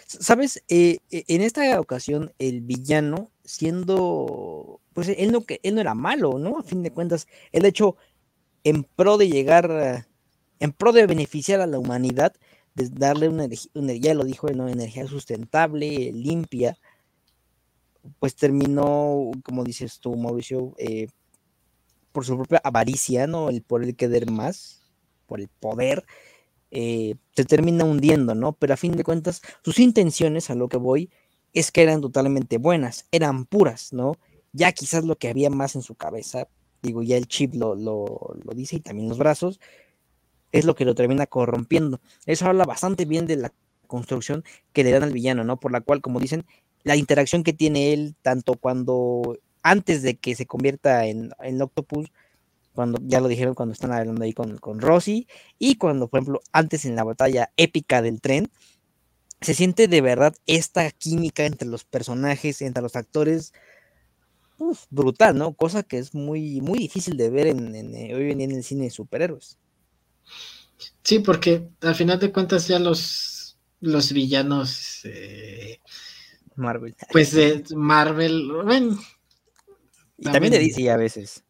Sabes, 0.07 0.63
eh, 0.69 0.99
e, 1.11 1.25
en 1.29 1.43
esta 1.43 1.81
ocasión 1.81 2.33
el 2.39 2.61
villano 2.61 3.31
siendo, 3.45 4.81
pues 4.93 5.09
él 5.09 5.33
no, 5.33 5.45
él 5.63 5.75
no 5.75 5.81
era 5.81 5.95
malo, 5.95 6.39
¿no? 6.39 6.59
A 6.59 6.63
fin 6.63 6.83
de 6.83 6.93
cuentas, 6.93 7.27
él 7.53 7.65
hecho 7.65 7.97
en 8.65 8.85
pro 8.85 9.17
de 9.19 9.29
llegar, 9.29 10.07
en 10.61 10.73
pro 10.73 10.93
de 10.93 11.07
beneficiar 11.07 11.61
a 11.61 11.67
la 11.67 11.79
humanidad, 11.79 12.35
de 12.75 12.89
darle 12.89 13.29
una, 13.29 13.49
energía, 13.75 14.15
lo 14.15 14.25
dijo 14.25 14.49
¿no? 14.51 14.69
energía 14.69 15.07
sustentable, 15.07 16.13
limpia, 16.13 16.79
pues 18.19 18.35
terminó, 18.35 19.31
como 19.45 19.65
dices 19.65 20.01
tú, 20.01 20.17
Mauricio, 20.17 20.75
eh, 20.79 21.09
por 22.13 22.25
su 22.25 22.37
propia 22.37 22.61
avaricia, 22.65 23.27
¿no? 23.27 23.51
El 23.51 23.63
poder 23.63 23.95
querer 23.95 24.31
más, 24.31 24.83
por 25.27 25.41
el 25.41 25.49
poder, 25.49 26.05
eh, 26.71 27.17
se 27.35 27.45
termina 27.45 27.85
hundiendo, 27.85 28.35
¿no? 28.35 28.53
Pero 28.53 28.75
a 28.75 28.77
fin 28.77 28.97
de 28.97 29.05
cuentas, 29.05 29.43
sus 29.65 29.79
intenciones, 29.79 30.51
a 30.51 30.55
lo 30.55 30.69
que 30.69 30.77
voy, 30.77 31.11
es 31.53 31.73
que 31.73 31.83
eran 31.83 32.01
totalmente 32.01 32.59
buenas, 32.59 33.07
eran 33.11 33.45
puras, 33.45 33.93
¿no? 33.93 34.17
Ya 34.53 34.73
quizás 34.73 35.05
lo 35.05 35.17
que 35.17 35.29
había 35.29 35.51
más 35.51 35.75
en 35.75 35.83
su 35.83 35.95
cabeza, 35.95 36.49
digo, 36.83 37.03
ya 37.03 37.17
el 37.17 37.27
chip 37.27 37.55
lo, 37.55 37.75
lo, 37.75 38.35
dice 38.55 38.77
y 38.77 38.81
también 38.81 39.09
los 39.09 39.19
brazos, 39.19 39.61
es 40.53 40.65
lo 40.65 40.75
que 40.75 40.85
lo 40.85 40.95
termina 40.95 41.27
corrompiendo. 41.27 42.01
Eso 42.27 42.47
habla 42.47 42.65
bastante 42.65 43.05
bien 43.05 43.27
de 43.27 43.37
la 43.37 43.53
construcción 43.87 44.45
que 44.73 44.85
le 44.85 44.91
dan 44.91 45.03
al 45.03 45.13
villano, 45.13 45.45
¿no? 45.45 45.59
Por 45.59 45.73
la 45.73 45.81
cual, 45.81 46.01
como 46.01 46.21
dicen, 46.21 46.45
la 46.83 46.97
interacción 46.97 47.43
que 47.43 47.53
tiene 47.53 47.93
él, 47.93 48.17
tanto 48.23 48.55
cuando, 48.55 49.39
antes 49.63 50.03
de 50.03 50.17
que 50.17 50.35
se 50.35 50.47
convierta 50.47 51.07
en, 51.07 51.33
en 51.41 51.63
Octopus, 51.63 52.11
cuando 52.81 52.99
ya 53.05 53.21
lo 53.21 53.29
dijeron 53.29 53.55
cuando 53.55 53.75
están 53.75 53.93
hablando 53.93 54.25
ahí 54.25 54.33
con, 54.33 54.57
con 54.57 54.81
Rosy, 54.81 55.29
y 55.59 55.75
cuando, 55.75 56.09
por 56.09 56.21
ejemplo, 56.21 56.41
antes 56.51 56.87
en 56.87 56.97
la 56.97 57.05
batalla 57.05 57.53
épica 57.59 58.01
del 58.01 58.23
tren, 58.23 58.51
se 59.43 59.53
siente 59.53 59.87
de 59.87 60.01
verdad 60.01 60.35
esta 60.47 60.91
química 60.91 61.45
entre 61.45 61.69
los 61.69 61.85
personajes, 61.85 62.63
entre 62.63 62.83
los 62.83 62.97
actores, 62.97 63.53
brutal, 64.89 65.37
¿no? 65.37 65.53
Cosa 65.53 65.83
que 65.83 65.99
es 65.99 66.15
muy, 66.15 66.63
muy 66.63 66.79
difícil 66.79 67.19
de 67.19 67.29
ver 67.29 67.49
en, 67.49 67.75
eh, 67.75 68.15
hoy 68.15 68.31
en 68.31 68.39
día 68.39 68.47
en 68.47 68.57
el 68.57 68.65
cine 68.65 68.85
de 68.85 68.91
superhéroes. 68.91 69.59
Sí, 71.05 71.19
porque 71.19 71.69
al 71.83 71.95
final 71.95 72.19
de 72.19 72.33
cuentas 72.33 72.67
ya 72.67 72.79
los, 72.79 73.59
los 73.81 74.11
villanos 74.11 75.03
eh, 75.05 75.81
Marvel. 76.57 76.97
Pues 77.13 77.33
de 77.33 77.63
Marvel. 77.77 78.51
Y 80.17 80.25
también, 80.25 80.53
de 80.53 80.61
DC 80.61 80.91
a 80.91 80.97
veces. 80.97 81.45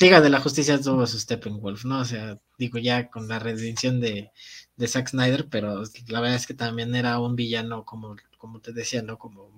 Liga 0.00 0.20
de 0.20 0.30
la 0.30 0.40
Justicia 0.40 0.80
tuvo 0.80 1.06
su 1.06 1.18
Steppenwolf, 1.18 1.84
¿no? 1.84 2.00
O 2.00 2.04
sea, 2.04 2.38
digo 2.58 2.78
ya 2.78 3.10
con 3.10 3.28
la 3.28 3.38
redención 3.38 4.00
de, 4.00 4.30
de 4.76 4.88
Zack 4.88 5.08
Snyder, 5.08 5.48
pero 5.48 5.82
la 6.08 6.20
verdad 6.20 6.36
es 6.36 6.46
que 6.46 6.54
también 6.54 6.94
era 6.94 7.18
un 7.18 7.36
villano, 7.36 7.84
como, 7.84 8.16
como 8.38 8.60
te 8.60 8.72
decía, 8.72 9.02
¿no? 9.02 9.18
Como, 9.18 9.50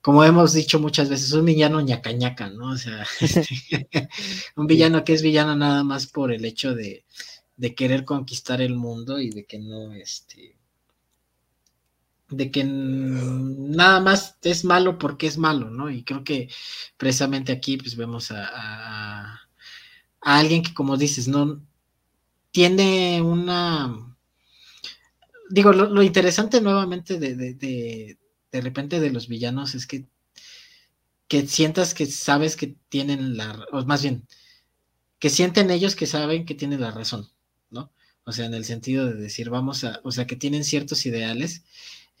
como 0.00 0.24
hemos 0.24 0.52
dicho 0.52 0.78
muchas 0.78 1.08
veces, 1.08 1.32
un 1.32 1.44
villano 1.44 1.80
ñaca 1.80 2.12
ñaca, 2.12 2.50
¿no? 2.50 2.72
O 2.72 2.76
sea, 2.76 3.06
un 4.56 4.66
villano 4.66 5.04
que 5.04 5.14
es 5.14 5.22
villano 5.22 5.56
nada 5.56 5.84
más 5.84 6.06
por 6.06 6.32
el 6.32 6.44
hecho 6.44 6.74
de, 6.74 7.04
de 7.56 7.74
querer 7.74 8.04
conquistar 8.04 8.60
el 8.62 8.74
mundo 8.74 9.20
y 9.20 9.30
de 9.30 9.44
que 9.44 9.58
no, 9.58 9.92
este, 9.92 10.56
de 12.30 12.50
que 12.50 12.64
nada 12.64 14.00
más 14.00 14.38
es 14.42 14.64
malo 14.64 14.98
porque 14.98 15.26
es 15.26 15.38
malo, 15.38 15.70
¿no? 15.70 15.90
Y 15.90 16.04
creo 16.04 16.24
que 16.24 16.48
precisamente 16.96 17.52
aquí 17.52 17.76
pues 17.76 17.96
vemos 17.96 18.30
a, 18.30 18.48
a, 18.52 19.40
alguien 20.20 20.62
que 20.62 20.74
como 20.74 20.96
dices, 20.96 21.28
no 21.28 21.62
tiene 22.52 23.22
una 23.22 24.10
digo, 25.50 25.72
lo, 25.72 26.02
interesante 26.02 26.60
nuevamente 26.60 27.18
de, 27.18 27.34
de, 27.34 27.54
de, 27.54 28.18
de, 28.52 28.60
repente 28.60 29.00
de 29.00 29.10
los 29.10 29.28
villanos 29.28 29.74
es 29.74 29.86
que, 29.86 30.06
que 31.28 31.46
sientas 31.46 31.92
que 31.94 32.06
sabes 32.06 32.56
que 32.56 32.76
tienen 32.88 33.36
la, 33.36 33.66
o 33.72 33.84
más 33.84 34.02
bien, 34.02 34.26
que 35.18 35.30
sienten 35.30 35.70
ellos 35.70 35.96
que 35.96 36.06
saben 36.06 36.46
que 36.46 36.54
tienen 36.54 36.80
la 36.80 36.92
razón, 36.92 37.28
¿no? 37.70 37.92
O 38.24 38.32
sea, 38.32 38.46
en 38.46 38.54
el 38.54 38.64
sentido 38.64 39.06
de 39.06 39.14
decir, 39.14 39.50
vamos 39.50 39.84
a, 39.84 40.00
o 40.04 40.12
sea, 40.12 40.26
que 40.26 40.36
tienen 40.36 40.64
ciertos 40.64 41.04
ideales. 41.04 41.64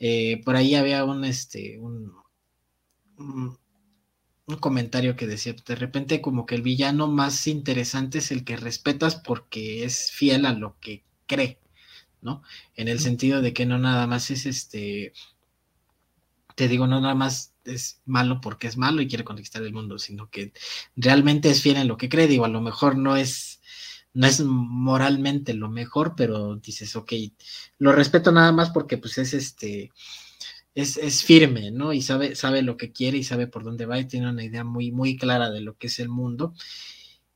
Eh, 0.00 0.42
por 0.44 0.56
ahí 0.56 0.74
había 0.74 1.04
un, 1.04 1.24
este, 1.24 1.78
un, 1.78 2.12
un, 3.18 3.58
un 4.46 4.56
comentario 4.56 5.16
que 5.16 5.26
decía, 5.26 5.54
de 5.66 5.76
repente 5.76 6.20
como 6.20 6.46
que 6.46 6.56
el 6.56 6.62
villano 6.62 7.06
más 7.06 7.46
interesante 7.46 8.18
es 8.18 8.30
el 8.32 8.44
que 8.44 8.56
respetas 8.56 9.16
porque 9.16 9.84
es 9.84 10.10
fiel 10.10 10.46
a 10.46 10.52
lo 10.52 10.78
que 10.80 11.04
cree, 11.26 11.58
¿no? 12.22 12.42
En 12.74 12.88
el 12.88 12.98
sentido 13.00 13.42
de 13.42 13.52
que 13.52 13.66
no 13.66 13.78
nada 13.78 14.06
más 14.06 14.30
es 14.30 14.46
este, 14.46 15.12
te 16.56 16.68
digo, 16.68 16.86
no 16.86 17.00
nada 17.00 17.14
más 17.14 17.54
es 17.64 18.02
malo 18.04 18.40
porque 18.40 18.66
es 18.66 18.76
malo 18.76 19.00
y 19.02 19.08
quiere 19.08 19.24
conquistar 19.24 19.62
el 19.62 19.72
mundo, 19.72 19.98
sino 19.98 20.30
que 20.30 20.52
realmente 20.96 21.50
es 21.50 21.62
fiel 21.62 21.76
en 21.76 21.88
lo 21.88 21.96
que 21.96 22.08
cree, 22.08 22.26
digo, 22.26 22.44
a 22.44 22.48
lo 22.48 22.60
mejor 22.60 22.96
no 22.96 23.16
es, 23.16 23.59
no 24.12 24.26
es 24.26 24.40
moralmente 24.40 25.54
lo 25.54 25.68
mejor, 25.68 26.14
pero 26.16 26.56
dices, 26.56 26.96
ok, 26.96 27.12
lo 27.78 27.92
respeto 27.92 28.32
nada 28.32 28.52
más 28.52 28.70
porque 28.70 28.98
pues 28.98 29.18
es 29.18 29.34
este, 29.34 29.92
es, 30.74 31.24
firme, 31.24 31.70
¿no? 31.70 31.92
Y 31.92 32.02
sabe, 32.02 32.34
sabe 32.36 32.62
lo 32.62 32.76
que 32.76 32.92
quiere 32.92 33.18
y 33.18 33.24
sabe 33.24 33.46
por 33.46 33.64
dónde 33.64 33.86
va 33.86 33.98
y 33.98 34.06
tiene 34.06 34.30
una 34.30 34.44
idea 34.44 34.64
muy, 34.64 34.92
muy 34.92 35.16
clara 35.16 35.50
de 35.50 35.60
lo 35.60 35.76
que 35.76 35.88
es 35.88 35.98
el 35.98 36.08
mundo. 36.08 36.54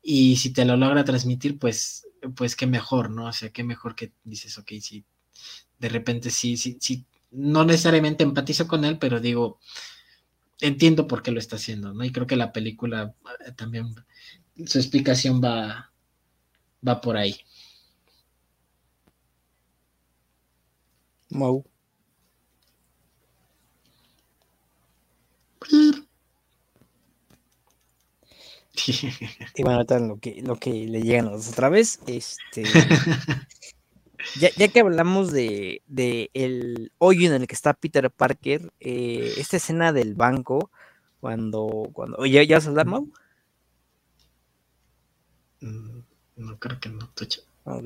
Y 0.02 0.36
si 0.36 0.52
te 0.52 0.64
lo 0.64 0.76
logra 0.76 1.04
transmitir, 1.04 1.58
pues, 1.58 2.06
pues 2.36 2.56
qué 2.56 2.66
mejor, 2.66 3.10
¿no? 3.10 3.26
O 3.26 3.32
sea, 3.32 3.50
qué 3.50 3.64
mejor 3.64 3.94
que 3.94 4.12
dices, 4.24 4.58
ok, 4.58 4.72
si 4.80 5.04
de 5.78 5.88
repente 5.88 6.30
sí, 6.30 6.56
sí, 6.56 6.78
sí, 6.80 7.06
no 7.30 7.64
necesariamente 7.64 8.24
empatizo 8.24 8.68
con 8.68 8.84
él, 8.84 8.98
pero 8.98 9.20
digo, 9.20 9.58
entiendo 10.60 11.06
por 11.06 11.22
qué 11.22 11.30
lo 11.32 11.40
está 11.40 11.56
haciendo, 11.56 11.92
¿no? 11.92 12.04
Y 12.04 12.12
creo 12.12 12.26
que 12.26 12.36
la 12.36 12.52
película 12.52 13.14
eh, 13.46 13.52
también, 13.52 13.94
su 14.66 14.78
explicación 14.78 15.40
va, 15.42 15.92
va 16.86 17.00
por 17.00 17.16
ahí. 17.16 17.36
Wow. 21.30 21.64
Y 29.56 29.62
bueno, 29.62 29.76
ahorita 29.76 29.98
lo 30.00 30.18
que, 30.18 30.42
lo 30.42 30.56
que 30.56 30.70
le 30.70 31.02
llegan 31.02 31.28
otra 31.28 31.68
vez, 31.68 32.00
este 32.06 32.64
ya, 34.40 34.68
que 34.68 34.80
hablamos 34.80 35.32
de, 35.32 35.82
el 36.34 36.92
hoyo 36.98 37.28
en 37.28 37.42
el 37.42 37.46
que 37.46 37.54
está 37.54 37.74
Peter 37.74 38.10
Parker, 38.10 38.72
eh, 38.80 39.32
esta 39.36 39.58
escena 39.58 39.92
del 39.92 40.14
banco, 40.14 40.70
cuando, 41.20 41.88
cuando, 41.92 42.26
¿ya, 42.26 42.42
ya 42.42 42.56
vas 42.56 42.66
a 42.66 42.70
hablar, 42.70 42.86
Mau? 42.86 43.08
Mm, 45.60 45.93
no, 46.36 46.58
creo 46.58 46.80
que 46.80 46.88
no, 46.88 47.10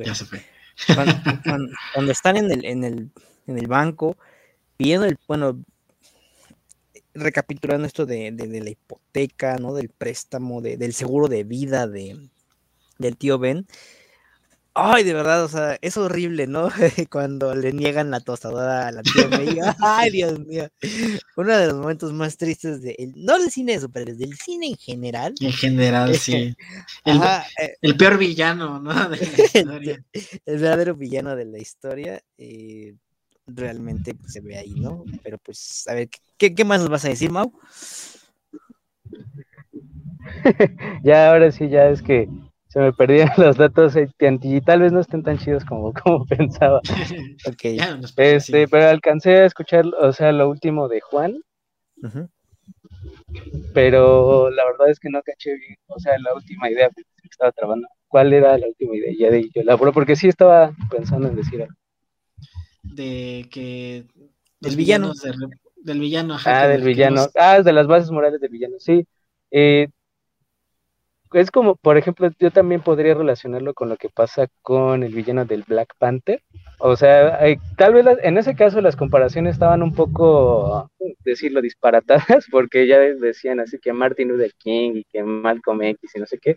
ya 0.05 0.15
se 0.15 0.25
fue. 0.25 0.45
Cuando, 1.95 2.13
están 2.13 2.37
en 2.37 2.51
el, 2.51 2.65
en 2.65 2.85
el, 2.85 3.11
en 3.47 3.59
el 3.59 3.67
banco, 3.67 4.17
viendo 4.79 5.07
el, 5.07 5.19
bueno, 5.27 5.59
recapitulando 7.15 7.87
esto 7.87 8.07
de, 8.07 8.33
la 8.33 8.71
hipoteca, 8.71 9.57
¿no? 9.57 9.75
Del 9.75 9.89
préstamo, 9.89 10.61
del 10.63 10.95
seguro 10.95 11.29
de 11.29 11.45
vida 11.45 11.87
de, 11.87 12.29
del 12.99 13.17
tío 13.17 13.39
Ben. 13.39 13.67
Ay, 14.81 15.03
de 15.03 15.13
verdad, 15.13 15.43
o 15.43 15.49
sea, 15.49 15.77
es 15.81 15.97
horrible, 15.97 16.47
¿no? 16.47 16.69
Cuando 17.11 17.53
le 17.53 17.73
niegan 17.73 18.13
la 18.13 18.21
tostadora 18.21 18.87
a 18.87 18.93
la 18.93 19.03
tía 19.03 19.27
May. 19.27 19.59
Ay, 19.83 20.11
Dios 20.13 20.39
mío. 20.47 20.69
Uno 21.37 21.59
de 21.59 21.67
los 21.67 21.75
momentos 21.75 22.13
más 22.13 22.37
tristes 22.37 22.81
de, 22.81 23.13
no 23.17 23.41
del 23.41 23.51
cine 23.51 23.73
de 23.73 23.81
superhéroes, 23.81 24.19
del 24.19 24.37
cine 24.37 24.69
en 24.69 24.77
general. 24.77 25.35
En 25.41 25.53
general, 25.53 26.15
sí. 26.15 26.55
El, 27.05 27.17
eh, 27.17 27.75
el 27.83 27.97
peor 27.97 28.19
villano, 28.19 28.79
¿no? 28.79 29.09
De 29.09 29.17
la 29.17 29.25
historia. 29.25 30.05
El, 30.13 30.59
verdadero 30.61 30.95
villano 30.95 31.35
de 31.35 31.45
la 31.45 31.59
historia. 31.59 32.23
Eh, 32.37 32.95
realmente 33.49 34.15
se 34.29 34.41
ve 34.41 34.59
ahí, 34.59 34.75
¿no? 34.77 35.05
Pero 35.25 35.39
pues, 35.39 35.89
a 35.89 35.95
ver, 35.95 36.09
¿qué, 36.37 36.55
qué 36.55 36.65
más 36.65 36.81
nos 36.81 36.89
vas 36.89 37.05
a 37.05 37.09
decir, 37.09 37.33
Mau? 37.33 37.53
ya, 41.03 41.31
ahora 41.31 41.51
sí, 41.51 41.69
ya 41.69 41.89
es 41.89 42.01
que 42.01 42.29
se 42.69 42.81
me 42.81 42.93
perdían 42.93 43.31
los 43.37 43.57
datos 43.57 43.95
y 43.97 44.61
tal 44.61 44.81
vez 44.81 44.93
no 44.93 45.01
estén 45.01 45.23
tan 45.23 45.39
chidos 45.39 45.65
como, 45.65 45.93
como 46.05 46.25
pensaba. 46.27 46.81
este, 48.17 48.69
pero 48.69 48.89
alcancé 48.89 49.37
a 49.37 49.47
escuchar, 49.47 49.85
o 50.01 50.13
sea, 50.13 50.33
lo 50.33 50.49
último 50.49 50.89
de 50.89 51.01
Juan. 51.01 51.43
Pero 53.75 54.51
la 54.51 54.65
verdad 54.65 54.91
es 54.91 55.01
que 55.01 55.09
no 55.11 55.21
caché 55.23 55.55
bien, 55.55 55.77
o 55.87 55.99
sea, 55.99 56.19
la 56.19 56.35
última 56.35 56.71
idea 56.71 56.91
que 56.91 57.03
estaba 57.31 57.53
trabajando. 57.53 57.89
¿Cuál 58.07 58.33
era 58.33 58.57
la 58.57 58.67
última 58.67 58.97
idea? 58.97 59.13
Ya 59.19 59.31
de 59.31 59.51
yo 59.55 59.63
la 59.63 59.77
porque 59.77 60.17
sí 60.17 60.29
estaba 60.29 60.73
pensando 60.91 61.29
en 61.29 61.37
decir 61.37 61.63
algo 61.63 61.75
de 62.83 63.47
que 63.51 64.05
del 64.61 64.77
villano 64.77 65.13
del 65.77 66.01
villano 66.01 66.37
ah 66.45 66.67
del 66.67 66.83
villano 66.83 67.27
ah 67.37 67.63
de 67.63 67.73
las 67.73 67.87
bases 67.87 68.11
morales 68.11 68.41
del 68.41 68.51
villano 68.51 68.77
sí 68.79 69.07
eh, 69.51 69.89
es 71.33 71.51
como 71.51 71.77
por 71.77 71.97
ejemplo 71.97 72.31
yo 72.39 72.51
también 72.51 72.81
podría 72.81 73.15
relacionarlo 73.15 73.75
con 73.75 73.89
lo 73.89 73.97
que 73.97 74.09
pasa 74.09 74.49
con 74.63 75.03
el 75.03 75.15
villano 75.15 75.45
del 75.45 75.65
Black 75.67 75.95
Panther. 75.99 76.43
O 76.79 76.97
sea 76.97 77.47
eh, 77.47 77.59
tal 77.77 77.95
vez 77.95 78.07
en 78.23 78.39
ese 78.39 78.55
caso 78.55 78.81
las 78.81 78.97
comparaciones 78.97 79.55
estaban 79.55 79.83
un 79.83 79.95
poco 79.95 80.91
decirlo 81.25 81.61
disparatadas 81.61 82.47
porque 82.51 82.87
ya 82.87 82.99
decían 82.99 83.61
así 83.61 83.79
que 83.79 83.93
Martin 83.93 84.29
Luther 84.29 84.53
King 84.59 84.93
y 84.97 85.05
que 85.05 85.23
Malcolm 85.23 85.83
X 85.83 86.11
y 86.15 86.21
no 86.21 86.27
sé 86.27 86.39
qué. 86.39 86.57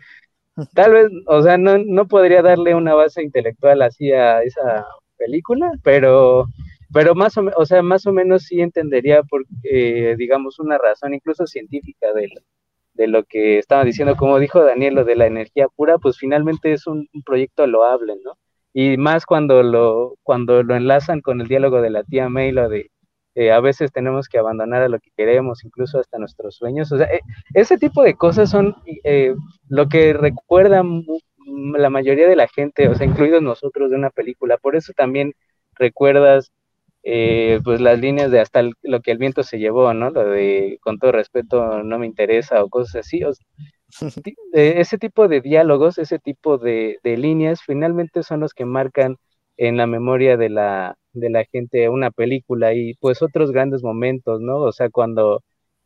Tal 0.73 0.93
vez 0.93 1.07
o 1.27 1.41
sea 1.41 1.57
no, 1.57 1.77
no 1.77 2.07
podría 2.07 2.41
darle 2.41 2.75
una 2.75 2.93
base 2.93 3.23
intelectual 3.23 3.81
así 3.81 4.11
a 4.11 4.43
esa 4.43 4.85
película, 5.21 5.71
pero, 5.83 6.45
pero 6.93 7.15
más 7.15 7.37
o, 7.37 7.43
o 7.55 7.65
sea, 7.65 7.81
más 7.83 8.05
o 8.07 8.13
menos 8.13 8.43
sí 8.43 8.61
entendería, 8.61 9.23
por, 9.23 9.45
eh, 9.63 10.15
digamos, 10.17 10.59
una 10.59 10.77
razón 10.77 11.13
incluso 11.13 11.45
científica 11.45 12.11
de, 12.13 12.29
de 13.01 13.07
lo 13.07 13.23
que 13.23 13.57
estaba 13.57 13.83
diciendo, 13.83 14.15
como 14.15 14.37
dijo 14.37 14.63
Daniel, 14.63 14.93
lo 14.93 15.03
de 15.03 15.15
la 15.15 15.25
energía 15.25 15.67
pura, 15.75 15.97
pues 15.97 16.19
finalmente 16.19 16.71
es 16.71 16.85
un, 16.85 17.09
proyecto 17.25 17.65
loable, 17.65 18.13
¿no? 18.23 18.33
Y 18.73 18.97
más 18.97 19.25
cuando 19.25 19.63
lo, 19.63 20.15
cuando 20.21 20.61
lo 20.61 20.75
enlazan 20.75 21.21
con 21.21 21.41
el 21.41 21.47
diálogo 21.47 21.81
de 21.81 21.89
la 21.89 22.03
tía 22.03 22.29
May, 22.29 22.51
lo 22.51 22.69
de 22.69 22.91
eh, 23.33 23.51
a 23.51 23.59
veces 23.59 23.91
tenemos 23.91 24.27
que 24.27 24.37
abandonar 24.37 24.83
a 24.83 24.89
lo 24.89 24.99
que 24.99 25.09
queremos, 25.17 25.63
incluso 25.63 25.99
hasta 25.99 26.19
nuestros 26.19 26.57
sueños. 26.57 26.91
O 26.91 26.97
sea, 26.97 27.07
eh, 27.07 27.21
ese 27.55 27.77
tipo 27.77 28.03
de 28.03 28.13
cosas 28.15 28.51
son 28.51 28.75
lo 29.67 29.87
que 29.89 30.13
recuerdan 30.13 31.03
la 31.77 31.89
mayoría 31.89 32.27
de 32.27 32.35
la 32.35 32.47
gente, 32.47 32.87
o 32.87 32.93
sea, 32.93 33.07
incluidos 33.07 33.41
nosotros 33.41 33.89
de 33.89 33.95
una 33.95 34.11
película. 34.11 34.57
Por 34.57 34.75
eso 34.75 34.93
también 34.95 35.33
recuerdas 35.75 36.51
eh, 37.03 37.59
pues 37.63 37.81
las 37.81 37.99
líneas 37.99 38.31
de 38.31 38.39
hasta 38.39 38.63
lo 38.83 39.01
que 39.01 39.11
el 39.11 39.17
viento 39.17 39.43
se 39.43 39.59
llevó, 39.59 39.93
¿no? 39.93 40.09
Lo 40.11 40.23
de 40.29 40.77
con 40.81 40.99
todo 40.99 41.11
respeto 41.11 41.83
no 41.83 41.99
me 41.99 42.05
interesa 42.05 42.63
o 42.63 42.69
cosas 42.69 42.95
así. 42.97 43.21
ese 44.53 44.97
tipo 44.97 45.27
de 45.27 45.41
diálogos, 45.41 45.97
ese 45.97 46.19
tipo 46.19 46.57
de, 46.57 46.99
líneas, 47.03 47.61
finalmente 47.65 48.23
son 48.23 48.41
los 48.41 48.53
que 48.53 48.65
marcan 48.65 49.17
en 49.57 49.77
la 49.77 49.87
memoria 49.87 50.37
de 50.37 50.49
la, 50.49 50.97
de 51.13 51.29
la 51.29 51.45
gente 51.45 51.89
una 51.89 52.11
película 52.11 52.73
y 52.73 52.95
pues 52.95 53.21
otros 53.21 53.51
grandes 53.51 53.83
momentos, 53.83 54.41
¿no? 54.41 54.57
O 54.59 54.71
sea, 54.71 54.89
cuando 54.89 55.43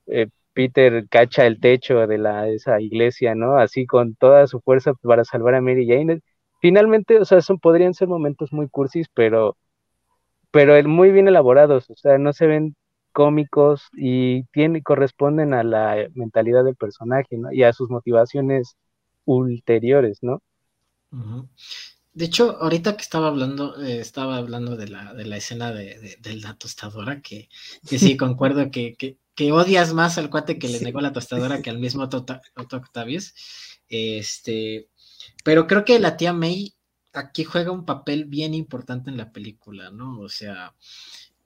eh, 0.08 0.28
Peter 0.56 1.08
cacha 1.10 1.46
el 1.46 1.60
techo 1.60 2.08
de 2.08 2.18
la, 2.18 2.48
esa 2.50 2.82
iglesia, 2.82 3.36
¿no? 3.36 3.58
Así 3.58 3.86
con 3.86 4.16
toda 4.16 4.48
su 4.48 4.62
fuerza 4.62 4.94
para 4.96 5.26
salvar 5.26 5.56
a 5.56 5.62
Mary 5.62 5.88
Jane. 5.88 6.22
Finalmente, 6.62 7.20
o 7.20 7.26
sea, 7.26 7.42
son, 7.42 7.60
podrían 7.60 7.94
ser 7.94 8.08
momentos 8.08 8.54
muy 8.54 8.70
cursis, 8.70 9.08
pero, 9.14 9.58
pero 10.56 10.82
muy 10.88 11.12
bien 11.12 11.28
elaborados, 11.28 11.90
o 11.90 11.98
sea, 11.98 12.18
no 12.18 12.32
se 12.32 12.48
ven 12.48 12.78
cómicos 13.12 13.90
y 13.92 14.44
tiene, 14.54 14.82
corresponden 14.82 15.54
a 15.54 15.64
la 15.64 16.08
mentalidad 16.14 16.64
del 16.64 16.78
personaje, 16.78 17.38
¿no? 17.38 17.52
Y 17.52 17.64
a 17.64 17.74
sus 17.74 17.90
motivaciones 17.90 18.78
ulteriores, 19.26 20.20
¿no? 20.22 20.42
De 22.14 22.24
hecho, 22.24 22.58
ahorita 22.62 22.96
que 22.96 23.02
estaba 23.02 23.28
hablando, 23.28 23.84
eh, 23.84 24.00
estaba 24.00 24.38
hablando 24.38 24.78
de 24.78 24.88
la, 24.88 25.14
de 25.14 25.26
la 25.26 25.36
escena 25.36 25.74
de, 25.74 26.18
de, 26.22 26.36
la 26.38 26.54
tostadora, 26.54 27.20
que, 27.20 27.50
que 27.86 28.00
sí, 28.00 28.16
concuerdo 28.18 28.72
que, 28.72 28.96
que, 28.96 29.18
que 29.36 29.52
odias 29.52 29.94
más 29.94 30.18
al 30.18 30.30
cuate 30.30 30.58
que 30.58 30.70
le 30.70 30.80
negó 30.80 31.02
la 31.02 31.12
tostadora 31.12 31.62
que 31.62 31.70
al 31.70 31.80
mismo 31.80 32.04
Otto, 32.04 32.26
Octavius. 32.56 33.34
Este, 33.88 34.90
pero 35.44 35.68
creo 35.68 35.86
que 35.86 36.00
la 36.00 36.18
tía 36.18 36.34
May 36.34 36.75
aquí 37.16 37.44
juega 37.44 37.72
un 37.72 37.86
papel 37.86 38.26
bien 38.26 38.54
importante 38.54 39.10
en 39.10 39.18
la 39.18 39.32
película, 39.32 39.92
¿no? 39.92 40.20
O 40.20 40.30
sea, 40.30 40.76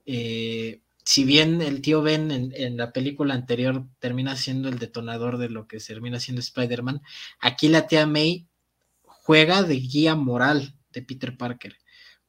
eh, 0.06 0.82
si 1.04 1.24
bien 1.24 1.62
el 1.62 1.82
tío 1.82 2.02
Ben 2.02 2.32
en, 2.32 2.78
la 2.78 2.92
película 2.94 3.34
anterior 3.34 3.86
termina 4.00 4.36
siendo 4.36 4.70
el 4.70 4.80
detonador 4.80 5.38
de 5.38 5.50
lo 5.50 5.68
que 5.68 5.80
termina 5.80 6.20
siendo 6.20 6.40
Spider-Man, 6.42 7.02
aquí 7.40 7.68
la 7.68 7.88
tía 7.88 8.06
May 8.06 8.48
juega 9.04 9.64
de 9.64 9.76
guía 9.76 10.16
moral 10.16 10.76
de 10.92 11.02
Peter 11.02 11.38
Parker. 11.38 11.78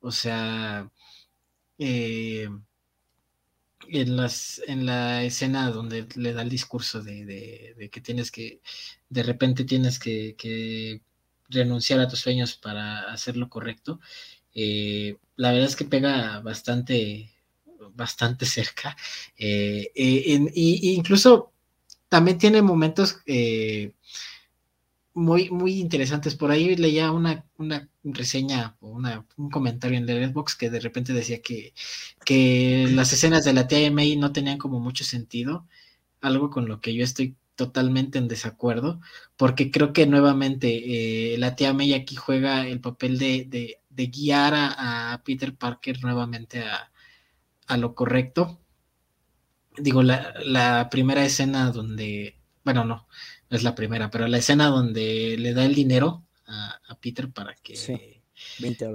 O 0.01 0.13
sea, 0.13 0.91
eh, 1.79 2.49
en, 3.89 4.17
las, 4.17 4.63
en 4.67 4.87
la 4.87 5.25
escena 5.25 5.71
donde 5.71 6.07
le 6.17 6.33
da 6.33 6.43
el 6.43 6.49
discurso 6.49 7.03
de, 7.03 7.91
que 7.91 8.01
tienes 8.01 8.31
que, 8.31 8.61
de 9.09 9.23
repente 9.23 9.65
tienes 9.65 9.99
que, 9.99 11.03
renunciar 11.51 12.01
a 12.01 12.09
tus 12.09 12.21
sueños 12.21 12.57
para 12.57 13.13
hacer 13.13 13.37
lo 13.37 13.49
correcto, 13.49 14.01
eh, 14.55 15.17
la 15.37 15.53
verdad 15.53 15.69
es 15.69 15.77
que 15.77 15.85
pega 15.85 16.41
bastante, 16.41 17.33
bastante 17.95 18.47
cerca. 18.47 18.97
Eh, 19.37 19.91
eh, 19.95 20.51
incluso 20.55 21.53
también 22.09 22.39
tiene 22.39 22.63
momentos 22.63 23.19
muy, 25.15 25.51
muy 25.51 25.81
interesantes. 25.81 26.35
Por 26.37 26.51
ahí 26.51 26.77
leía 26.77 27.13
una, 27.13 27.45
una 27.59 27.89
reseña 28.05 28.77
o 28.81 28.91
una, 28.91 29.27
un 29.37 29.51
comentario 29.51 29.99
en 29.99 30.07
Letterboxd 30.07 30.59
que 30.59 30.71
de 30.71 30.81
repente 30.81 31.13
decía 31.13 31.43
que, 31.43 31.75
que 32.25 32.87
las 32.91 33.13
escenas 33.13 33.45
de 33.45 33.53
la 33.53 33.69
May 33.91 34.17
no 34.17 34.33
tenían 34.33 34.59
como 34.59 34.81
mucho 34.81 35.05
sentido, 35.05 35.67
algo 36.21 36.51
con 36.51 36.69
lo 36.69 36.81
que 36.81 36.95
yo 36.95 37.05
estoy 37.05 37.37
totalmente 37.61 38.17
en 38.17 38.27
desacuerdo, 38.27 39.03
porque 39.37 39.71
creo 39.71 39.93
que 39.93 40.07
nuevamente 40.07 41.35
eh, 41.35 41.37
la 41.37 41.57
tía 41.57 41.75
May 41.75 41.93
aquí 41.93 42.17
juega 42.17 42.67
el 42.67 42.81
papel 42.81 43.19
de, 43.19 43.45
de, 43.91 44.07
guiar 44.07 44.55
a, 44.57 45.21
Peter 45.27 45.55
Parker 45.55 46.03
nuevamente 46.03 46.61
a, 46.61 46.91
a 47.67 47.77
lo 47.77 47.95
correcto. 47.95 48.59
Digo, 49.77 50.03
la, 50.03 50.33
la 50.43 50.89
primera 50.89 51.23
escena 51.23 51.71
donde, 51.71 52.39
bueno, 52.65 52.87
no, 52.87 53.07
no 53.51 53.57
es 53.59 53.63
la 53.63 53.75
primera, 53.75 54.11
pero 54.11 54.27
la 54.27 54.39
escena 54.39 54.69
donde 54.69 55.37
le 55.39 55.53
da 55.53 55.67
el 55.67 55.75
dinero 55.75 56.25
a, 56.47 56.81
Peter 56.99 57.31
para 57.31 57.55
que... 57.57 58.20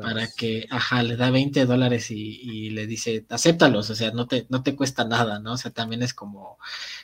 para 0.02 0.28
que, 0.32 0.68
ajá, 0.70 1.04
le 1.04 1.16
da 1.16 1.30
20 1.32 1.66
dólares 1.66 2.12
y, 2.12 2.70
le 2.72 2.88
dice, 2.88 3.26
acéptalos, 3.30 3.90
o 3.90 3.96
sea, 3.96 4.12
no 4.12 4.28
te, 4.28 4.46
no 4.50 4.64
te 4.64 4.76
cuesta 4.76 5.06
nada, 5.06 5.40
¿no? 5.40 5.54
O 5.54 5.58
sea, 5.58 5.72
también 5.72 6.04
es 6.04 6.14
como, 6.14 6.58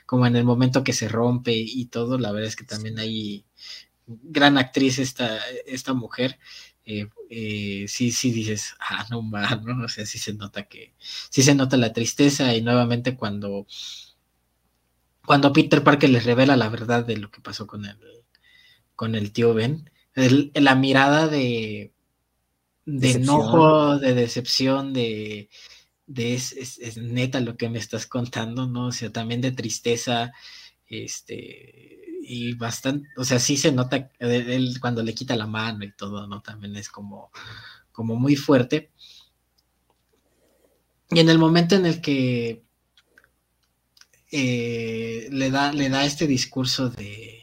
como 0.05 0.25
en 0.25 0.35
el 0.35 0.43
momento 0.43 0.83
que 0.83 0.93
se 0.93 1.07
rompe 1.07 1.53
y 1.53 1.85
todo, 1.85 2.17
la 2.17 2.31
verdad 2.31 2.49
es 2.49 2.55
que 2.55 2.65
también 2.65 2.99
hay 2.99 3.45
gran 4.05 4.57
actriz 4.57 4.99
esta, 4.99 5.39
esta 5.65 5.93
mujer, 5.93 6.39
eh, 6.85 7.07
eh, 7.29 7.85
sí, 7.87 8.11
sí 8.11 8.31
dices, 8.31 8.75
ah, 8.79 9.05
no 9.09 9.21
más, 9.21 9.61
¿no? 9.63 9.85
O 9.85 9.87
sea, 9.87 10.05
sí 10.05 10.19
se 10.19 10.33
nota 10.33 10.63
que, 10.63 10.93
sí 10.99 11.43
se 11.43 11.55
nota 11.55 11.77
la 11.77 11.93
tristeza 11.93 12.55
y 12.55 12.61
nuevamente 12.61 13.15
cuando 13.15 13.67
cuando 15.25 15.53
Peter 15.53 15.83
Parker 15.83 16.09
les 16.09 16.25
revela 16.25 16.57
la 16.57 16.69
verdad 16.69 17.05
de 17.05 17.17
lo 17.17 17.31
que 17.31 17.41
pasó 17.41 17.67
con 17.67 17.85
el, 17.85 17.97
con 18.95 19.15
el 19.15 19.31
tío 19.31 19.53
Ben, 19.53 19.89
la 20.15 20.75
mirada 20.75 21.27
de, 21.27 21.93
de 22.85 23.11
enojo, 23.11 23.99
de 23.99 24.13
decepción, 24.13 24.93
de, 24.93 25.49
de 26.07 26.33
es, 26.33 26.97
neta 26.97 27.39
lo 27.39 27.57
que 27.57 27.69
me 27.69 27.79
estás 27.79 28.05
contando, 28.05 28.67
¿no? 28.67 28.87
O 28.87 28.91
sea, 28.91 29.11
también 29.11 29.41
de 29.41 29.51
tristeza, 29.51 30.31
este, 30.87 32.01
y 32.23 32.53
bastante, 32.55 33.07
o 33.17 33.23
sea, 33.23 33.39
sí 33.39 33.57
se 33.57 33.71
nota 33.71 34.11
él 34.19 34.77
cuando 34.79 35.03
le 35.03 35.13
quita 35.13 35.35
la 35.35 35.47
mano 35.47 35.85
y 35.85 35.93
todo, 35.93 36.27
¿no? 36.27 36.41
También 36.41 36.75
es 36.75 36.89
como, 36.89 37.31
como 37.91 38.15
muy 38.15 38.35
fuerte. 38.35 38.91
Y 41.09 41.19
en 41.19 41.29
el 41.29 41.37
momento 41.37 41.75
en 41.75 41.85
el 41.85 42.01
que 42.01 42.63
eh, 44.31 45.27
le, 45.29 45.51
da, 45.51 45.73
le 45.73 45.89
da 45.89 46.05
este 46.05 46.25
discurso 46.25 46.89
de, 46.89 47.40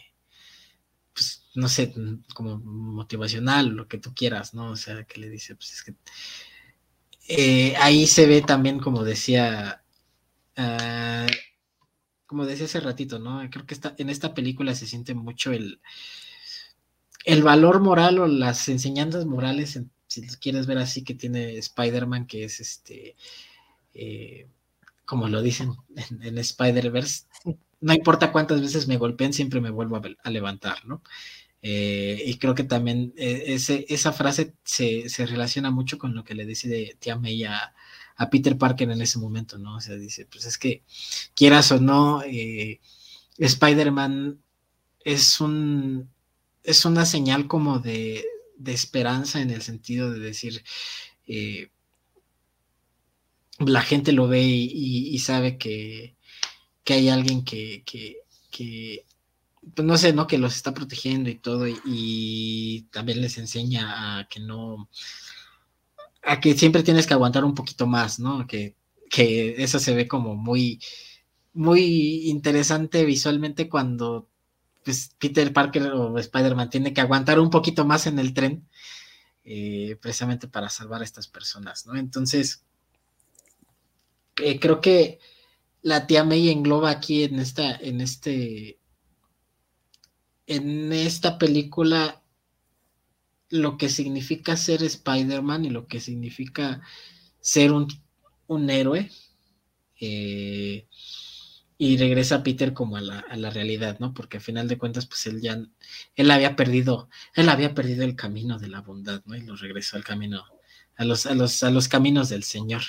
no 1.58 1.68
sé, 1.68 1.92
como 2.34 2.58
motivacional, 2.58 3.68
lo 3.68 3.88
que 3.88 3.98
tú 3.98 4.14
quieras, 4.14 4.54
¿no? 4.54 4.70
O 4.70 4.76
sea, 4.76 5.04
que 5.04 5.20
le 5.20 5.28
dice, 5.28 5.56
pues 5.56 5.72
es 5.72 5.82
que 5.82 5.94
eh, 7.28 7.74
ahí 7.78 8.06
se 8.06 8.26
ve 8.26 8.42
también, 8.42 8.78
como 8.78 9.02
decía, 9.04 9.82
ah, 10.56 11.26
como 12.26 12.46
decía 12.46 12.66
hace 12.66 12.80
ratito, 12.80 13.18
¿no? 13.18 13.40
Creo 13.50 13.66
que 13.66 13.74
está 13.74 13.94
en 13.98 14.08
esta 14.10 14.34
película 14.34 14.74
se 14.74 14.86
siente 14.86 15.14
mucho 15.14 15.52
el, 15.52 15.80
el 17.24 17.42
valor 17.42 17.80
moral 17.80 18.18
o 18.20 18.26
las 18.26 18.68
enseñanzas 18.68 19.26
morales, 19.26 19.80
si 20.06 20.26
quieres 20.38 20.66
ver 20.66 20.78
así, 20.78 21.02
que 21.04 21.14
tiene 21.14 21.58
Spider-Man, 21.58 22.26
que 22.26 22.44
es 22.44 22.60
este... 22.60 23.16
Eh, 23.94 24.48
como 25.04 25.26
lo 25.28 25.40
dicen 25.42 25.72
en, 25.96 26.38
Spider-Verse, 26.38 27.24
no 27.80 27.94
importa 27.94 28.32
cuántas 28.32 28.60
veces 28.60 28.88
me 28.88 28.98
golpeen, 28.98 29.32
siempre 29.32 29.60
me 29.60 29.70
vuelvo 29.70 30.00
a, 30.22 30.30
levantar, 30.30 30.84
¿no? 30.84 31.02
Eh, 31.62 32.22
y 32.24 32.38
creo 32.38 32.54
que 32.54 32.64
también 32.64 33.12
eh, 33.16 33.58
esa 33.88 34.12
frase 34.12 34.54
se, 34.64 35.08
relaciona 35.26 35.70
mucho 35.70 35.98
con 35.98 36.14
lo 36.14 36.22
que 36.24 36.34
le 36.34 36.46
dice 36.46 36.68
de 36.68 36.96
tía 36.98 37.16
May 37.16 37.44
a, 37.44 37.74
Peter 38.30 38.58
Parker 38.58 38.90
en 38.90 39.00
ese 39.00 39.18
momento, 39.18 39.58
¿no? 39.58 39.76
O 39.76 39.80
sea, 39.80 39.94
dice, 39.96 40.26
pues 40.26 40.44
es 40.44 40.58
que 40.58 40.82
quieras 41.34 41.70
o 41.70 41.80
no, 41.80 42.22
eh, 42.24 42.80
Spider-Man 43.38 44.40
es 45.04 45.40
un 45.40 46.10
es 46.64 46.84
una 46.84 47.06
señal 47.06 47.46
como 47.46 47.78
de, 47.78 48.24
de, 48.56 48.72
esperanza 48.72 49.40
en 49.40 49.50
el 49.50 49.62
sentido 49.62 50.12
de 50.12 50.18
decir, 50.18 50.64
la 53.58 53.82
gente 53.82 54.12
lo 54.12 54.28
ve 54.28 54.42
y, 54.42 55.18
sabe 55.18 55.58
que, 55.58 56.14
hay 56.86 57.08
alguien 57.08 57.44
que, 57.44 57.84
pues 59.74 59.86
no 59.86 59.98
sé, 59.98 60.12
¿no? 60.12 60.26
Que 60.26 60.38
los 60.38 60.56
está 60.56 60.74
protegiendo 60.74 61.30
y 61.30 61.36
todo, 61.36 61.66
y, 61.66 62.86
también 62.92 63.20
les 63.20 63.38
enseña 63.38 64.18
a 64.20 64.28
que 64.28 64.40
no, 64.40 64.88
a 66.22 66.40
que 66.40 66.54
siempre 66.54 66.82
tienes 66.82 67.06
que 67.06 67.14
aguantar 67.14 67.44
un 67.44 67.54
poquito 67.54 67.86
más, 67.86 68.18
¿no? 68.20 68.46
Que, 68.46 68.76
que 69.10 69.62
eso 69.62 69.78
se 69.78 69.94
ve 69.94 70.08
como 70.08 70.34
muy, 70.36 70.80
muy 71.54 72.28
interesante 72.28 73.04
visualmente 73.04 73.68
cuando 73.68 74.28
pues, 74.84 75.14
Peter 75.18 75.52
Parker 75.52 75.82
o 75.92 76.18
Spider-Man 76.18 76.70
tiene 76.70 76.92
que 76.94 77.00
aguantar 77.00 77.40
un 77.40 77.50
poquito 77.50 77.84
más 77.84 78.06
en 78.06 78.18
el 78.18 78.34
tren, 78.34 78.68
eh, 79.44 79.96
precisamente 80.00 80.48
para 80.48 80.68
salvar 80.70 81.02
a 81.02 81.04
estas 81.04 81.28
personas, 81.28 81.86
¿no? 81.86 81.96
Entonces, 81.96 82.64
eh, 84.42 84.58
creo 84.60 84.80
que 84.80 85.18
la 85.82 86.06
tía 86.06 86.24
May 86.24 86.50
engloba 86.50 86.90
aquí 86.90 87.24
en 87.24 87.38
esta, 87.38 87.74
en 87.76 88.00
este, 88.00 88.77
en 90.48 90.92
esta 90.92 91.38
película 91.38 92.22
lo 93.50 93.78
que 93.78 93.88
significa 93.88 94.56
ser 94.56 94.82
Spider-Man 94.82 95.66
y 95.66 95.70
lo 95.70 95.86
que 95.86 96.00
significa 96.00 96.82
ser 97.40 97.72
un, 97.72 98.70
héroe. 98.70 99.10
Eh, 100.00 100.86
y 101.76 101.96
regresa 101.96 102.42
Peter 102.42 102.72
como 102.72 102.96
a 102.96 103.00
la, 103.00 103.20
a 103.20 103.36
la, 103.36 103.50
realidad, 103.50 103.98
¿no? 104.00 104.12
Porque 104.14 104.38
al 104.38 104.42
final 104.42 104.66
de 104.68 104.78
cuentas, 104.78 105.06
pues 105.06 105.26
él 105.26 105.40
ya, 105.40 105.62
él 106.16 106.30
había 106.30 106.56
perdido, 106.56 107.08
él 107.34 107.48
había 107.48 107.74
perdido 107.74 108.04
el 108.04 108.16
camino 108.16 108.58
de 108.58 108.68
la 108.68 108.80
bondad, 108.80 109.22
¿no? 109.26 109.36
Y 109.36 109.42
lo 109.42 109.54
regresó 109.54 109.96
al 109.96 110.04
camino, 110.04 110.44
a 110.96 111.04
los, 111.04 111.26
a 111.26 111.34
los, 111.34 111.62
a 111.62 111.70
los 111.70 111.88
caminos 111.88 112.30
del 112.30 112.42
Señor 112.42 112.82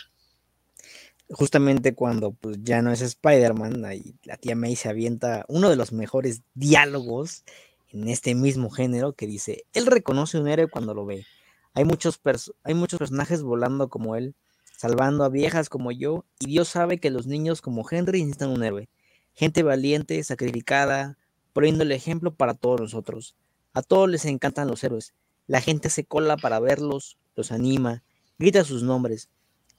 justamente 1.32 1.94
cuando 1.94 2.32
pues, 2.32 2.58
ya 2.64 2.82
no 2.82 2.92
es 2.92 3.02
Spider-Man, 3.02 3.82
la 4.24 4.38
tía 4.38 4.56
May 4.56 4.76
se 4.76 4.90
avienta 4.90 5.46
uno 5.48 5.70
de 5.70 5.76
los 5.76 5.92
mejores 5.92 6.42
diálogos 6.56 7.44
en 7.90 8.08
este 8.08 8.36
mismo 8.36 8.70
género 8.70 9.14
que 9.14 9.28
dice, 9.28 9.66
él 9.74 9.86
reconoce 9.86 10.40
un 10.40 10.48
héroe 10.48 10.68
cuando 10.68 10.94
lo 10.94 11.06
ve. 11.06 11.26
Hay 11.74 11.86
muchos, 11.86 12.20
hay 12.64 12.74
muchos 12.74 13.00
personajes 13.00 13.42
volando 13.42 13.90
como 13.90 14.16
él, 14.16 14.36
salvando 14.78 15.24
a 15.24 15.30
viejas 15.30 15.70
como 15.70 15.92
yo, 15.92 16.26
y 16.40 16.48
Dios 16.48 16.68
sabe 16.68 17.00
que 17.00 17.10
los 17.10 17.28
niños 17.28 17.62
como 17.62 17.86
Henry 17.90 18.22
necesitan 18.22 18.50
un 18.50 18.64
héroe. 18.64 18.90
Gente 19.34 19.64
valiente, 19.64 20.24
sacrificada, 20.24 21.18
poniendo 21.54 21.84
el 21.84 21.92
ejemplo 21.92 22.34
para 22.34 22.54
todos 22.54 22.82
nosotros. 22.82 23.36
A 23.74 23.82
todos 23.82 24.10
les 24.10 24.26
encantan 24.26 24.68
los 24.68 24.84
héroes. 24.84 25.14
La 25.48 25.62
gente 25.62 25.90
se 25.90 26.04
cola 26.04 26.38
para 26.38 26.60
verlos, 26.60 27.18
los 27.36 27.52
anima, 27.52 28.04
grita 28.38 28.64
sus 28.64 28.84
nombres 28.84 29.30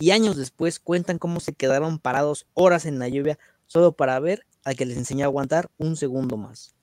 y 0.01 0.13
años 0.13 0.37
después 0.37 0.81
cuentan 0.81 1.19
cómo 1.19 1.41
se 1.41 1.53
quedaron 1.53 1.99
parados 1.99 2.47
horas 2.55 2.87
en 2.87 2.99
la 2.99 3.09
lluvia 3.09 3.39
solo 3.67 3.93
para 3.93 4.19
ver 4.19 4.47
al 4.65 4.75
que 4.75 4.87
les 4.87 4.97
enseñó 4.97 5.25
a 5.25 5.29
aguantar 5.29 5.71
un 5.77 5.95
segundo 5.95 6.39
más. 6.39 6.75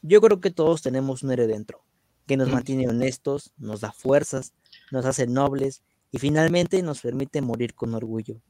Yo 0.00 0.20
creo 0.20 0.40
que 0.40 0.50
todos 0.50 0.80
tenemos 0.80 1.24
un 1.24 1.32
héroe 1.32 1.48
dentro, 1.48 1.84
que 2.26 2.36
nos 2.36 2.48
mantiene 2.48 2.88
honestos, 2.88 3.52
nos 3.58 3.80
da 3.80 3.92
fuerzas, 3.92 4.52
nos 4.92 5.04
hace 5.04 5.26
nobles 5.26 5.82
y 6.12 6.18
finalmente 6.18 6.80
nos 6.82 7.00
permite 7.00 7.42
morir 7.42 7.74
con 7.74 7.94
orgullo. 7.94 8.40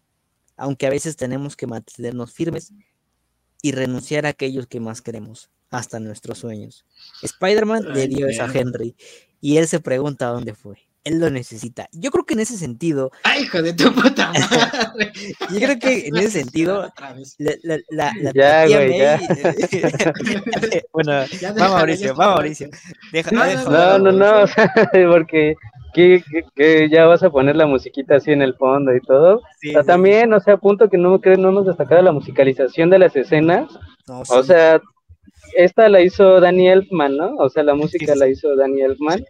Aunque 0.57 0.87
a 0.87 0.91
veces 0.91 1.17
tenemos 1.17 1.57
que 1.57 1.67
mantenernos 1.67 2.33
firmes 2.33 2.73
y 3.63 3.73
renunciar 3.73 4.27
a 4.27 4.31
aquellos 4.31 4.67
que 4.67 4.79
más 4.79 5.01
queremos, 5.01 5.51
hasta 5.71 6.01
nuestros 6.01 6.39
sueños. 6.39 6.85
Spider-Man 7.23 7.95
le 7.95 8.09
dio 8.09 8.29
eso 8.29 8.45
a 8.45 8.53
Henry 8.53 8.95
y 9.41 9.57
él 9.57 9.67
se 9.69 9.81
pregunta 9.81 10.27
dónde 10.27 10.55
fue 10.55 10.92
él 11.05 11.19
lo 11.19 11.31
necesita. 11.31 11.89
Yo 11.93 12.11
creo 12.11 12.25
que 12.25 12.35
en 12.35 12.41
ese 12.41 12.57
sentido. 12.57 13.11
¡Ay, 13.25 13.43
hijo 13.43 13.63
de 13.63 13.73
tu 13.73 13.93
puta 13.93 14.33
madre! 14.51 15.13
yo 15.51 15.59
creo 15.59 15.79
que 15.79 16.07
en 16.07 16.17
ese 16.17 16.31
sentido. 16.31 16.91
La, 17.39 17.53
la, 17.63 17.79
la, 17.91 18.13
la 18.21 18.33
ya, 18.33 18.67
güey, 18.67 18.99
ya. 18.99 19.21
bueno, 20.93 21.13
va 21.61 21.69
Mauricio, 21.69 22.15
va 22.15 22.35
Mauricio. 22.35 22.69
Deja, 23.13 23.31
no, 23.31 23.99
no, 23.99 24.13
no, 24.13 24.45
porque 25.11 25.57
que, 25.93 26.23
que, 26.55 26.89
ya 26.89 27.07
vas 27.07 27.23
a 27.23 27.31
poner 27.31 27.57
la 27.57 27.67
musiquita 27.67 28.17
así 28.17 28.33
en 28.33 28.43
el 28.43 28.55
fondo 28.55 28.95
y 28.95 29.01
todo. 29.01 29.43
Sí, 29.61 29.73
también, 29.87 30.33
o 30.33 30.41
sea, 30.41 30.57
punto 30.57 30.89
que 30.89 30.99
no, 30.99 31.21
que 31.21 31.37
no 31.37 31.49
hemos 31.49 31.67
destacado 31.67 32.03
la 32.03 32.13
musicalización 32.13 32.91
de 32.91 32.99
las 32.99 33.17
escenas. 33.17 33.71
o 34.07 34.43
sea, 34.43 34.81
esta 35.57 35.89
la 35.89 36.01
hizo 36.01 36.41
Danny 36.41 36.69
Elfman, 36.69 37.17
¿no? 37.17 37.37
O 37.37 37.49
sea, 37.49 37.63
la 37.63 37.75
música 37.75 38.15
la 38.15 38.29
hizo 38.29 38.55
Danny 38.57 38.83
Elfman 38.83 39.25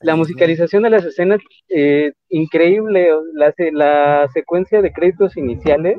la 0.00 0.16
musicalización 0.16 0.82
de 0.82 0.90
las 0.90 1.04
escenas, 1.04 1.40
eh, 1.68 2.12
increíble, 2.28 3.08
la, 3.34 3.54
la 3.72 4.28
secuencia 4.32 4.82
de 4.82 4.92
créditos 4.92 5.36
iniciales 5.36 5.98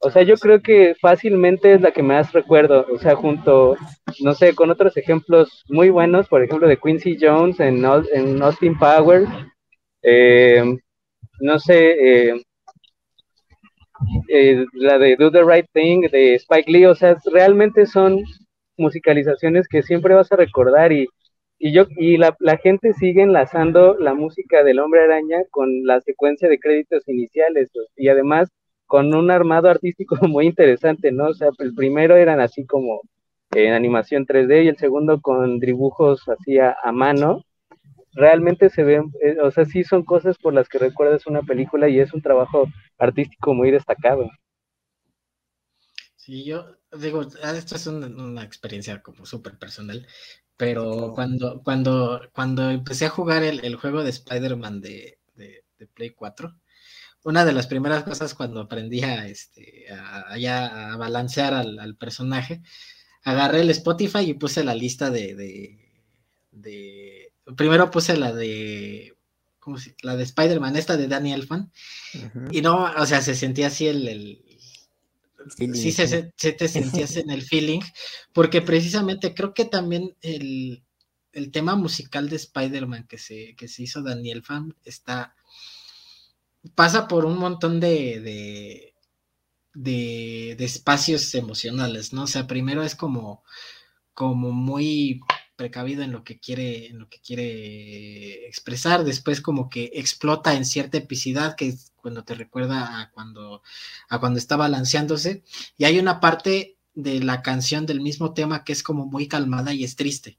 O 0.00 0.10
sea, 0.10 0.22
yo 0.22 0.36
creo 0.36 0.60
que 0.62 0.94
fácilmente 1.00 1.74
es 1.74 1.80
la 1.80 1.92
que 1.92 2.02
más 2.02 2.32
recuerdo, 2.32 2.86
o 2.92 2.98
sea, 2.98 3.16
junto, 3.16 3.76
no 4.20 4.34
sé, 4.34 4.54
con 4.54 4.70
otros 4.70 4.96
ejemplos 4.96 5.64
muy 5.68 5.90
buenos, 5.90 6.28
por 6.28 6.42
ejemplo, 6.44 6.68
de 6.68 6.78
Quincy 6.78 7.18
Jones 7.20 7.60
en, 7.60 7.84
en 8.12 8.42
Austin 8.42 8.78
Power, 8.78 9.26
eh, 10.02 10.62
no 11.40 11.58
sé, 11.58 12.30
eh, 12.30 12.42
eh, 14.28 14.64
la 14.74 14.98
de 14.98 15.16
Do 15.16 15.30
the 15.30 15.42
Right 15.44 15.66
Thing 15.72 16.08
de 16.10 16.34
Spike 16.36 16.70
Lee, 16.70 16.86
o 16.86 16.94
sea, 16.94 17.16
realmente 17.32 17.86
son 17.86 18.22
musicalizaciones 18.76 19.66
que 19.68 19.82
siempre 19.82 20.14
vas 20.14 20.30
a 20.32 20.36
recordar 20.36 20.92
y, 20.92 21.08
y 21.58 21.72
yo 21.72 21.86
y 21.96 22.16
la, 22.16 22.34
gente 22.62 22.92
sigue 22.94 23.22
enlazando 23.22 23.96
la 23.98 24.14
música 24.14 24.62
del 24.62 24.78
Hombre 24.80 25.02
Araña 25.02 25.38
con 25.50 25.84
la 25.84 26.00
secuencia 26.00 26.48
de 26.48 26.58
créditos 26.58 27.08
iniciales 27.08 27.70
y 27.96 28.08
además 28.08 28.48
con 28.86 29.14
un 29.14 29.30
armado 29.30 29.68
artístico 29.68 30.16
muy 30.28 30.46
interesante, 30.46 31.12
¿no? 31.12 31.26
O 31.28 31.34
sea, 31.34 31.48
el 31.58 31.74
primero 31.74 32.16
eran 32.16 32.40
así 32.40 32.64
como 32.66 33.02
en 33.52 33.72
animación 33.72 34.26
3D 34.26 34.64
y 34.64 34.68
el 34.68 34.76
segundo 34.76 35.20
con 35.20 35.58
dibujos 35.58 36.28
así 36.28 36.58
a, 36.58 36.76
a 36.82 36.92
mano 36.92 37.42
realmente 38.18 38.68
se 38.68 38.82
ven, 38.82 39.12
eh, 39.22 39.36
o 39.42 39.50
sea, 39.50 39.64
sí 39.64 39.84
son 39.84 40.04
cosas 40.04 40.36
por 40.38 40.52
las 40.52 40.68
que 40.68 40.78
recuerdas 40.78 41.26
una 41.26 41.42
película 41.42 41.88
y 41.88 42.00
es 42.00 42.12
un 42.12 42.20
trabajo 42.20 42.66
artístico 42.98 43.54
muy 43.54 43.70
destacado. 43.70 44.28
Sí, 46.16 46.44
yo 46.44 46.76
digo, 47.00 47.22
ah, 47.42 47.52
esto 47.56 47.76
es 47.76 47.86
una, 47.86 48.42
experiencia 48.42 49.00
como 49.02 49.24
súper 49.24 49.56
personal, 49.58 50.06
pero 50.58 51.12
cuando, 51.14 51.62
cuando, 51.62 52.20
cuando 52.34 52.70
empecé 52.70 53.06
a 53.06 53.10
jugar 53.10 53.44
el, 53.44 53.76
juego 53.76 54.02
de 54.02 54.10
Spider-Man 54.10 54.82
de, 54.82 55.18
de, 55.36 55.62
Play 55.94 56.10
4, 56.10 56.54
una 57.22 57.44
de 57.44 57.52
las 57.52 57.68
primeras 57.68 58.02
cosas 58.02 58.34
cuando 58.34 58.60
aprendí 58.60 59.02
a, 59.02 59.28
este, 59.28 59.86
a, 59.90 60.92
a 60.92 60.96
balancear 60.96 61.54
al, 61.54 61.96
personaje, 61.96 62.60
agarré 63.22 63.60
el 63.60 63.70
Spotify 63.70 64.28
y 64.28 64.34
puse 64.34 64.64
la 64.64 64.74
lista 64.74 65.10
de, 65.10 65.36
de 66.50 67.32
primero 67.56 67.90
puse 67.90 68.16
la 68.16 68.32
de, 68.32 69.16
¿cómo 69.58 69.78
se, 69.78 69.94
la 70.02 70.16
de 70.16 70.24
Spider-Man, 70.24 70.76
esta 70.76 70.96
de 70.96 71.08
Danny 71.08 71.32
Elfman, 71.32 71.70
y 72.50 72.62
no, 72.62 72.92
o 72.96 73.06
sea, 73.06 73.20
se 73.20 73.36
sentía 73.36 73.68
así 73.68 73.86
el, 73.86 74.44
sí, 75.56 75.92
se, 75.92 76.32
te 76.52 76.68
sentías 76.68 77.16
en 77.16 77.30
el 77.30 77.42
feeling, 77.42 77.80
porque 78.32 78.62
precisamente 78.62 79.34
creo 79.34 79.54
que 79.54 79.64
también 79.64 80.16
el, 80.20 80.82
tema 81.52 81.76
musical 81.76 82.28
de 82.28 82.36
Spider-Man 82.36 83.06
que 83.06 83.18
se, 83.18 83.54
que 83.56 83.68
se 83.68 83.84
hizo 83.84 84.02
Daniel 84.02 84.42
Fan 84.42 84.74
está, 84.84 85.36
pasa 86.74 87.06
por 87.06 87.24
un 87.24 87.38
montón 87.38 87.78
de, 87.78 88.20
de, 88.20 88.94
de, 89.74 90.56
de 90.58 90.64
espacios 90.64 91.32
emocionales, 91.36 92.12
¿no? 92.12 92.24
O 92.24 92.26
sea, 92.26 92.48
primero 92.48 92.82
es 92.82 92.96
como, 92.96 93.44
como 94.14 94.50
muy 94.50 95.20
precavido 95.58 96.04
en 96.04 96.12
lo 96.12 96.22
que 96.22 96.38
quiere, 96.38 96.86
en 96.86 97.00
lo 97.00 97.08
que 97.08 97.18
quiere 97.20 98.46
expresar, 98.46 99.02
después 99.04 99.40
como 99.40 99.68
que 99.68 99.90
explota 99.94 100.54
en 100.54 100.64
cierta 100.64 100.98
epicidad, 100.98 101.56
que 101.56 101.66
es 101.68 101.92
cuando 101.96 102.22
te 102.22 102.34
recuerda 102.34 103.00
a 103.00 103.10
cuando, 103.10 103.62
a 104.08 104.20
cuando 104.20 104.38
está 104.38 104.56
balanceándose, 104.56 105.42
y 105.76 105.84
hay 105.84 105.98
una 105.98 106.20
parte 106.20 106.78
de 106.94 107.20
la 107.24 107.42
canción 107.42 107.86
del 107.86 108.00
mismo 108.00 108.34
tema 108.34 108.62
que 108.64 108.72
es 108.72 108.84
como 108.84 109.04
muy 109.04 109.26
calmada 109.26 109.74
y 109.74 109.82
es 109.82 109.96
triste. 109.96 110.38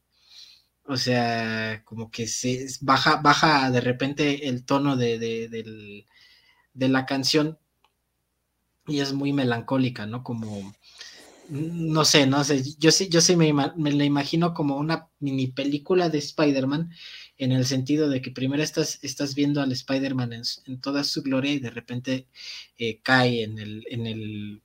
O 0.86 0.96
sea, 0.98 1.84
como 1.84 2.10
que 2.10 2.26
se 2.26 2.66
baja, 2.82 3.18
baja 3.18 3.70
de 3.72 3.82
repente 3.82 4.48
el 4.48 4.64
tono 4.64 4.96
de, 4.96 5.20
de, 5.20 6.06
de 6.74 6.90
la 6.90 7.06
canción 7.06 7.60
y 8.88 9.02
es 9.02 9.14
muy 9.14 9.34
melancólica, 9.34 10.06
¿no? 10.06 10.24
Como, 10.24 10.74
no 11.50 12.06
sé, 12.06 12.28
no 12.28 12.44
sé, 12.44 12.64
yo 12.78 12.92
sí, 12.92 13.10
yo 13.10 13.22
sí 13.22 13.36
me, 13.36 13.54
me 13.54 13.92
la 13.92 14.06
imagino 14.06 14.54
como 14.54 14.78
una 14.78 15.10
mini 15.20 15.48
película 15.48 16.10
de 16.10 16.20
Spider-Man, 16.20 16.92
en 17.38 17.52
el 17.54 17.66
sentido 17.66 18.10
de 18.10 18.22
que 18.22 18.32
primero 18.32 18.62
estás, 18.62 19.00
estás 19.02 19.34
viendo 19.34 19.62
al 19.62 19.72
Spider-Man 19.72 20.34
en, 20.34 20.82
toda 20.82 21.04
su 21.04 21.24
gloria 21.24 21.54
y 21.54 21.60
de 21.60 21.70
repente 21.72 22.28
eh, 22.78 23.00
cae 23.02 23.44
en 23.44 23.58
el, 23.58 23.86
en 23.90 24.06
el, 24.06 24.62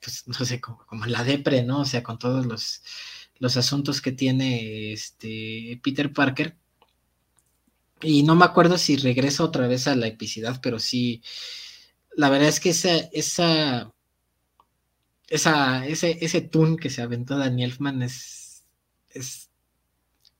pues 0.00 0.26
no 0.26 0.34
sé, 0.44 0.60
como, 0.60 0.84
como 0.86 1.04
en 1.04 1.12
la 1.12 1.24
depre, 1.24 1.62
¿no? 1.62 1.80
O 1.80 1.84
sea, 1.84 2.02
con 2.02 2.18
todos 2.18 2.44
los, 2.44 2.82
los 3.38 3.56
asuntos 3.56 4.00
que 4.00 4.12
tiene 4.12 4.92
este 4.92 5.80
Peter 5.82 6.12
Parker. 6.12 6.56
Y 8.02 8.24
no 8.24 8.34
me 8.34 8.44
acuerdo 8.44 8.76
si 8.76 8.96
regresa 8.96 9.44
otra 9.44 9.68
vez 9.68 9.86
a 9.86 9.96
la 9.96 10.06
epicidad, 10.08 10.60
pero 10.62 10.78
sí, 10.78 11.22
la 12.16 12.28
verdad 12.28 12.48
es 12.48 12.60
que 12.60 12.70
esa, 12.70 12.96
esa 13.12 13.92
esa, 15.28 15.86
ese, 15.86 16.18
ese 16.20 16.40
tune 16.40 16.76
que 16.76 16.90
se 16.90 17.02
aventó 17.02 17.36
Daniel 17.36 17.70
Elfman 17.70 18.02
es, 18.02 18.64
es 19.10 19.50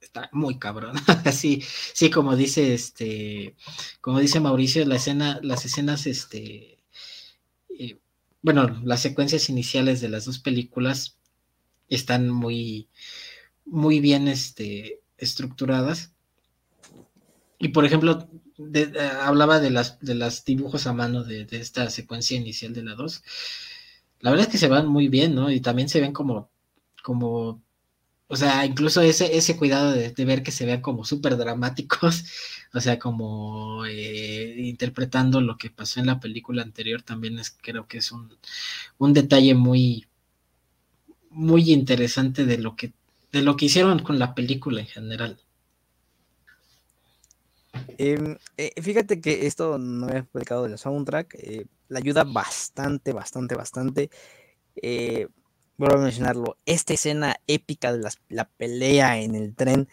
está 0.01 0.29
muy 0.33 0.59
cabrón. 0.59 0.97
Así, 1.25 1.63
sí, 1.93 2.11
como 2.11 2.37
dice 2.37 2.75
este, 2.75 3.57
como 4.01 4.21
dice 4.21 4.41
Mauricio, 4.41 4.85
la 4.87 4.97
escena, 4.97 5.41
las 5.43 5.65
escenas, 5.65 6.07
este, 6.07 6.79
eh, 7.79 7.99
bueno, 8.43 8.81
las 8.85 9.01
secuencias 9.03 9.49
iniciales 9.51 10.01
de 10.01 10.09
las 10.09 10.25
dos 10.25 10.39
películas 10.39 11.19
están 11.89 12.31
muy, 12.31 12.89
muy 13.65 14.01
bien 14.01 14.29
este, 14.29 15.01
estructuradas. 15.19 16.13
Y 17.59 17.69
por 17.69 17.85
ejemplo, 17.85 18.29
hablaba 19.23 19.61
de 19.61 19.71
las 19.71 19.99
de 20.01 20.15
los 20.15 20.45
dibujos 20.45 20.87
a 20.87 20.93
mano 20.93 21.25
de, 21.25 21.45
de, 21.45 21.59
esta 21.59 21.89
secuencia 21.91 22.37
inicial 22.37 22.73
de 22.75 22.83
la 22.83 22.95
2 22.95 23.23
la 24.27 24.33
verdad 24.33 24.49
es 24.49 24.53
que 24.53 24.59
se 24.59 24.67
van 24.67 24.89
muy 24.89 25.07
bien, 25.07 25.37
¿no? 25.37 25.53
Y 25.53 25.61
también 25.61 25.89
se 25.89 26.01
ven 26.01 26.13
como, 26.13 26.51
como, 27.05 27.63
o 28.27 28.35
sea, 28.35 28.67
incluso 28.67 29.01
ese, 29.01 29.37
ese 29.37 29.57
cuidado 29.57 29.93
de, 29.93 30.25
ver 30.25 30.43
que 30.43 30.51
se 30.51 30.67
vean 30.67 30.81
como 30.83 31.05
súper 31.05 31.37
dramáticos, 31.37 32.25
o 32.75 32.81
sea, 32.81 32.99
como 32.99 33.87
eh, 33.87 34.57
interpretando 34.59 35.41
lo 35.41 35.57
que 35.57 35.71
pasó 35.71 36.01
en 36.01 36.07
la 36.07 36.19
película 36.19 36.63
anterior, 36.63 37.03
también 37.03 37.39
es, 37.39 37.51
creo 37.53 37.87
que 37.87 37.99
es 37.99 38.11
un, 38.11 38.37
un 38.99 39.13
detalle 39.13 39.55
muy, 39.55 40.09
muy 41.31 41.73
interesante 41.73 42.45
de 42.47 42.59
lo 42.59 42.75
que, 42.75 42.95
de 43.31 43.43
lo 43.43 43.57
que 43.57 43.67
hicieron 43.67 44.01
con 44.01 44.19
la 44.19 44.35
película 44.35 44.81
en 44.81 44.89
general. 44.89 45.39
Em, 47.99 48.37
eh, 48.57 48.73
fíjate 48.83 49.21
que 49.21 49.47
esto 49.47 49.79
no 49.79 50.09
he 50.09 50.19
explicado 50.19 50.65
del 50.65 50.79
soundtrack, 50.79 51.35
eh, 51.35 51.67
la 51.89 51.99
ayuda 51.99 52.25
bastante, 52.25 53.13
bastante, 53.13 53.55
bastante. 53.55 54.11
Eh, 54.77 55.29
vuelvo 55.79 55.99
a 55.99 56.03
mencionarlo, 56.03 56.59
esta 56.67 56.95
escena 56.95 57.37
épica 57.47 57.93
de 57.93 58.09
la 58.29 58.49
pelea 58.49 59.21
en 59.21 59.35
el 59.35 59.55
tren, 59.55 59.89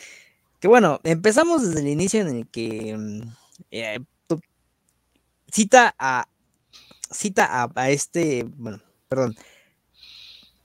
que 0.60 0.68
bueno, 0.68 1.00
empezamos 1.04 1.68
desde 1.68 1.82
el 1.82 1.88
inicio 1.88 2.22
en 2.22 2.28
el 2.30 2.48
que 2.48 2.98
mm, 2.98 3.22
cita 5.52 5.96
a 6.00 6.28
cita 7.14 7.70
a, 7.76 7.90
este, 7.90 8.44
bueno, 8.44 8.82
perdón, 9.08 9.36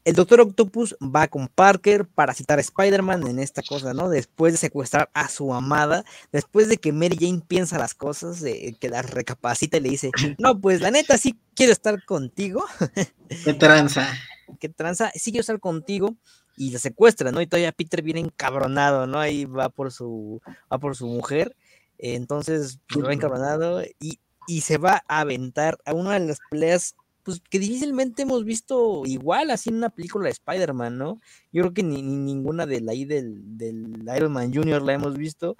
el 0.08 0.14
Doctor 0.14 0.40
Octopus 0.40 0.96
va 1.02 1.28
con 1.28 1.48
Parker 1.48 2.06
para 2.06 2.32
citar 2.32 2.56
a 2.56 2.62
Spider-Man 2.62 3.26
en 3.26 3.38
esta 3.38 3.62
cosa, 3.62 3.92
¿no? 3.92 4.08
Después 4.08 4.54
de 4.54 4.56
secuestrar 4.56 5.10
a 5.12 5.28
su 5.28 5.52
amada, 5.52 6.02
después 6.32 6.70
de 6.70 6.78
que 6.78 6.92
Mary 6.92 7.18
Jane 7.20 7.42
piensa 7.46 7.76
las 7.76 7.92
cosas, 7.92 8.42
que 8.42 8.88
las 8.88 9.10
recapacita 9.10 9.76
y 9.76 9.80
le 9.80 9.90
dice, 9.90 10.10
no, 10.38 10.58
pues 10.58 10.80
la 10.80 10.90
neta 10.90 11.18
sí 11.18 11.38
quiero 11.54 11.72
estar 11.72 12.02
contigo. 12.06 12.64
¿Qué 13.44 13.52
tranza? 13.52 14.08
¿Qué 14.60 14.70
tranza? 14.70 15.10
Sí 15.14 15.30
quiero 15.30 15.42
estar 15.42 15.60
contigo 15.60 16.16
y 16.56 16.70
la 16.70 16.78
secuestra, 16.78 17.30
¿no? 17.30 17.42
Y 17.42 17.46
todavía 17.46 17.72
Peter 17.72 18.00
viene 18.00 18.20
encabronado, 18.20 19.06
¿no? 19.06 19.20
Ahí 19.20 19.44
va 19.44 19.68
por 19.68 19.92
su, 19.92 20.40
va 20.72 20.78
por 20.78 20.96
su 20.96 21.06
mujer. 21.06 21.54
Entonces, 21.98 22.80
pues, 22.90 23.04
va 23.04 23.12
encabronado 23.12 23.82
y, 24.00 24.20
y 24.46 24.62
se 24.62 24.78
va 24.78 25.02
a 25.06 25.20
aventar 25.20 25.76
a 25.84 25.92
una 25.92 26.18
de 26.18 26.26
las 26.26 26.38
peleas 26.50 26.94
pues 27.28 27.42
que 27.50 27.58
difícilmente 27.58 28.22
hemos 28.22 28.42
visto 28.42 29.02
igual 29.04 29.50
así 29.50 29.68
en 29.68 29.76
una 29.76 29.90
película 29.90 30.24
de 30.24 30.30
Spider-Man, 30.30 30.96
¿no? 30.96 31.20
Yo 31.52 31.60
creo 31.60 31.74
que 31.74 31.82
ni, 31.82 32.00
ninguna 32.00 32.64
de 32.64 32.80
la 32.80 32.92
ahí 32.92 33.04
del, 33.04 33.58
del, 33.58 34.02
Iron 34.16 34.32
Man 34.32 34.50
Jr. 34.54 34.80
la 34.80 34.94
hemos 34.94 35.14
visto. 35.18 35.58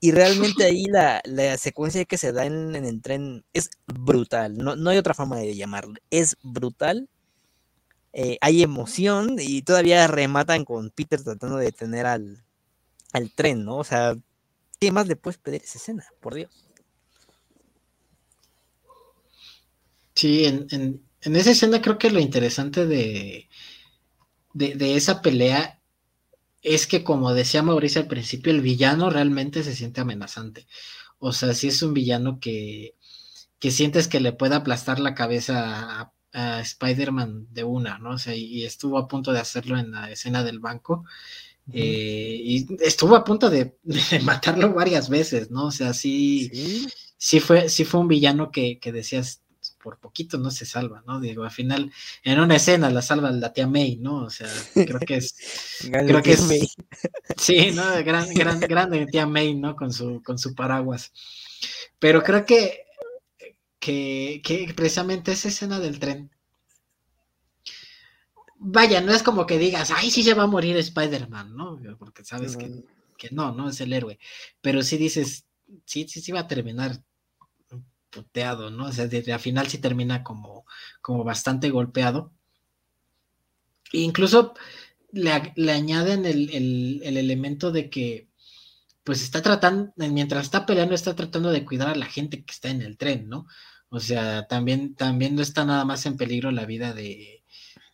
Y 0.00 0.12
realmente 0.12 0.64
ahí 0.64 0.84
la, 0.86 1.20
secuencia 1.58 2.06
que 2.06 2.16
se 2.16 2.32
da 2.32 2.46
en, 2.46 2.74
el 2.74 3.02
tren 3.02 3.44
es 3.52 3.68
brutal. 3.86 4.56
No, 4.56 4.76
no 4.76 4.88
hay 4.88 4.96
otra 4.96 5.12
forma 5.12 5.36
de 5.36 5.54
llamarlo. 5.54 5.92
Es 6.08 6.38
brutal. 6.42 7.10
Eh, 8.14 8.38
hay 8.40 8.62
emoción 8.62 9.36
y 9.38 9.60
todavía 9.60 10.06
rematan 10.06 10.64
con 10.64 10.88
Peter 10.88 11.22
tratando 11.22 11.58
de 11.58 11.66
detener 11.66 12.06
al, 12.06 12.42
al 13.12 13.30
tren, 13.30 13.66
¿no? 13.66 13.76
O 13.76 13.84
sea, 13.84 14.16
¿qué 14.80 14.90
más 14.90 15.06
le 15.06 15.16
puedes 15.16 15.36
pedir 15.36 15.60
esa 15.62 15.76
escena? 15.76 16.06
Por 16.20 16.32
Dios. 16.32 16.64
Sí, 20.14 20.44
en, 20.44 20.66
en, 20.70 21.36
esa 21.36 21.50
escena 21.50 21.82
creo 21.82 21.98
que 21.98 22.10
lo 22.10 22.20
interesante 22.20 22.86
de, 22.86 23.48
de, 24.52 24.96
esa 24.96 25.22
pelea 25.22 25.80
es 26.62 26.86
que, 26.86 27.04
como 27.04 27.34
decía 27.34 27.62
Mauricio 27.62 28.00
al 28.00 28.08
principio, 28.08 28.52
el 28.52 28.60
villano 28.60 29.10
realmente 29.10 29.62
se 29.64 29.74
siente 29.74 30.00
amenazante. 30.00 30.66
O 31.18 31.32
sea, 31.32 31.54
si 31.54 31.68
es 31.68 31.82
un 31.82 31.94
villano 31.94 32.38
que, 32.40 32.94
que 33.58 33.70
sientes 33.70 34.08
que 34.08 34.20
le 34.20 34.32
puede 34.32 34.54
aplastar 34.54 35.00
la 35.00 35.14
cabeza 35.14 36.12
a 36.34 36.60
Spider-Man 36.60 37.46
de 37.50 37.64
una, 37.64 37.98
¿no? 37.98 38.10
O 38.10 38.18
sea, 38.18 38.34
y 38.34 38.64
estuvo 38.64 38.98
a 38.98 39.08
punto 39.08 39.32
de 39.32 39.38
hacerlo 39.40 39.78
en 39.78 39.92
la 39.92 40.10
escena 40.10 40.42
del 40.42 40.58
banco. 40.58 41.04
Eh, 41.72 42.40
y 42.42 42.66
estuvo 42.80 43.16
a 43.16 43.24
punto 43.24 43.48
de, 43.48 43.78
matarlo 44.22 44.74
varias 44.74 45.08
veces, 45.08 45.50
¿no? 45.50 45.66
O 45.66 45.70
sea, 45.70 45.94
sí, 45.94 46.50
sí, 47.16 47.40
fue, 47.40 47.68
sí 47.68 47.84
fue 47.84 48.00
un 48.00 48.08
villano 48.08 48.50
que, 48.50 48.78
decías, 48.84 49.42
por 49.84 49.98
poquito 49.98 50.38
no 50.38 50.50
se 50.50 50.64
salva, 50.64 51.04
¿no? 51.06 51.20
Digo, 51.20 51.44
al 51.44 51.50
final, 51.50 51.92
en 52.22 52.40
una 52.40 52.56
escena 52.56 52.88
la 52.88 53.02
salva 53.02 53.30
la 53.30 53.52
tía 53.52 53.66
May, 53.66 53.96
¿no? 53.96 54.24
O 54.24 54.30
sea, 54.30 54.48
creo 54.72 54.98
que 55.00 55.16
es. 55.16 55.36
creo 55.90 56.22
que 56.22 56.32
es. 56.32 56.40
Sí, 57.36 57.72
¿no? 57.72 57.82
Gran, 58.02 58.32
gran, 58.32 58.60
grande 58.60 59.06
tía 59.06 59.26
May, 59.26 59.54
¿no? 59.54 59.76
Con 59.76 59.92
su, 59.92 60.22
con 60.22 60.38
su 60.38 60.54
paraguas. 60.54 61.12
Pero 61.98 62.22
creo 62.22 62.46
que, 62.46 62.86
que, 63.78 64.40
que 64.42 64.72
precisamente 64.74 65.32
esa 65.32 65.48
escena 65.48 65.78
del 65.78 65.98
tren 65.98 66.30
vaya, 68.56 69.02
no 69.02 69.12
es 69.12 69.22
como 69.22 69.44
que 69.44 69.58
digas, 69.58 69.90
ay, 69.94 70.10
sí 70.10 70.22
se 70.22 70.32
va 70.32 70.44
a 70.44 70.46
morir 70.46 70.78
Spider-Man, 70.78 71.54
¿no? 71.54 71.78
Porque 71.98 72.24
sabes 72.24 72.56
que, 72.56 72.82
no, 73.30 73.52
no 73.52 73.68
es 73.68 73.80
el 73.82 73.92
héroe. 73.92 74.18
Pero 74.62 74.82
sí 74.82 74.96
dices, 74.96 75.44
sí, 75.84 76.06
sí, 76.08 76.22
sí 76.22 76.32
va 76.32 76.40
a 76.40 76.48
terminar 76.48 77.02
puteado, 78.14 78.70
¿no? 78.70 78.86
O 78.86 78.92
sea, 78.92 79.06
al 79.06 79.40
final 79.40 79.68
sí 79.68 79.78
termina 79.78 80.22
como, 80.22 80.64
como 81.02 81.24
bastante 81.24 81.70
golpeado. 81.70 82.32
E 83.92 83.98
incluso 84.00 84.54
le, 85.12 85.30
añaden 85.70 86.26
el, 86.26 86.50
el, 87.02 87.16
elemento 87.16 87.70
de 87.72 87.90
que, 87.90 88.28
pues 89.04 89.22
está 89.22 89.42
tratando, 89.42 89.92
mientras 89.96 90.44
está 90.44 90.66
peleando, 90.66 90.94
está 90.94 91.14
tratando 91.16 91.50
de 91.50 91.64
cuidar 91.64 91.88
a 91.88 91.94
la 91.94 92.06
gente 92.06 92.44
que 92.44 92.52
está 92.52 92.70
en 92.70 92.82
el 92.82 92.96
tren, 92.96 93.28
¿no? 93.28 93.46
O 93.90 94.00
sea, 94.00 94.46
también, 94.48 94.94
también 94.96 95.36
no 95.36 95.42
está 95.42 95.64
nada 95.64 95.84
más 95.84 96.06
en 96.06 96.16
peligro 96.16 96.50
la 96.50 96.66
vida 96.66 96.92
de, 96.94 97.44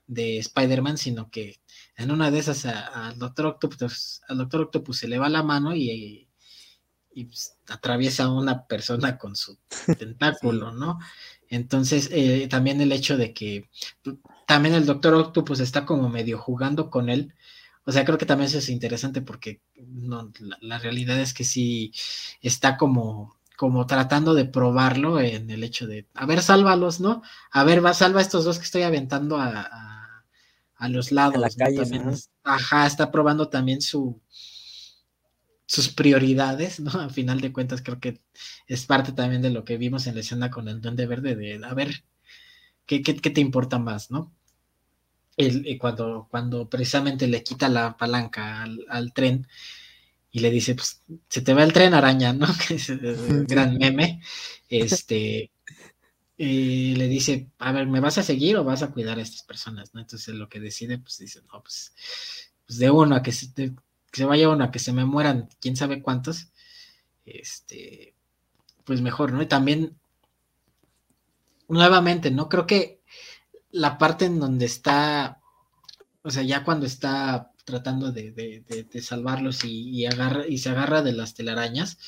de 0.07 0.39
Spider-Man, 0.39 0.99
sino 0.99 1.31
que 1.31 1.61
en 1.97 2.11
una 2.11 2.31
de 2.31 2.39
esas 2.39 2.65
al 2.67 3.19
Doctor 3.19 3.47
Octopus, 3.47 4.23
al 4.29 4.39
Doctor 4.39 4.63
Octopus 4.63 4.99
se 4.99 5.09
le 5.09 5.19
va 5.19 5.29
la 5.29 5.43
mano 5.43 5.75
y, 5.77 6.30
pues, 7.15 7.57
atraviesa 7.69 8.25
a 8.25 8.33
una 8.33 8.67
persona 8.67 9.19
con 9.19 9.37
su 9.37 9.59
tentáculo, 9.99 10.73
¿no? 10.73 10.99
Entonces, 11.49 12.09
eh, 12.13 12.47
también 12.49 12.81
el 12.81 12.93
hecho 12.93 13.17
de 13.17 13.35
que 13.35 13.69
también 14.47 14.75
el 14.75 14.87
Doctor 14.87 15.15
Octopus 15.15 15.61
está 15.61 15.85
como 15.85 16.09
medio 16.09 16.39
jugando 16.39 16.91
con 16.91 17.09
él. 17.09 17.35
O 17.85 17.93
sea, 17.93 18.05
creo 18.05 18.19
que 18.19 18.27
también 18.27 18.49
eso 18.49 18.59
es 18.59 18.69
interesante 18.69 19.21
porque 19.23 19.61
no, 19.75 20.31
la, 20.61 20.79
realidad 20.79 21.19
es 21.19 21.35
que 21.35 21.45
sí 21.45 21.93
está 22.41 22.77
como 22.77 23.37
como 23.57 23.87
tratando 23.87 24.33
de 24.33 24.47
probarlo 24.47 25.21
en 25.21 25.51
el 25.51 25.63
hecho 25.65 25.87
de, 25.87 26.07
a 26.15 26.25
ver, 26.25 26.41
sálvalos, 26.41 26.99
¿no? 26.99 27.23
A 27.51 27.63
ver, 27.63 27.85
va, 27.85 27.93
salva 27.93 28.21
a 28.21 28.23
estos 28.23 28.45
dos 28.45 28.59
que 28.59 28.65
estoy 28.65 28.83
aventando 28.83 29.37
a 29.37 29.91
a 30.81 30.89
los 30.89 31.13
lados. 31.13 31.39
la 31.39 31.51
calle, 31.51 31.83
ajá, 32.43 32.87
está 32.87 33.13
probando 33.13 33.49
también 33.49 33.81
su 33.83 34.19
sus 35.71 35.89
prioridades, 35.89 36.81
¿no? 36.81 36.91
A 37.01 37.09
final 37.11 37.41
de 37.41 37.53
cuentas 37.53 37.81
creo 37.81 38.01
que 38.01 38.21
es 38.67 38.87
parte 38.87 39.13
también 39.13 39.41
de 39.41 39.51
lo 39.51 39.65
que 39.65 39.77
vimos 39.77 40.09
en 40.09 40.17
la 40.17 40.21
escena 40.21 40.51
con 40.51 40.67
el 40.67 40.81
Duende 40.81 41.07
Verde, 41.07 41.37
de 41.37 41.65
a 41.65 41.75
ver, 41.75 42.03
¿qué, 42.87 43.03
qué, 43.05 43.15
te 43.15 43.41
importa 43.41 43.79
más, 43.79 44.11
no? 44.11 44.35
El, 45.37 45.65
eh, 45.69 45.79
cuando, 45.79 46.27
cuando 46.29 46.69
precisamente 46.69 47.29
le 47.29 47.45
quita 47.45 47.69
la 47.69 47.97
palanca 47.97 48.65
al, 48.65 49.13
tren 49.13 49.47
y 50.33 50.41
le 50.41 50.51
dice, 50.51 50.75
pues, 50.75 51.05
se 51.29 51.41
te 51.41 51.55
va 51.55 51.63
el 51.63 51.73
tren 51.73 51.95
araña, 51.95 52.33
¿no? 52.33 52.49
Que 52.67 52.75
es 52.75 52.91
el 52.91 53.47
gran 53.47 53.79
meme. 53.79 54.21
Este, 54.69 55.53
y 56.37 56.97
le 56.97 57.07
dice, 57.07 57.49
a 57.59 57.71
ver, 57.71 57.87
¿me 57.87 58.01
vas 58.01 58.19
a 58.19 58.25
seguir 58.25 58.57
o 58.57 58.65
vas 58.65 58.83
a 58.83 58.91
cuidar 58.91 59.21
a 59.21 59.23
estas 59.23 59.45
personas? 59.45 59.95
¿no? 59.95 60.01
Entonces 60.01 60.35
lo 60.35 60.49
que 60.49 60.59
decide, 60.59 60.99
pues 60.99 61.19
dice, 61.19 61.43
no, 61.43 61.63
pues, 61.63 61.95
pues 62.67 62.79
de 62.81 62.91
uno 62.91 63.15
a 63.15 63.23
que 63.23 63.31
se, 63.31 63.53
que 64.11 64.19
se 64.19 64.25
vaya 64.25 64.49
uno 64.49 64.65
a 64.65 64.71
que 64.71 64.79
se 64.79 64.93
me 64.93 65.05
mueran, 65.05 65.49
quién 65.61 65.77
sabe 65.77 66.03
cuántos, 66.03 66.49
este, 67.25 68.15
pues 68.85 69.01
mejor, 69.01 69.33
¿no? 69.33 69.43
Y 69.43 69.47
también, 69.47 69.99
nuevamente, 71.69 72.31
¿no? 72.31 72.49
Creo 72.49 72.67
que 72.67 73.03
la 73.71 73.99
parte 73.99 74.25
en 74.25 74.41
donde 74.41 74.67
está, 74.67 75.41
o 76.23 76.31
sea, 76.31 76.43
ya 76.43 76.65
cuando 76.65 76.87
está 76.87 77.53
tratando 77.65 78.11
de, 78.11 78.33
de, 78.33 79.03
salvarlos 79.03 79.65
y, 79.65 79.91
y, 79.91 80.07
agarra, 80.07 80.47
y 80.49 80.59
se 80.59 80.71
agarra 80.71 81.03
de 81.03 81.13
las 81.13 81.35
telarañas, 81.35 81.99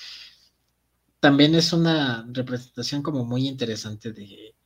también 1.20 1.54
es 1.54 1.72
una 1.72 2.26
representación 2.32 3.02
como 3.02 3.24
muy 3.24 3.46
interesante 3.46 4.12
de 4.12 4.56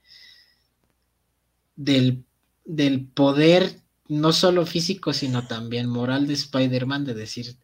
del, 1.76 2.24
del 2.64 3.06
poder 3.06 3.82
no 4.08 4.32
solo 4.32 4.66
físico, 4.66 5.12
sino 5.12 5.46
también 5.46 5.88
moral 5.88 6.26
de 6.26 6.34
Spider-Man, 6.34 7.04
de 7.04 7.14
decir, 7.14 7.56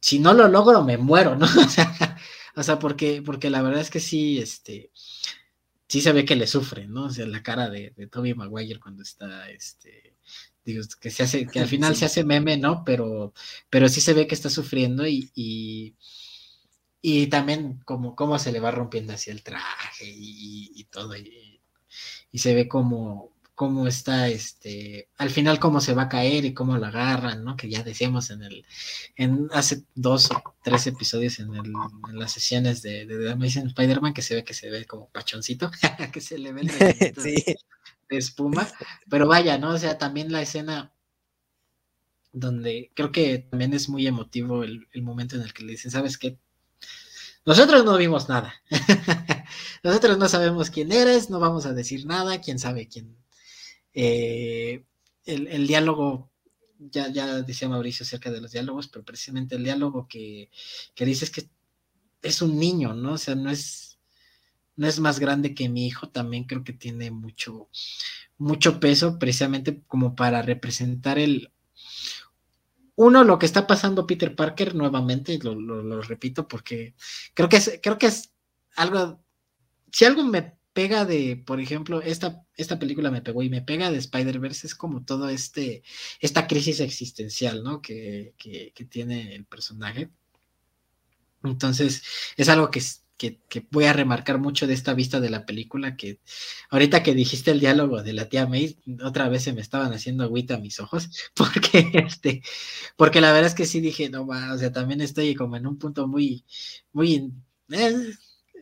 si 0.00 0.18
no 0.18 0.34
lo 0.34 0.48
logro, 0.48 0.84
me 0.84 0.98
muero, 0.98 1.36
¿no? 1.36 1.46
o 2.56 2.62
sea, 2.62 2.78
porque, 2.78 3.22
porque 3.22 3.50
la 3.50 3.62
verdad 3.62 3.80
es 3.80 3.90
que 3.90 4.00
sí, 4.00 4.38
este, 4.38 4.90
sí 5.88 6.00
se 6.00 6.12
ve 6.12 6.24
que 6.24 6.36
le 6.36 6.46
sufre, 6.46 6.86
¿no? 6.86 7.04
O 7.06 7.10
sea, 7.10 7.26
la 7.26 7.42
cara 7.42 7.68
de, 7.68 7.92
de 7.96 8.06
Tobey 8.06 8.34
Maguire 8.34 8.80
cuando 8.80 9.02
está, 9.02 9.50
este, 9.50 10.16
digo, 10.64 10.82
que 11.00 11.10
se 11.10 11.22
hace, 11.22 11.46
que 11.46 11.60
al 11.60 11.68
final 11.68 11.96
se 11.96 12.04
hace 12.04 12.24
meme, 12.24 12.56
¿no? 12.56 12.84
Pero, 12.84 13.32
pero 13.70 13.88
sí 13.88 14.00
se 14.00 14.14
ve 14.14 14.26
que 14.26 14.34
está 14.34 14.50
sufriendo 14.50 15.06
y 15.06 15.94
y 17.08 17.28
también 17.28 17.78
como 17.84 18.16
cómo 18.16 18.36
se 18.36 18.50
le 18.50 18.58
va 18.58 18.72
rompiendo 18.72 19.12
hacia 19.12 19.32
el 19.32 19.44
traje 19.44 20.04
y, 20.04 20.82
todo, 20.90 21.16
y, 21.16 21.60
se 22.34 22.52
ve 22.52 22.66
como, 22.66 23.30
cómo 23.56 23.88
está, 23.88 24.28
este, 24.28 25.08
al 25.16 25.30
final 25.30 25.58
cómo 25.58 25.80
se 25.80 25.94
va 25.94 26.02
a 26.02 26.08
caer 26.10 26.44
y 26.44 26.52
cómo 26.52 26.76
lo 26.76 26.86
agarran, 26.86 27.42
¿no? 27.42 27.56
Que 27.56 27.70
ya 27.70 27.82
decíamos 27.82 28.28
en 28.28 28.42
el, 28.42 28.66
en 29.16 29.48
hace 29.50 29.84
dos 29.94 30.30
o 30.30 30.54
tres 30.62 30.86
episodios 30.86 31.38
en, 31.40 31.54
el, 31.54 31.72
en 32.10 32.18
las 32.18 32.32
sesiones 32.32 32.82
de, 32.82 33.06
de, 33.06 33.32
Amazing 33.32 33.68
Spider-Man 33.68 34.12
que 34.12 34.20
se 34.20 34.34
ve 34.34 34.44
que 34.44 34.52
se 34.52 34.68
ve 34.70 34.84
como 34.84 35.08
pachoncito, 35.08 35.70
que 36.12 36.20
se 36.20 36.38
le 36.38 36.52
ve 36.52 36.60
el 36.60 36.68
de, 37.14 37.56
espuma, 38.10 38.68
pero 39.08 39.26
vaya, 39.26 39.56
¿no? 39.56 39.70
O 39.70 39.78
sea, 39.78 39.96
también 39.96 40.30
la 40.30 40.42
escena 40.42 40.92
donde 42.34 42.92
creo 42.94 43.10
que 43.10 43.38
también 43.38 43.72
es 43.72 43.88
muy 43.88 44.06
emotivo 44.06 44.64
el, 44.64 44.86
el 44.92 45.02
momento 45.02 45.34
en 45.36 45.42
el 45.42 45.54
que 45.54 45.64
le 45.64 45.72
dicen, 45.72 45.90
¿sabes 45.90 46.18
qué? 46.18 46.38
Nosotros 47.46 47.86
no 47.86 47.96
vimos 47.96 48.28
nada. 48.28 48.52
Nosotros 49.82 50.18
no 50.18 50.28
sabemos 50.28 50.68
quién 50.68 50.92
eres, 50.92 51.30
no 51.30 51.40
vamos 51.40 51.64
a 51.64 51.72
decir 51.72 52.04
nada, 52.04 52.38
quién 52.42 52.58
sabe 52.58 52.86
quién. 52.86 53.16
Eh, 53.98 54.84
el, 55.24 55.66
diálogo, 55.66 56.30
ya, 56.78 57.08
ya 57.08 57.40
decía 57.40 57.68
Mauricio 57.68 58.04
acerca 58.04 58.30
de 58.30 58.42
los 58.42 58.52
diálogos, 58.52 58.88
pero 58.88 59.06
precisamente 59.06 59.56
el 59.56 59.64
diálogo 59.64 60.06
que, 60.06 60.50
que 60.94 61.06
dice 61.06 61.24
es 61.24 61.30
que 61.30 61.48
es 62.20 62.42
un 62.42 62.58
niño, 62.58 62.92
¿no? 62.92 63.14
O 63.14 63.18
sea, 63.18 63.34
no 63.34 63.50
es, 63.50 63.98
no 64.76 64.86
es 64.86 65.00
más 65.00 65.18
grande 65.18 65.54
que 65.54 65.70
mi 65.70 65.86
hijo, 65.86 66.10
también 66.10 66.44
creo 66.44 66.62
que 66.62 66.74
tiene 66.74 67.10
mucho, 67.10 67.70
mucho 68.36 68.80
peso, 68.80 69.18
precisamente 69.18 69.82
como 69.86 70.14
para 70.14 70.42
representar 70.42 71.18
el, 71.18 71.50
uno, 72.96 73.24
lo 73.24 73.38
que 73.38 73.46
está 73.46 73.66
pasando 73.66 74.06
Peter 74.06 74.36
Parker 74.36 74.74
nuevamente, 74.74 75.38
lo, 75.42 75.54
lo, 75.54 76.02
repito 76.02 76.46
porque 76.46 76.94
creo 77.32 77.48
que 77.48 77.56
es, 77.56 77.80
creo 77.82 77.96
que 77.96 78.06
es 78.06 78.30
algo, 78.74 79.22
si 79.90 80.04
algo 80.04 80.22
me 80.22 80.55
pega 80.76 81.06
de, 81.06 81.42
por 81.46 81.58
ejemplo, 81.58 82.02
esta, 82.02 82.44
esta 82.54 82.78
película 82.78 83.10
me 83.10 83.22
pegó 83.22 83.42
y 83.42 83.48
me 83.48 83.62
pega 83.62 83.90
de 83.90 83.96
Spider-Verse 83.96 84.66
es 84.66 84.74
como 84.74 85.06
todo 85.06 85.30
este, 85.30 85.82
esta 86.20 86.46
crisis 86.46 86.80
existencial, 86.80 87.64
¿no? 87.64 87.80
Que, 87.80 88.34
que, 88.36 88.72
que 88.74 88.84
tiene 88.84 89.34
el 89.34 89.46
personaje. 89.46 90.10
Entonces, 91.42 92.02
es 92.36 92.50
algo 92.50 92.70
que, 92.70 92.82
que, 93.16 93.66
voy 93.70 93.86
a 93.86 93.94
remarcar 93.94 94.38
mucho 94.38 94.66
de 94.66 94.74
esta 94.74 94.92
vista 94.92 95.18
de 95.18 95.30
la 95.30 95.46
película, 95.46 95.96
que 95.96 96.20
ahorita 96.68 97.02
que 97.02 97.14
dijiste 97.14 97.52
el 97.52 97.60
diálogo 97.60 98.02
de 98.02 98.12
la 98.12 98.28
tía 98.28 98.46
May, 98.46 98.78
otra 99.02 99.30
vez 99.30 99.44
se 99.44 99.54
me 99.54 99.62
estaban 99.62 99.94
haciendo 99.94 100.24
agüita 100.24 100.58
mis 100.58 100.78
ojos, 100.78 101.08
porque 101.34 101.90
este, 102.06 102.42
porque 102.96 103.22
la 103.22 103.32
verdad 103.32 103.46
es 103.46 103.54
que 103.54 103.64
sí 103.64 103.80
dije, 103.80 104.10
no 104.10 104.26
va, 104.26 104.52
o 104.52 104.58
sea, 104.58 104.72
también 104.72 105.00
estoy 105.00 105.34
como 105.34 105.56
en 105.56 105.66
un 105.66 105.78
punto 105.78 106.06
muy, 106.06 106.44
muy 106.92 107.32
eh, 107.70 108.12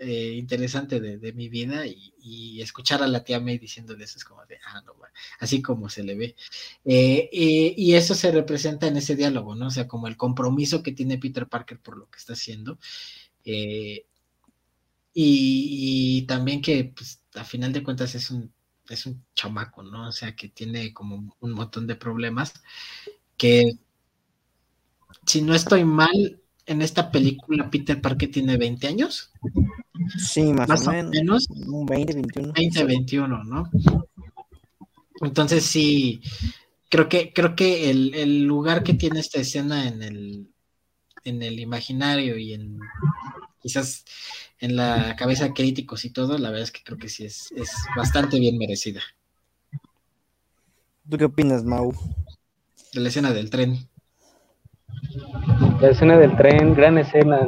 eh, 0.01 0.35
interesante 0.37 1.01
de, 1.01 1.33
mi 1.33 1.49
vida 1.49 1.87
y, 1.87 2.61
escuchar 2.61 3.03
a 3.03 3.07
la 3.07 3.23
tía 3.23 3.41
May 3.41 3.59
diciéndole 3.59 4.05
eso 4.05 4.19
es 4.19 4.25
como 4.25 4.45
de, 4.47 4.59
ah, 4.67 4.83
no, 4.87 4.95
así 5.41 5.61
como 5.63 5.89
se 5.89 6.03
le 6.03 6.15
ve. 6.15 6.37
Eh, 6.85 7.75
y 7.77 7.95
eso 7.95 8.15
se 8.15 8.31
representa 8.33 8.87
en 8.87 8.97
ese 8.97 9.17
diálogo, 9.17 9.55
¿no? 9.55 9.67
O 9.67 9.71
sea, 9.71 9.87
como 9.87 10.09
el 10.09 10.17
compromiso 10.17 10.83
que 10.83 10.93
tiene 10.93 11.19
Peter 11.19 11.47
Parker 11.49 11.79
por 11.81 11.99
lo 11.99 12.09
que 12.11 12.19
está 12.19 12.33
haciendo. 12.33 12.79
Eh, 13.45 14.07
y, 15.13 16.23
también 16.27 16.61
que, 16.61 16.85
pues, 16.97 17.23
a 17.35 17.45
final 17.45 17.73
de 17.73 17.83
cuentas 17.83 18.15
es 18.15 18.31
un, 18.31 18.53
es 18.89 19.07
un 19.07 19.25
chamaco, 19.35 19.83
¿no? 19.83 20.09
O 20.09 20.13
sea, 20.13 20.35
que 20.35 20.49
tiene 20.49 20.93
como 20.93 21.37
un 21.41 21.53
montón 21.53 21.87
de 21.87 21.97
problemas, 21.97 22.55
que 23.37 23.79
si 25.27 25.43
no 25.43 25.55
estoy 25.55 25.85
mal, 25.85 26.41
en 26.67 26.83
esta 26.83 27.11
película 27.11 27.71
Peter 27.71 28.01
Parker 28.01 28.31
tiene 28.31 28.57
20 28.57 28.87
años. 28.87 29.31
Sí, 30.19 30.53
más, 30.53 30.87
o, 30.87 30.93
menos. 30.93 31.47
Un 31.51 31.87
20, 31.87 32.15
21. 32.15 32.53
20, 32.53 32.85
21, 32.85 33.45
¿no? 33.45 33.71
Entonces 35.21 35.65
sí, 35.65 36.21
creo 36.89 37.09
que, 37.09 37.33
creo 37.33 37.55
que 37.55 37.91
el, 37.91 38.43
lugar 38.43 38.83
que 38.83 38.95
tiene 38.95 39.21
esta 39.21 39.41
escena 39.41 39.89
en 39.89 40.03
el, 40.03 40.49
en 41.25 41.43
el 41.43 41.61
imaginario 41.61 42.37
y 42.37 42.55
en 42.55 42.79
quizás 43.61 44.05
en 44.59 44.77
la 44.77 45.17
cabeza 45.17 45.45
de 45.45 45.55
críticos 45.55 46.05
y 46.05 46.11
todo, 46.11 46.37
la 46.39 46.51
verdad 46.51 46.65
es 46.65 46.71
que 46.71 46.83
creo 46.83 46.99
que 46.99 47.09
sí 47.09 47.25
es, 47.25 47.53
es 47.57 47.71
bastante 47.97 48.39
bien 48.39 48.59
merecida. 48.59 49.03
¿Tú 51.09 51.19
qué 51.19 51.25
opinas, 51.25 51.65
Mau? 51.65 51.93
De 52.93 53.01
la 53.01 53.09
escena 53.09 53.33
del 53.33 53.51
tren. 53.51 53.89
La 55.81 55.91
escena 55.91 56.19
del 56.19 56.37
tren, 56.37 56.75
gran 56.75 56.99
escena. 56.99 57.47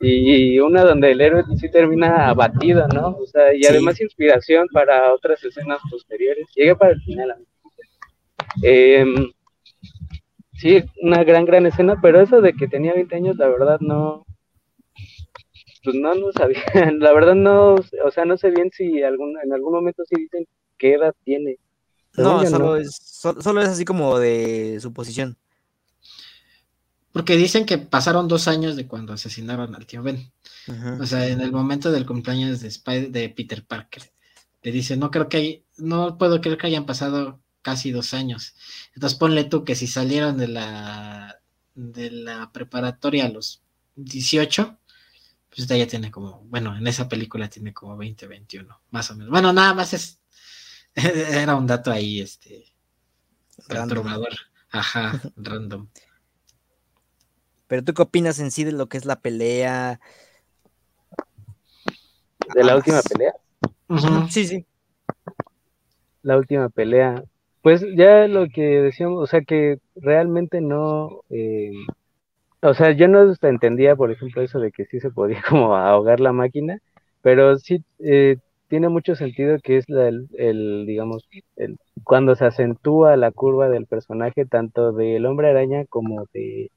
Y 0.00 0.58
una 0.58 0.82
donde 0.82 1.12
el 1.12 1.20
héroe 1.20 1.44
sí 1.56 1.70
termina 1.70 2.28
abatido, 2.28 2.86
¿no? 2.88 3.16
O 3.16 3.26
sea, 3.26 3.54
y 3.54 3.64
además 3.64 4.00
inspiración 4.00 4.66
para 4.72 5.14
otras 5.14 5.42
escenas 5.44 5.78
posteriores. 5.90 6.46
Llegué 6.54 6.76
para 6.76 6.92
el 6.92 7.00
final. 7.02 7.36
Em, 8.62 9.32
sí, 10.52 10.84
una 11.00 11.24
gran, 11.24 11.44
gran 11.44 11.66
escena, 11.66 11.98
pero 12.02 12.20
eso 12.20 12.40
de 12.40 12.52
que 12.52 12.68
tenía 12.68 12.92
20 12.94 13.16
años, 13.16 13.36
la 13.36 13.48
verdad 13.48 13.78
no, 13.80 14.24
pues 15.84 15.96
no, 15.96 16.14
no 16.14 16.32
sabía, 16.32 16.62
la 16.98 17.12
verdad 17.12 17.34
no, 17.34 17.74
o 17.74 18.10
sea, 18.10 18.24
no 18.24 18.36
sé 18.36 18.50
bien 18.50 18.70
si 18.72 19.02
algún, 19.02 19.36
en 19.42 19.52
algún 19.52 19.74
momento 19.74 20.02
sí 20.06 20.16
dicen 20.16 20.46
qué 20.78 20.94
edad 20.94 21.14
tiene. 21.24 21.58
No, 22.16 22.44
solo, 22.46 22.76
Es, 22.76 22.96
solo, 23.02 23.60
es 23.60 23.68
así 23.68 23.84
como 23.84 24.18
de 24.18 24.78
suposición. 24.80 25.36
Porque 27.14 27.38
dicen 27.38 27.64
que 27.64 27.78
pasaron 27.78 28.28
dos 28.28 28.46
años 28.46 28.76
de 28.76 28.86
cuando 28.86 29.14
asesinaron 29.14 29.74
al 29.74 29.86
tío 29.86 30.02
Ben. 30.02 30.30
O 31.00 31.06
sea, 31.06 31.26
en 31.26 31.40
el 31.40 31.50
momento 31.52 31.90
del 31.90 32.04
cumpleaños 32.04 32.60
de, 32.60 32.68
Spider, 32.68 33.10
de 33.10 33.30
Peter 33.30 33.64
Parker. 33.64 34.12
Le 34.62 34.72
dice, 34.72 34.98
no 34.98 35.10
creo 35.10 35.28
que 35.30 35.36
hay, 35.38 35.64
no 35.78 36.18
puedo 36.18 36.40
creer 36.42 36.58
que 36.58 36.66
hayan 36.66 36.84
pasado 36.84 37.40
casi 37.62 37.90
dos 37.90 38.12
años. 38.12 38.54
Entonces 38.94 39.18
ponle 39.18 39.44
tú 39.44 39.64
que 39.64 39.74
si 39.74 39.86
salieron 39.86 40.36
de 40.36 40.48
la 40.48 41.40
de 41.74 42.10
la 42.10 42.52
preparatoria 42.52 43.26
a 43.26 43.30
los 43.30 43.62
18, 43.96 44.78
pues 45.48 45.66
ya 45.66 45.86
tiene 45.86 46.10
como, 46.10 46.40
bueno, 46.44 46.76
en 46.76 46.86
esa 46.86 47.08
película 47.08 47.48
tiene 47.48 47.72
como 47.72 47.96
20, 47.96 48.26
21, 48.26 48.80
más 48.90 49.10
o 49.10 49.14
menos. 49.16 49.30
Bueno, 49.30 49.52
nada 49.52 49.72
más 49.72 49.94
es 49.94 50.20
Era 50.94 51.56
un 51.56 51.66
dato 51.66 51.90
ahí, 51.90 52.20
este. 52.20 52.72
Random. 53.68 54.06
Ajá, 54.70 55.20
random. 55.36 55.88
Pero 57.74 57.82
tú 57.82 57.92
qué 57.92 58.02
opinas 58.02 58.38
en 58.38 58.52
sí 58.52 58.62
de 58.62 58.70
lo 58.70 58.86
que 58.86 58.98
es 58.98 59.04
la 59.04 59.16
pelea? 59.16 59.98
¿De 62.54 62.62
la 62.62 62.76
última 62.76 63.00
pelea? 63.02 63.32
Sí, 64.30 64.46
sí. 64.46 64.64
La 66.22 66.36
última 66.36 66.68
pelea. 66.68 67.24
Pues 67.62 67.84
ya 67.96 68.28
lo 68.28 68.46
que 68.46 68.62
decíamos, 68.80 69.20
o 69.20 69.26
sea 69.26 69.40
que 69.40 69.80
realmente 69.96 70.60
no. 70.60 71.22
Eh, 71.30 71.72
o 72.62 72.74
sea, 72.74 72.92
yo 72.92 73.08
no 73.08 73.34
entendía, 73.42 73.96
por 73.96 74.12
ejemplo, 74.12 74.40
eso 74.40 74.60
de 74.60 74.70
que 74.70 74.84
sí 74.84 75.00
se 75.00 75.10
podía 75.10 75.42
como 75.48 75.74
ahogar 75.74 76.20
la 76.20 76.30
máquina, 76.30 76.78
pero 77.22 77.58
sí 77.58 77.82
eh, 77.98 78.36
tiene 78.68 78.88
mucho 78.88 79.16
sentido 79.16 79.58
que 79.60 79.78
es 79.78 79.86
el, 79.88 80.86
digamos, 80.86 81.28
el, 81.56 81.76
cuando 82.04 82.36
se 82.36 82.44
acentúa 82.44 83.16
la 83.16 83.32
curva 83.32 83.68
del 83.68 83.86
personaje, 83.86 84.46
tanto 84.46 84.92
del 84.92 85.26
hombre 85.26 85.50
araña 85.50 85.84
como 85.86 86.26
de 86.32 86.70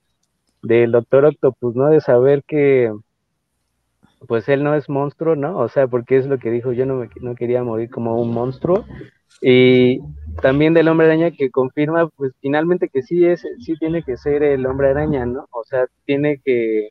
del 0.62 0.92
doctor 0.92 1.26
octopus, 1.26 1.76
¿no? 1.76 1.90
De 1.90 2.02
saber 2.02 2.44
que 2.44 2.92
pues 4.28 4.50
él 4.50 4.64
no 4.64 4.74
es 4.76 4.90
monstruo, 4.90 5.36
¿no? 5.36 5.58
O 5.58 5.70
sea, 5.70 5.88
porque 5.88 6.18
es 6.18 6.26
lo 6.26 6.40
que 6.40 6.52
dijo, 6.52 6.72
yo 6.72 6.86
no, 6.86 6.96
me, 6.96 7.10
no 7.22 7.36
quería 7.36 7.64
morir 7.64 7.90
como 7.90 8.20
un 8.20 8.34
monstruo. 8.34 8.86
Y 9.42 10.00
también 10.42 10.74
del 10.74 10.88
hombre 10.88 11.08
araña 11.08 11.32
que 11.32 11.52
confirma, 11.52 12.10
pues 12.10 12.34
finalmente 12.42 12.90
que 12.90 13.04
sí 13.04 13.26
es, 13.26 13.46
sí 13.60 13.76
tiene 13.80 14.04
que 14.04 14.18
ser 14.18 14.42
el 14.44 14.66
hombre 14.66 14.90
araña, 14.90 15.26
¿no? 15.26 15.48
O 15.52 15.64
sea, 15.64 15.86
tiene 16.06 16.42
que, 16.44 16.90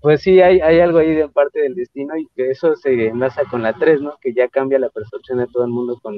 pues 0.00 0.20
sí, 0.20 0.40
hay, 0.40 0.60
hay 0.60 0.80
algo 0.80 0.98
ahí 0.98 1.14
de 1.14 1.28
parte 1.28 1.60
del 1.60 1.74
destino 1.74 2.16
y 2.16 2.26
que 2.34 2.50
eso 2.50 2.74
se 2.76 3.06
enlaza 3.06 3.44
con 3.44 3.62
la 3.62 3.72
3, 3.72 4.02
¿no? 4.02 4.16
Que 4.20 4.34
ya 4.34 4.48
cambia 4.48 4.78
la 4.78 4.90
percepción 4.90 5.38
de 5.38 5.46
todo 5.46 5.64
el 5.64 5.70
mundo 5.70 5.98
con 6.02 6.16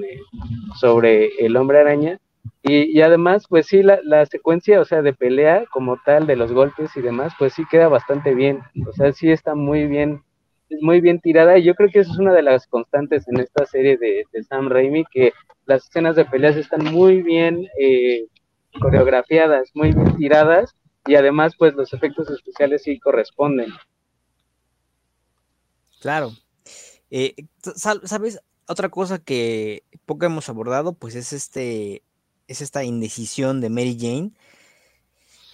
sobre 0.81 1.29
el 1.39 1.57
hombre 1.57 1.79
araña. 1.81 2.19
Y, 2.63 3.01
además, 3.03 3.45
pues 3.49 3.67
sí, 3.67 3.83
la, 3.83 4.01
la, 4.05 4.25
secuencia, 4.25 4.81
o 4.81 4.85
sea, 4.85 5.03
de 5.03 5.13
pelea 5.13 5.67
como 5.71 5.99
tal, 6.05 6.27
de 6.27 6.37
los 6.37 6.53
golpes 6.53 6.97
y 6.97 7.03
demás, 7.03 7.35
pues 7.39 7.53
sí 7.53 7.65
queda 7.71 7.89
bastante 7.89 8.35
bien. 8.35 8.61
O 8.89 8.93
sea, 8.93 9.13
sí 9.13 9.31
está 9.31 9.55
muy 9.55 9.87
bien, 9.87 10.23
muy 10.81 11.01
bien 11.01 11.21
tirada. 11.21 11.59
Y 11.59 11.65
yo 11.65 11.75
creo 11.75 11.91
que 11.91 12.01
eso 12.01 12.13
es 12.13 12.19
una 12.19 12.33
de 12.33 12.43
las 12.43 12.67
constantes 12.67 13.29
en 13.29 13.41
esta 13.41 13.67
serie 13.67 13.99
de, 13.99 14.25
de 14.33 14.43
Sam 14.45 14.71
Raimi, 14.71 15.05
que 15.13 15.33
las 15.67 15.85
escenas 15.85 16.17
de 16.17 16.25
peleas 16.25 16.57
están 16.57 16.85
muy 16.85 17.23
bien 17.23 17.69
eh, 17.79 18.27
coreografiadas, 18.81 19.71
muy 19.75 19.93
bien 19.93 20.17
tiradas 20.17 20.75
y 21.07 21.15
además 21.17 21.55
pues 21.59 21.75
los 21.75 21.93
efectos 21.93 22.31
especiales 22.31 22.83
sí 22.83 22.99
corresponden. 22.99 23.71
Claro. 26.01 26.33
Eh, 27.11 27.35
¿Sabes? 27.77 28.41
Otra 28.67 28.89
cosa 28.89 29.19
que 29.19 29.85
poco 30.07 30.27
hemos 30.27 30.49
abordado, 30.49 30.95
pues 30.95 31.15
es 31.15 31.33
este, 31.33 32.03
es 32.49 32.61
esta 32.61 32.85
indecisión 32.85 33.61
de 33.61 33.71
Mary 33.71 33.97
Jane, 33.99 34.33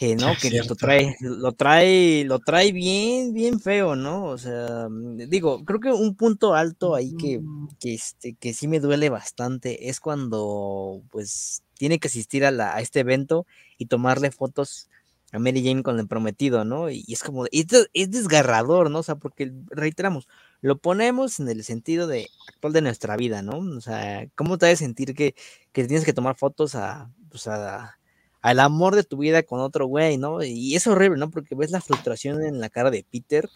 eh, 0.00 0.16
¿no? 0.16 0.32
que 0.40 0.50
lo 0.50 0.74
trae, 0.76 1.14
lo 1.20 1.52
trae, 1.52 2.24
lo 2.24 2.38
trae 2.38 2.72
bien, 2.72 3.34
bien 3.34 3.60
feo, 3.60 3.96
¿no? 3.96 4.24
O 4.24 4.38
sea, 4.38 4.88
digo, 4.90 5.62
creo 5.64 5.78
que 5.78 5.92
un 5.92 6.14
punto 6.16 6.54
alto 6.54 6.94
ahí 6.94 7.14
que, 7.18 7.40
que, 7.78 7.94
este, 7.94 8.32
que 8.32 8.54
sí 8.54 8.66
me 8.66 8.80
duele 8.80 9.10
bastante 9.10 9.90
es 9.90 10.00
cuando, 10.00 11.02
pues, 11.10 11.62
tiene 11.74 11.98
que 11.98 12.08
asistir 12.08 12.46
a, 12.46 12.50
la, 12.50 12.74
a 12.74 12.80
este 12.80 13.00
evento 13.00 13.46
y 13.76 13.86
tomarle 13.86 14.30
fotos 14.30 14.88
a 15.32 15.38
Mary 15.38 15.62
Jane 15.62 15.82
con 15.82 15.98
el 16.00 16.08
prometido, 16.08 16.64
¿no? 16.64 16.90
Y, 16.90 17.04
es 17.08 17.22
como, 17.22 17.44
es, 17.52 17.66
es, 17.92 18.10
desgarrador, 18.10 18.90
¿no? 18.90 19.00
O 19.00 19.02
sea, 19.02 19.16
porque 19.16 19.52
reiteramos, 19.70 20.28
lo 20.62 20.78
ponemos 20.78 21.40
en 21.40 21.48
el 21.48 21.64
sentido 21.64 22.06
de 22.06 22.28
actual 22.48 22.72
de 22.72 22.82
nuestra 22.82 23.16
vida, 23.16 23.42
¿no? 23.42 23.58
O 23.58 23.80
sea, 23.80 24.26
¿cómo 24.34 24.58
te 24.58 24.66
hace 24.66 24.76
sentir 24.76 25.14
que, 25.14 25.34
que 25.72 25.84
tienes 25.86 26.04
que 26.04 26.12
tomar 26.12 26.36
fotos 26.36 26.74
a, 26.74 27.10
pues 27.30 27.46
a, 27.46 27.98
al 28.42 28.60
amor 28.60 28.94
de 28.94 29.04
tu 29.04 29.18
vida 29.18 29.42
con 29.42 29.60
otro 29.60 29.86
güey, 29.86 30.18
¿no? 30.18 30.42
Y 30.42 30.74
es 30.76 30.86
horrible, 30.86 31.18
¿no? 31.18 31.30
Porque 31.30 31.54
ves 31.54 31.70
la 31.70 31.80
frustración 31.80 32.42
en 32.42 32.60
la 32.60 32.70
cara 32.70 32.90
de 32.90 33.04
Peter 33.10 33.48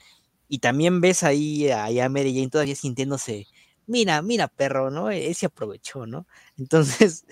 y 0.48 0.58
también 0.58 1.00
ves 1.00 1.22
ahí 1.22 1.70
a, 1.70 1.86
a 1.86 2.08
Mary 2.08 2.34
Jane 2.34 2.50
todavía 2.50 2.76
sintiéndose, 2.76 3.46
mira, 3.86 4.22
mira, 4.22 4.48
perro, 4.48 4.90
¿no? 4.90 5.10
Él 5.10 5.34
se 5.34 5.46
aprovechó, 5.46 6.06
¿no? 6.06 6.26
Entonces, 6.58 7.24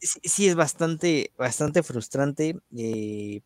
sí, 0.00 0.48
es 0.48 0.54
bastante, 0.54 1.32
bastante 1.38 1.82
frustrante. 1.82 2.56
Eh, 2.76 3.40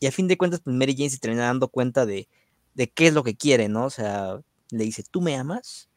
y 0.00 0.06
a 0.06 0.12
fin 0.12 0.28
de 0.28 0.38
cuentas, 0.38 0.60
pues 0.60 0.74
Mary 0.76 0.94
Jane 0.96 1.10
se 1.10 1.18
termina 1.18 1.44
dando 1.44 1.68
cuenta 1.68 2.06
de, 2.06 2.28
de 2.74 2.88
qué 2.90 3.08
es 3.08 3.14
lo 3.14 3.24
que 3.24 3.36
quiere, 3.36 3.68
¿no? 3.68 3.84
O 3.86 3.90
sea, 3.90 4.40
le 4.70 4.84
dice, 4.84 5.02
¿tú 5.02 5.20
me 5.20 5.36
amas? 5.36 5.88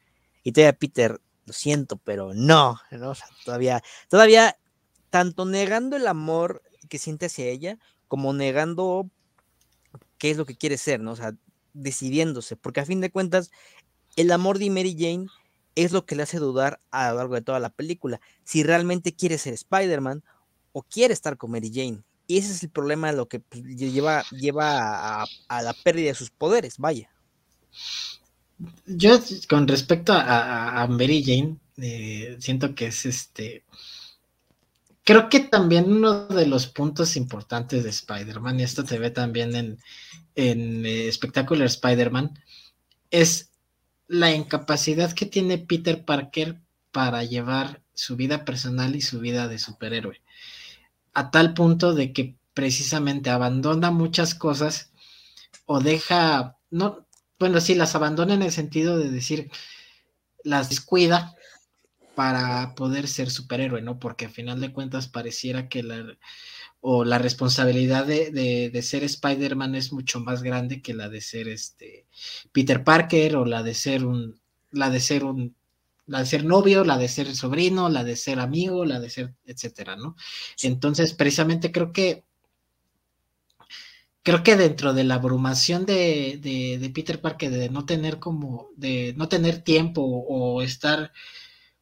Y 0.44 0.52
todavía 0.52 0.78
Peter, 0.78 1.22
lo 1.46 1.54
siento, 1.54 1.98
pero 1.98 2.34
no, 2.34 2.80
¿no? 2.92 3.10
O 3.12 3.16
sea, 3.16 3.28
todavía, 3.46 3.84
todavía, 4.10 4.58
tanto 5.10 5.46
negando 5.46 5.96
el 5.96 6.08
amor 6.08 6.64
que 6.90 7.00
siente 7.00 7.28
hacia 7.28 7.46
ella, 7.46 7.78
como 8.08 8.34
negando 8.34 9.10
qué 10.18 10.32
es 10.32 10.38
lo 10.38 10.46
que 10.46 10.56
quiere 10.56 10.78
ser, 10.78 11.00
¿no? 11.00 11.12
O 11.12 11.16
sea, 11.16 11.34
decidiéndose, 11.74 12.56
porque 12.56 12.80
a 12.80 12.86
fin 12.86 13.02
de 13.02 13.12
cuentas, 13.12 13.52
el 14.16 14.32
amor 14.32 14.60
de 14.60 14.70
Mary 14.70 14.96
Jane 14.98 15.28
es 15.76 15.92
lo 15.92 16.06
que 16.06 16.16
le 16.16 16.24
hace 16.24 16.38
dudar 16.38 16.80
a 16.92 17.12
lo 17.12 17.18
largo 17.18 17.36
de 17.36 17.42
toda 17.42 17.60
la 17.60 17.70
película, 17.70 18.22
si 18.44 18.64
realmente 18.64 19.16
quiere 19.16 19.38
ser 19.38 19.54
Spider-Man 19.54 20.24
o 20.72 20.84
quiere 20.84 21.14
estar 21.14 21.38
con 21.38 21.52
Mary 21.52 21.72
Jane. 21.74 22.04
Y 22.28 22.38
ese 22.38 22.54
es 22.54 22.64
el 22.64 22.70
problema 22.70 23.08
de 23.12 23.18
lo 23.18 23.28
que 23.28 23.40
pues, 23.40 23.64
lleva, 23.64 24.24
lleva 24.32 25.24
a, 25.24 25.62
la 25.62 25.74
pérdida 25.84 26.08
de 26.08 26.16
sus 26.16 26.32
poderes, 26.32 26.78
vaya. 26.78 27.10
Yo, 28.86 29.20
con 29.49 29.68
respecto 29.68 30.14
a, 30.16 30.88
Mary 30.89 31.24
Jane, 31.24 31.58
eh, 31.78 32.38
siento 32.39 32.76
que 32.76 32.88
es 32.88 33.06
este. 33.06 33.64
Creo 35.04 35.28
que 35.28 35.41
también 35.41 35.91
uno 35.91 36.28
de 36.28 36.45
los 36.45 36.68
puntos 36.68 37.18
importantes 37.18 37.84
de 37.84 37.89
Spider-Man, 37.89 38.60
y 38.60 38.64
esto 38.64 38.86
se 38.86 38.99
ve 38.99 39.10
también 39.10 39.56
en, 39.56 39.80
en 40.36 40.86
eh, 40.86 41.12
Spectacular 41.12 41.66
Spider-Man, 41.66 42.39
es 43.12 43.51
la 44.08 44.32
incapacidad 44.32 45.12
que 45.12 45.26
tiene 45.26 45.58
Peter 45.58 46.06
Parker 46.06 46.60
para 46.91 47.24
llevar 47.24 47.82
su 47.93 48.16
vida 48.16 48.45
personal 48.45 48.95
y 48.95 49.01
su 49.01 49.20
vida 49.20 49.47
de 49.47 49.60
superhéroe. 49.60 50.22
A 51.14 51.32
tal 51.32 51.54
punto 51.54 51.93
de 51.93 52.14
que 52.14 52.36
precisamente 52.54 53.30
abandona 53.30 53.91
muchas 53.91 54.36
cosas 54.36 54.91
o 55.66 55.80
deja, 55.80 56.58
bueno, 57.44 57.60
sí, 57.60 57.76
las 57.76 57.94
abandona 57.94 58.36
en 58.36 58.41
el 58.41 58.54
sentido 58.54 58.98
de 58.98 59.12
decir, 59.12 59.52
las 60.46 60.70
descuida 60.70 61.36
para 62.16 62.74
poder 62.74 63.10
ser 63.10 63.30
superhéroe, 63.30 63.82
¿no? 63.82 64.00
Porque 64.00 64.28
a 64.28 64.30
final 64.30 64.62
de 64.62 64.72
cuentas 64.72 65.10
pareciera 65.10 65.68
que 65.68 65.84
la, 65.84 66.18
o 66.80 67.04
la 67.04 67.18
responsabilidad 67.18 68.06
de, 68.06 68.82
ser 68.82 69.04
Spider-Man 69.04 69.76
es 69.76 69.91
mucho 69.91 70.22
más 70.22 70.41
grande 70.41 70.82
que 70.82 70.94
la 70.94 71.10
de 71.10 71.20
ser 71.20 71.50
este 71.50 72.06
Peter 72.54 72.86
Parker 72.86 73.36
o 73.36 73.44
la 73.44 73.62
de 73.62 73.74
ser 73.74 74.06
un 74.06 74.39
la 74.72 74.89
de 74.89 75.02
ser 75.02 75.26
un 75.26 75.54
la 76.06 76.20
de 76.20 76.26
ser 76.26 76.46
novio, 76.46 76.86
la 76.86 76.98
de 76.98 77.10
ser 77.10 77.36
sobrino, 77.36 77.89
la 77.89 78.06
de 78.06 78.16
ser 78.16 78.39
amigo, 78.39 78.86
la 78.86 79.02
de 79.02 79.10
ser, 79.10 79.36
etcétera, 79.46 79.98
¿no? 79.98 80.16
Entonces, 80.62 81.14
precisamente 81.14 81.74
creo 81.74 81.91
que 81.91 82.24
creo 84.24 84.44
que 84.44 84.56
dentro 84.56 84.94
de 84.94 85.04
la 85.04 85.16
abrumación 85.16 85.86
de, 85.86 86.40
de, 86.42 86.90
Peter 86.90 87.22
Parker, 87.22 87.52
de 87.52 87.70
no 87.70 87.86
tener 87.86 88.20
como, 88.20 88.70
de 88.78 89.14
no 89.18 89.28
tener 89.30 89.62
tiempo 89.64 90.02
o 90.02 90.62
estar 90.62 91.12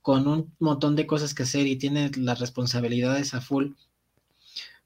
con 0.02 0.28
un 0.28 0.54
montón 0.60 0.96
de 0.96 1.08
cosas 1.08 1.34
que 1.34 1.44
hacer 1.44 1.68
y 1.68 1.78
tiene 1.78 2.12
las 2.18 2.40
responsabilidades 2.40 3.34
a 3.34 3.42
full, 3.42 3.74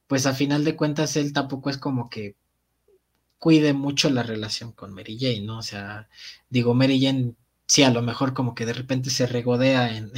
pues 0.08 0.26
a 0.26 0.34
final 0.34 0.66
de 0.66 0.76
cuentas 0.76 1.16
él 1.18 1.34
tampoco 1.34 1.70
es 1.70 1.78
como 1.78 2.10
que 2.10 2.36
cuide 3.39 3.74
mucho 3.74 4.10
la 4.10 4.24
relación 4.24 4.72
con 4.72 4.93
Mary 4.93 5.18
Jane, 5.20 5.41
¿no? 5.41 5.60
O 5.60 5.64
sea, 5.64 6.10
digo, 6.49 6.74
Mary 6.74 7.01
Jane 7.01 7.36
sí, 7.68 7.84
a 7.84 7.89
lo 7.91 8.01
mejor 8.01 8.34
como 8.34 8.53
que 8.55 8.66
de 8.66 8.74
repente 8.74 9.09
se 9.09 9.26
regodea 9.28 9.95
en, 9.97 10.11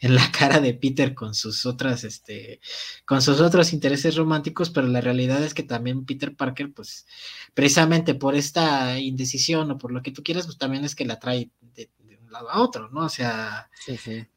en, 0.00 0.14
la 0.14 0.30
cara 0.32 0.60
de 0.60 0.74
Peter 0.74 1.14
con 1.14 1.34
sus 1.34 1.66
otras, 1.66 2.04
este, 2.04 2.60
con 3.04 3.22
sus 3.22 3.40
otros 3.40 3.72
intereses 3.72 4.16
románticos, 4.16 4.70
pero 4.70 4.86
la 4.86 5.00
realidad 5.00 5.42
es 5.42 5.54
que 5.54 5.62
también 5.62 6.04
Peter 6.06 6.34
Parker, 6.34 6.72
pues, 6.72 7.06
precisamente 7.54 8.14
por 8.14 8.34
esta 8.34 8.98
indecisión 8.98 9.70
o 9.70 9.78
por 9.78 9.92
lo 9.92 10.02
que 10.02 10.12
tú 10.12 10.22
quieras, 10.22 10.46
pues 10.46 10.58
también 10.58 10.84
es 10.84 10.94
que 10.94 11.04
la 11.04 11.18
trae 11.18 11.50
de, 11.60 11.90
un 12.22 12.32
lado 12.32 12.50
a 12.50 12.60
otro, 12.60 12.90
¿no? 12.90 13.06
O 13.06 13.08
sea, 13.08 13.70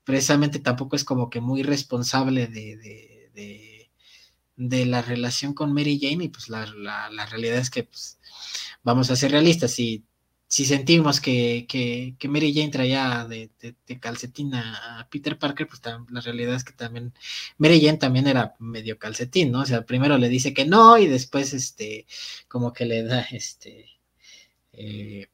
precisamente 0.03 0.59
tampoco 0.59 0.95
es 0.95 1.03
como 1.03 1.29
que 1.29 1.41
muy 1.41 1.63
responsable 1.63 2.47
de, 2.47 2.77
de, 2.77 3.91
de, 4.55 4.85
la 4.85 5.01
relación 5.01 5.53
con 5.53 5.73
Mary 5.73 5.99
Jane 6.01 6.25
y 6.25 6.29
pues 6.29 6.47
la, 6.47 6.65
la, 6.67 7.09
la 7.09 7.25
realidad 7.25 7.57
es 7.57 7.69
que, 7.69 7.83
pues, 7.83 8.19
vamos 8.83 9.11
a 9.11 9.15
ser 9.15 9.31
realistas, 9.31 9.71
si 9.71 10.05
si 10.51 10.65
sentimos 10.65 11.21
que, 11.21 11.65
que, 11.65 12.27
Mary 12.27 12.53
Jane 12.53 12.71
traía 12.71 13.25
de, 13.25 13.51
de, 13.61 13.99
calcetín 14.01 14.53
a, 14.53 15.07
Peter 15.09 15.39
Parker, 15.39 15.65
pues 15.65 15.81
la 16.09 16.19
realidad 16.19 16.55
es 16.55 16.65
que 16.65 16.73
también 16.73 17.13
Mary 17.57 17.79
Jane 17.79 17.97
también 17.97 18.27
era 18.27 18.53
medio 18.59 18.99
calcetín, 18.99 19.53
¿no? 19.53 19.61
O 19.61 19.65
sea, 19.65 19.85
primero 19.85 20.17
le 20.17 20.27
dice 20.27 20.53
que 20.53 20.65
no 20.65 20.97
y 20.97 21.07
después, 21.07 21.53
este, 21.53 22.05
como 22.49 22.73
que 22.73 22.85
le 22.85 23.03
da, 23.03 23.21
este, 23.31 23.91
eh, 24.73 25.29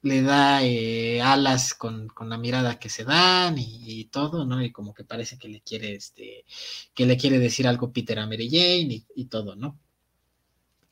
le 0.00 0.22
da 0.22 0.62
eh, 0.64 1.20
alas 1.20 1.74
con, 1.74 2.08
la 2.18 2.38
mirada 2.38 2.78
que 2.78 2.88
se 2.88 3.04
dan 3.04 3.56
y, 3.58 4.06
todo, 4.06 4.46
¿no? 4.46 4.62
Y 4.64 4.72
como 4.72 4.94
que 4.94 5.04
parece 5.04 5.36
que 5.36 5.48
le 5.48 5.60
quiere, 5.60 5.96
este, 5.96 6.46
que 6.94 7.04
le 7.04 7.18
quiere 7.18 7.38
decir 7.38 7.68
algo 7.68 7.92
Peter 7.92 8.18
a 8.18 8.26
Mary 8.26 8.48
Jane 8.50 9.04
y 9.14 9.24
todo, 9.26 9.54
¿no? 9.54 9.78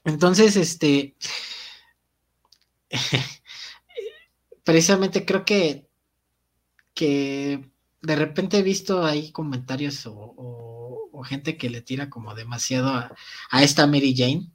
Entonces, 0.05 0.55
este... 0.57 1.15
precisamente 4.65 5.25
creo 5.25 5.45
que, 5.45 5.89
que 6.95 7.71
de 8.03 8.17
repente 8.17 8.59
he 8.59 8.62
visto 8.62 9.05
ahí 9.05 9.31
comentarios 9.31 10.05
o, 10.07 10.31
gente 11.27 11.57
que 11.57 11.71
le 11.71 11.81
tira 11.81 12.11
como 12.11 12.35
demasiado 12.35 12.91
a, 12.91 13.62
esta 13.62 13.87
Mary 13.87 14.15
Jane. 14.15 14.51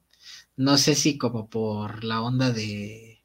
No 0.55 0.77
sé 0.77 0.93
si 0.93 1.17
como 1.17 1.49
por 1.49 2.03
la 2.03 2.21
onda 2.21 2.51
de, 2.51 3.23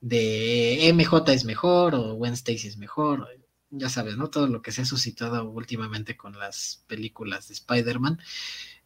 de 0.00 0.92
MJ 0.94 1.32
es 1.32 1.44
mejor 1.44 1.96
o 1.96 2.24
Stacy 2.26 2.68
es 2.68 2.76
mejor. 2.76 3.26
Ya 3.70 3.88
sabes, 3.88 4.16
¿no? 4.16 4.30
Todo 4.30 4.46
lo 4.46 4.62
que 4.62 4.70
se 4.70 4.82
ha 4.82 4.84
suscitado 4.84 5.50
últimamente 5.50 6.16
con 6.16 6.38
las 6.38 6.84
películas 6.86 7.48
de 7.48 7.54
Spider-Man. 7.54 8.20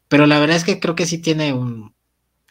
Pero 0.08 0.26
la 0.26 0.38
verdad 0.40 0.56
es 0.56 0.64
que 0.64 0.80
creo 0.80 0.94
que 0.94 1.04
sí 1.04 1.18
tiene 1.18 1.52
un, 1.52 1.94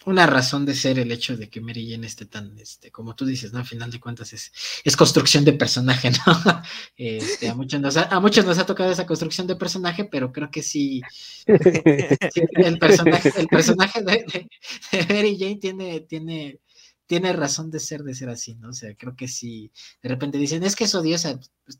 una 0.06 0.26
razón 0.26 0.66
de 0.66 0.76
ser 0.76 1.00
el 1.00 1.12
hecho 1.12 1.38
de 1.38 1.50
que 1.50 1.62
Mary 1.62 1.90
Jane 1.90 2.08
esté 2.08 2.26
tan, 2.26 2.58
este, 2.60 2.92
como 2.92 3.16
tú 3.16 3.26
dices, 3.26 3.54
¿no? 3.54 3.60
A 3.60 3.64
final 3.64 3.92
de 3.92 4.00
cuentas 4.00 4.34
es, 4.34 4.52
es 4.84 4.96
construcción 4.98 5.46
de 5.46 5.54
personaje, 5.54 6.12
¿no? 6.26 6.62
Este, 6.96 7.50
a, 7.50 7.56
muchos 7.56 7.80
nos 7.80 7.98
ha, 7.98 8.04
a 8.04 8.20
muchos 8.20 8.46
nos 8.46 8.58
ha 8.58 8.66
tocado 8.66 8.92
esa 8.92 9.06
construcción 9.06 9.48
de 9.48 9.56
personaje, 9.56 10.06
pero 10.06 10.32
creo 10.32 10.50
que 10.52 10.64
sí, 10.64 11.02
el 11.46 12.80
personaje, 12.80 13.32
el 13.38 13.48
personaje 13.48 14.02
de, 14.04 14.48
Mary 15.10 15.38
Jane 15.40 15.58
tiene, 15.58 16.00
tiene, 16.02 16.60
tiene 17.06 17.34
razón 17.34 17.72
de 17.72 17.80
ser, 17.80 18.04
de 18.04 18.16
ser 18.16 18.30
así, 18.30 18.56
¿no? 18.56 18.70
O 18.70 18.74
sea, 18.74 18.96
creo 18.96 19.16
que 19.16 19.28
sí, 19.28 19.72
de 20.02 20.10
repente 20.10 20.38
dicen, 20.38 20.64
es 20.64 20.76
que 20.76 20.86
es 20.86 20.96
odiosa, 20.96 21.40
pues, 21.66 21.78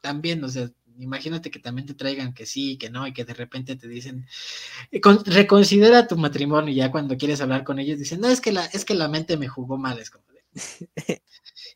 también, 0.00 0.42
o 0.44 0.48
sea, 0.48 0.70
imagínate 1.00 1.50
que 1.50 1.58
también 1.58 1.86
te 1.86 1.94
traigan 1.94 2.34
que 2.34 2.46
sí, 2.46 2.76
que 2.78 2.90
no, 2.90 3.06
y 3.06 3.12
que 3.12 3.24
de 3.24 3.34
repente 3.34 3.76
te 3.76 3.88
dicen, 3.88 4.26
eh, 4.90 5.00
reconsidera 5.26 6.06
tu 6.06 6.16
matrimonio, 6.16 6.72
y 6.72 6.76
ya 6.76 6.90
cuando 6.90 7.16
quieres 7.16 7.40
hablar 7.40 7.64
con 7.64 7.78
ellos 7.78 7.98
dicen, 7.98 8.20
no, 8.20 8.28
es 8.28 8.40
que 8.40 8.52
la, 8.52 8.66
es 8.66 8.84
que 8.84 8.94
la 8.94 9.08
mente 9.08 9.36
me 9.36 9.48
jugó 9.48 9.78
mal, 9.78 9.98
es 9.98 10.10
como 10.10 10.24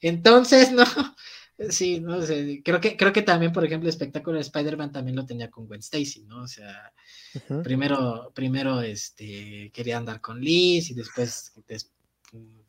Entonces, 0.00 0.72
no, 0.72 0.84
sí, 1.70 2.00
no 2.00 2.22
sé, 2.22 2.62
creo 2.64 2.80
que, 2.80 2.96
creo 2.96 3.12
que 3.12 3.22
también, 3.22 3.52
por 3.52 3.64
ejemplo, 3.64 3.88
el 3.88 3.94
espectáculo 3.94 4.36
de 4.36 4.42
Spider-Man 4.42 4.92
también 4.92 5.16
lo 5.16 5.26
tenía 5.26 5.50
con 5.50 5.66
Gwen 5.66 5.80
Stacy, 5.80 6.24
¿no? 6.24 6.42
O 6.42 6.48
sea, 6.48 6.92
primero, 7.62 8.32
primero, 8.34 8.80
este, 8.80 9.70
quería 9.72 9.98
andar 9.98 10.20
con 10.20 10.40
Liz, 10.40 10.90
y 10.90 10.94
después, 10.94 11.52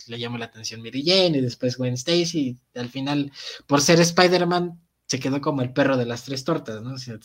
le 0.08 0.20
llamó 0.20 0.38
la 0.38 0.46
atención 0.46 0.82
Mary 0.82 1.04
Jane, 1.06 1.38
y 1.38 1.42
después 1.42 1.78
Gwen 1.78 1.96
Stacy, 1.96 2.58
y 2.74 2.80
al 2.80 2.90
final, 2.90 3.32
por 3.66 3.82
ser 3.82 4.00
Spider-Man, 4.00 4.80
se 5.08 5.20
quedó 5.20 5.42
como 5.42 5.62
el 5.62 5.74
perro 5.74 5.98
de 5.98 6.06
las 6.06 6.24
tres 6.24 6.44
tortas, 6.44 6.82
¿no? 6.82 6.94
O 6.94 6.98
sea, 6.98 7.18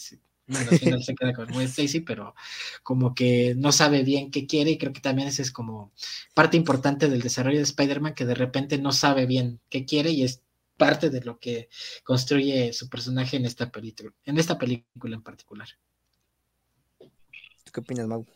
bueno, 0.47 0.71
al 0.71 0.79
final 0.79 1.03
se 1.03 1.15
queda 1.15 1.33
con 1.33 1.47
Gwen 1.47 1.67
Stacy, 1.67 2.01
pero 2.01 2.35
como 2.83 3.15
que 3.15 3.55
no 3.57 3.71
sabe 3.71 4.03
bien 4.03 4.31
qué 4.31 4.47
quiere 4.47 4.73
y 4.73 4.79
creo 4.79 4.93
que 4.93 5.01
también 5.01 5.29
esa 5.29 5.43
es 5.43 5.53
como 5.53 5.93
parte 6.35 6.57
importante 6.57 7.09
del 7.09 7.23
desarrollo 7.23 7.59
de 7.59 7.65
Spider-Man, 7.65 8.15
que 8.15 8.25
de 8.25 8.35
repente 8.35 8.79
no 8.79 8.91
sabe 8.91 9.27
bien 9.27 9.61
qué 9.69 9.85
quiere 9.85 10.11
y 10.11 10.25
es 10.25 10.43
parte 10.77 11.11
de 11.11 11.21
lo 11.21 11.39
que 11.39 11.69
construye 12.03 12.73
su 12.73 12.89
personaje 12.89 13.37
en 13.37 13.45
esta 13.45 13.71
película, 13.71 14.13
en 14.25 14.39
esta 14.39 14.59
película 14.59 15.15
en 15.15 15.23
particular. 15.23 15.69
¿Tú 16.99 17.73
qué 17.73 17.81
opinas, 17.81 18.07
Mau? 18.07 18.27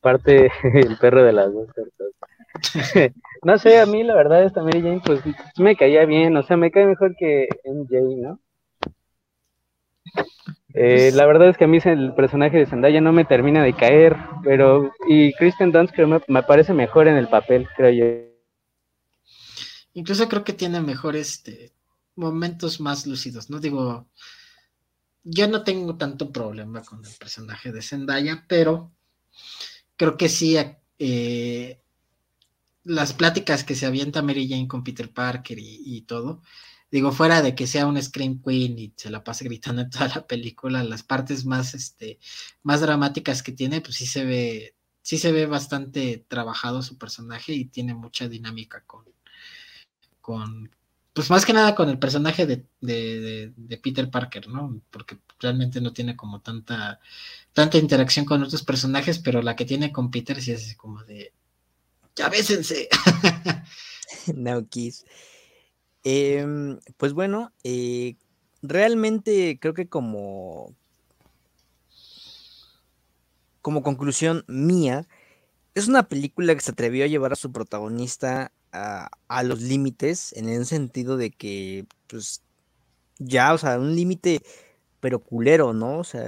Parte 0.00 0.50
el 0.74 0.98
perro 0.98 1.22
de 1.22 1.32
las 1.32 1.52
dos 1.52 1.68
tortas. 1.74 2.08
no 3.42 3.58
sé, 3.58 3.78
a 3.78 3.86
mí 3.86 4.02
la 4.02 4.14
verdad 4.14 4.44
esta 4.44 4.62
Mary 4.62 4.82
Jane 4.82 5.00
pues 5.04 5.20
me 5.56 5.76
caía 5.76 6.04
bien, 6.04 6.36
o 6.36 6.42
sea, 6.42 6.56
me 6.56 6.70
cae 6.70 6.86
mejor 6.86 7.14
que 7.16 7.48
MJ, 7.64 8.16
¿no? 8.16 8.40
Eh, 10.74 11.10
la 11.14 11.26
verdad 11.26 11.48
es 11.48 11.56
que 11.56 11.64
a 11.64 11.68
mí 11.68 11.78
el 11.84 12.14
personaje 12.14 12.58
de 12.58 12.66
Zendaya 12.66 13.00
no 13.00 13.12
me 13.12 13.24
termina 13.24 13.64
de 13.64 13.74
caer, 13.74 14.16
pero 14.44 14.92
y 15.08 15.32
Kristen 15.34 15.72
Dunst 15.72 15.94
creo 15.94 16.06
me, 16.06 16.20
me 16.28 16.42
parece 16.42 16.72
mejor 16.72 17.08
en 17.08 17.16
el 17.16 17.28
papel, 17.28 17.66
creo 17.76 17.90
yo. 17.90 18.28
Incluso 19.94 20.28
creo 20.28 20.44
que 20.44 20.52
tiene 20.52 20.80
mejores 20.80 21.32
este, 21.32 21.72
momentos 22.14 22.80
más 22.80 23.06
lúcidos, 23.06 23.50
¿no? 23.50 23.58
Digo, 23.58 24.06
yo 25.24 25.48
no 25.48 25.64
tengo 25.64 25.96
tanto 25.96 26.30
problema 26.30 26.82
con 26.82 27.04
el 27.04 27.12
personaje 27.18 27.72
de 27.72 27.82
Zendaya, 27.82 28.44
pero 28.46 28.92
creo 29.96 30.16
que 30.16 30.28
sí, 30.28 30.56
eh, 30.98 31.80
las 32.84 33.14
pláticas 33.14 33.64
que 33.64 33.74
se 33.74 33.86
avienta 33.86 34.22
Mary 34.22 34.48
Jane 34.48 34.68
con 34.68 34.84
Peter 34.84 35.12
Parker 35.12 35.58
y 35.58 36.02
todo, 36.02 36.42
digo, 36.90 37.12
fuera 37.12 37.42
de 37.42 37.54
que 37.54 37.66
sea 37.66 37.86
un 37.86 38.00
Scream 38.00 38.42
Queen 38.42 38.78
y 38.78 38.92
se 38.96 39.10
la 39.10 39.24
pase 39.24 39.44
gritando 39.44 39.82
en 39.82 39.90
toda 39.90 40.08
la 40.08 40.26
película, 40.26 40.82
las 40.84 41.02
partes 41.02 41.44
más, 41.44 41.74
este, 41.74 42.18
más 42.62 42.80
dramáticas 42.80 43.42
que 43.42 43.52
tiene, 43.52 43.80
pues 43.80 43.96
sí 43.96 44.06
se 44.06 44.24
ve, 44.24 44.74
sí 45.02 45.18
se 45.18 45.32
ve 45.32 45.46
bastante 45.46 46.24
trabajado 46.28 46.82
su 46.82 46.98
personaje 46.98 47.52
y 47.52 47.66
tiene 47.66 47.94
mucha 47.94 48.28
dinámica 48.28 48.82
con, 48.86 49.04
con 50.20 50.70
pues 51.12 51.30
más 51.30 51.44
que 51.44 51.52
nada 51.52 51.74
con 51.74 51.88
el 51.88 51.98
personaje 51.98 52.46
de, 52.46 52.64
de, 52.80 53.52
de, 53.56 53.78
Peter 53.78 54.08
Parker, 54.08 54.46
¿no? 54.48 54.80
Porque 54.90 55.18
realmente 55.40 55.80
no 55.80 55.92
tiene 55.92 56.14
como 56.14 56.40
tanta, 56.42 57.00
tanta 57.52 57.76
interacción 57.76 58.24
con 58.24 58.42
otros 58.44 58.62
personajes, 58.62 59.18
pero 59.18 59.42
la 59.42 59.56
que 59.56 59.64
tiene 59.64 59.90
con 59.90 60.12
Peter 60.12 60.40
sí 60.40 60.52
es 60.52 60.76
como 60.76 61.02
de, 61.02 61.32
ya 62.14 62.28
bésense. 62.28 62.88
no 64.36 64.68
kiss. 64.68 65.04
Em, 66.04 66.78
pues 66.96 67.12
bueno, 67.12 67.52
eh, 67.64 68.16
realmente 68.62 69.58
creo 69.60 69.74
que 69.74 69.88
como, 69.88 70.74
como 73.62 73.82
conclusión 73.82 74.44
mía, 74.48 75.06
es 75.74 75.88
una 75.88 76.08
película 76.08 76.54
que 76.54 76.60
se 76.60 76.72
atrevió 76.72 77.04
a 77.04 77.08
llevar 77.08 77.32
a 77.32 77.36
su 77.36 77.52
protagonista 77.52 78.52
a, 78.72 79.42
los 79.44 79.62
límites, 79.62 80.32
en 80.34 80.48
el 80.48 80.66
sentido 80.66 81.16
de 81.16 81.30
que, 81.30 81.86
pues, 82.06 82.42
ya, 83.18 83.54
o 83.54 83.58
sea, 83.58 83.78
un 83.78 83.94
límite, 83.96 84.42
pero 85.00 85.20
culero, 85.20 85.72
¿no? 85.72 85.98
O 85.98 86.04
sea, 86.04 86.24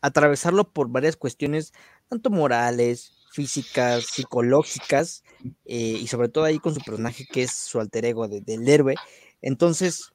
atravesarlo 0.00 0.70
por 0.72 0.88
varias 0.88 1.16
cuestiones, 1.16 1.72
tanto 2.08 2.30
morales, 2.30 3.15
físicas, 3.36 4.06
psicológicas, 4.06 5.22
eh, 5.66 5.98
y 6.00 6.06
sobre 6.06 6.30
todo 6.30 6.44
ahí 6.44 6.58
con 6.58 6.74
su 6.74 6.80
personaje 6.80 7.26
que 7.30 7.42
es 7.42 7.52
su 7.52 7.78
alter 7.78 8.06
ego 8.06 8.26
del 8.28 8.66
héroe. 8.66 8.94
Entonces, 9.42 10.14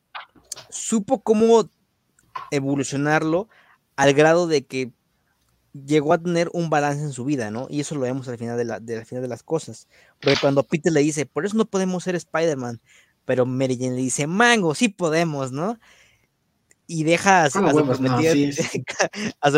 supo 0.72 1.22
cómo 1.22 1.70
evolucionarlo 2.50 3.48
al 3.96 4.14
grado 4.16 4.48
de 4.48 4.66
que 4.66 4.92
llegó 5.74 6.14
a 6.14 6.18
tener 6.18 6.50
un 6.52 6.72
balance 6.72 7.04
en 7.04 7.14
su 7.14 7.24
vida, 7.24 7.52
¿no? 7.52 7.68
Y 7.70 7.82
eso 7.82 7.94
lo 7.94 8.02
vemos 8.02 8.28
al 8.28 8.40
final 8.40 8.58
de, 8.58 8.66
la, 8.66 8.80
de, 8.80 9.06
final 9.06 9.22
de 9.22 9.30
las 9.30 9.44
cosas. 9.44 9.88
Porque 10.20 10.40
cuando 10.42 10.64
Peter 10.64 10.92
le 10.92 11.02
dice, 11.02 11.28
por 11.28 11.46
eso 11.46 11.56
no 11.56 11.66
podemos 11.66 12.04
ser 12.04 12.16
Spider-Man, 12.16 12.82
pero 13.26 13.46
Mary 13.46 13.78
Jane 13.78 13.92
le 13.92 14.02
dice, 14.02 14.26
Mango, 14.26 14.74
sí 14.74 14.90
podemos, 14.90 15.52
¿no? 15.52 15.78
y 16.88 17.06
deja 17.06 17.46
a 17.46 17.50
su, 17.50 17.60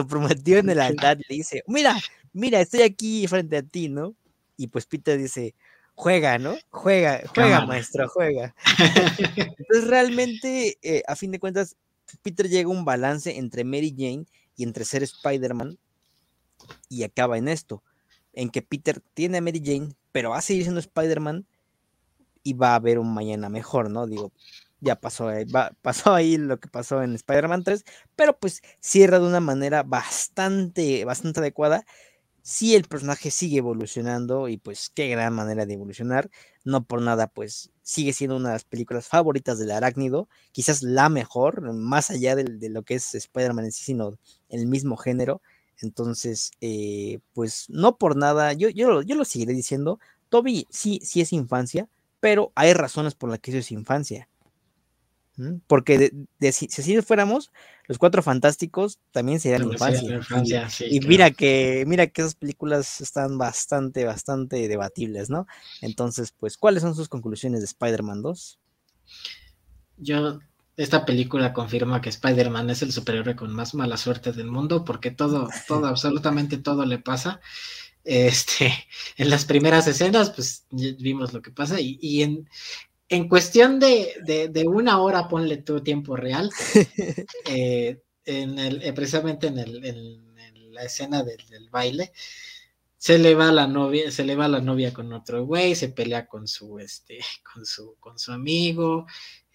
prometido, 0.07 0.59
en 0.59 0.70
el 0.70 0.80
altar 0.80 1.18
le 1.18 1.36
dice, 1.36 1.64
mira, 1.66 1.99
mira, 2.34 2.59
estoy 2.59 2.81
aquí 2.81 3.27
frente 3.27 3.57
a 3.57 3.63
ti, 3.63 3.89
¿no? 3.89 4.15
Y 4.57 4.67
pues 4.67 4.86
Peter 4.86 5.17
dice, 5.17 5.55
juega, 5.95 6.38
¿no? 6.38 6.55
Juega, 6.69 7.21
juega, 7.34 7.65
maestro, 7.65 8.07
juega. 8.09 8.55
Entonces 9.38 9.88
realmente, 9.88 10.77
eh, 10.81 11.03
a 11.07 11.15
fin 11.15 11.31
de 11.31 11.39
cuentas, 11.39 11.77
Peter 12.21 12.49
llega 12.49 12.67
a 12.67 12.71
un 12.71 12.86
balance 12.86 13.38
entre 13.38 13.63
Mary 13.63 13.93
Jane 13.97 14.25
y 14.55 14.63
entre 14.63 14.86
ser 14.86 15.03
Spider-Man 15.03 15.77
y 16.89 17.03
acaba 17.03 17.38
en 17.38 17.47
esto, 17.47 17.84
en 18.34 18.49
que 18.49 18.61
Peter 18.61 19.01
tiene 19.13 19.38
a 19.38 19.41
Mary 19.41 19.61
Jane, 19.63 19.95
pero 20.11 20.31
va 20.31 20.38
a 20.38 20.41
seguir 20.41 20.63
siendo 20.63 20.79
Spider-Man 20.79 21.45
y 22.43 22.53
va 22.53 22.71
a 22.71 22.75
haber 22.75 22.99
un 22.99 23.13
mañana 23.13 23.49
mejor, 23.49 23.89
¿no? 23.89 24.05
Digo, 24.05 24.31
ya 24.81 24.99
pasó, 24.99 25.31
eh, 25.31 25.47
pasó 25.81 26.13
ahí 26.13 26.38
lo 26.38 26.59
que 26.59 26.67
pasó 26.67 27.01
en 27.01 27.15
Spider-Man 27.15 27.63
3, 27.63 27.86
pero 28.15 28.38
pues 28.38 28.61
cierra 28.79 29.19
de 29.19 29.27
una 29.27 29.39
manera 29.39 29.84
bastante, 29.84 31.05
bastante 31.05 31.39
adecuada. 31.39 31.86
Si 32.45 32.75
el 32.75 32.83
personaje 32.83 33.31
sigue 33.31 33.59
evolucionando 33.59 34.49
y 34.49 34.57
pues 34.57 34.91
qué 34.93 35.07
gran 35.07 35.33
manera 35.33 35.65
de 35.65 35.75
evolucionar, 35.75 36.29
no 36.65 36.83
por 36.83 37.01
nada 37.01 37.27
pues 37.27 37.71
sigue 37.81 38.11
siendo 38.11 38.35
una 38.35 38.49
de 38.49 38.55
las 38.55 38.65
películas 38.65 39.07
favoritas 39.07 39.59
del 39.59 39.71
arácnido, 39.71 40.27
quizás 40.51 40.83
la 40.83 41.07
mejor, 41.07 41.73
más 41.73 42.09
allá 42.09 42.35
de, 42.35 42.69
lo 42.69 42.83
que 42.83 42.95
es 42.95 43.15
Spider-Man 43.15 43.65
en 43.65 43.71
sí, 43.71 43.85
sino 43.85 44.17
el 44.49 44.67
mismo 44.67 44.97
género. 44.97 45.41
Entonces, 45.81 46.51
eh, 46.59 47.19
pues 47.31 47.65
no 47.69 47.97
por 47.97 48.17
nada, 48.17 48.51
yo, 48.51 48.67
yo, 48.67 49.01
yo 49.01 49.15
lo 49.15 49.23
seguiré 49.23 49.53
diciendo, 49.53 49.99
Toby 50.27 50.67
sí, 50.69 50.99
sí 51.01 51.21
es 51.21 51.31
infancia, 51.31 51.87
pero 52.19 52.51
hay 52.55 52.73
razones 52.73 53.15
por 53.15 53.29
las 53.29 53.39
que 53.39 53.51
eso 53.51 53.59
es 53.59 53.71
infancia. 53.71 54.27
Porque 55.65 56.11
si, 56.51 56.65
así 56.65 57.01
fuéramos, 57.01 57.51
los 57.88 57.97
cuatro 57.97 58.21
fantásticos 58.21 58.99
también 59.11 59.39
serían 59.39 59.63
infancia. 59.63 60.67
y, 60.88 60.99
mira 60.99 61.31
que, 61.31 61.84
mira 61.88 62.07
que 62.07 62.21
esas 62.21 62.36
películas 62.36 63.01
están 63.01 63.38
bastante, 63.38 64.05
bastante 64.05 64.67
debatibles, 64.67 65.29
¿no? 65.29 65.47
Entonces, 65.81 66.34
pues, 66.39 66.57
¿cuáles 66.57 66.84
son 66.84 66.95
sus 66.95 67.09
conclusiones 67.09 67.61
de 67.61 67.65
Spider-Man 67.65 68.21
2? 68.21 68.59
Yo, 69.97 70.39
esta 70.77 71.03
película 71.03 71.51
confirma 71.51 71.99
que 71.99 72.09
Spider-Man 72.09 72.69
es 72.69 72.84
el 72.84 72.91
superhéroe 72.91 73.36
con 73.36 73.53
más 73.53 73.73
mala 73.73 73.97
suerte 73.97 74.34
del 74.34 74.51
mundo, 74.51 74.86
porque 74.86 75.09
todo, 75.09 75.49
todo, 75.67 75.88
absolutamente 75.88 76.57
todo 76.57 76.86
le 76.86 76.99
pasa. 76.99 77.41
Este, 78.03 78.71
en 79.17 79.31
las 79.31 79.45
primeras 79.45 79.88
escenas, 79.88 80.29
pues 80.29 80.67
vimos 80.69 81.34
lo 81.34 81.41
que 81.41 81.49
pasa, 81.49 81.79
y, 81.79 81.97
y 81.99 82.21
en, 82.21 82.47
en 83.14 83.30
cuestión 83.30 83.80
de, 83.80 84.64
una 84.66 84.99
hora, 84.99 85.28
ponle 85.28 85.57
tu 85.57 85.82
tiempo 85.82 86.16
real, 86.16 86.49
eh, 87.47 88.01
en 88.26 88.57
el, 88.57 88.82
eh, 88.82 88.91
precisamente 88.93 89.47
en, 89.47 89.59
el, 89.59 90.72
la 90.72 90.84
escena 90.84 91.24
del, 91.24 91.70
baile, 91.70 92.11
se 92.97 93.20
le 93.20 93.36
va 93.36 93.51
la 93.51 93.68
novia, 93.68 94.11
se 94.11 94.24
le 94.24 94.36
va 94.36 94.47
la 94.47 94.61
novia 94.61 94.93
con 94.93 95.14
otro 95.14 95.45
güey, 95.45 95.76
se 95.76 95.89
pelea 95.89 96.26
con 96.26 96.47
su, 96.47 96.80
este, 96.80 97.20
con 97.53 97.66
su, 97.66 97.95
con 97.99 98.18
su 98.18 98.32
amigo, 98.32 99.05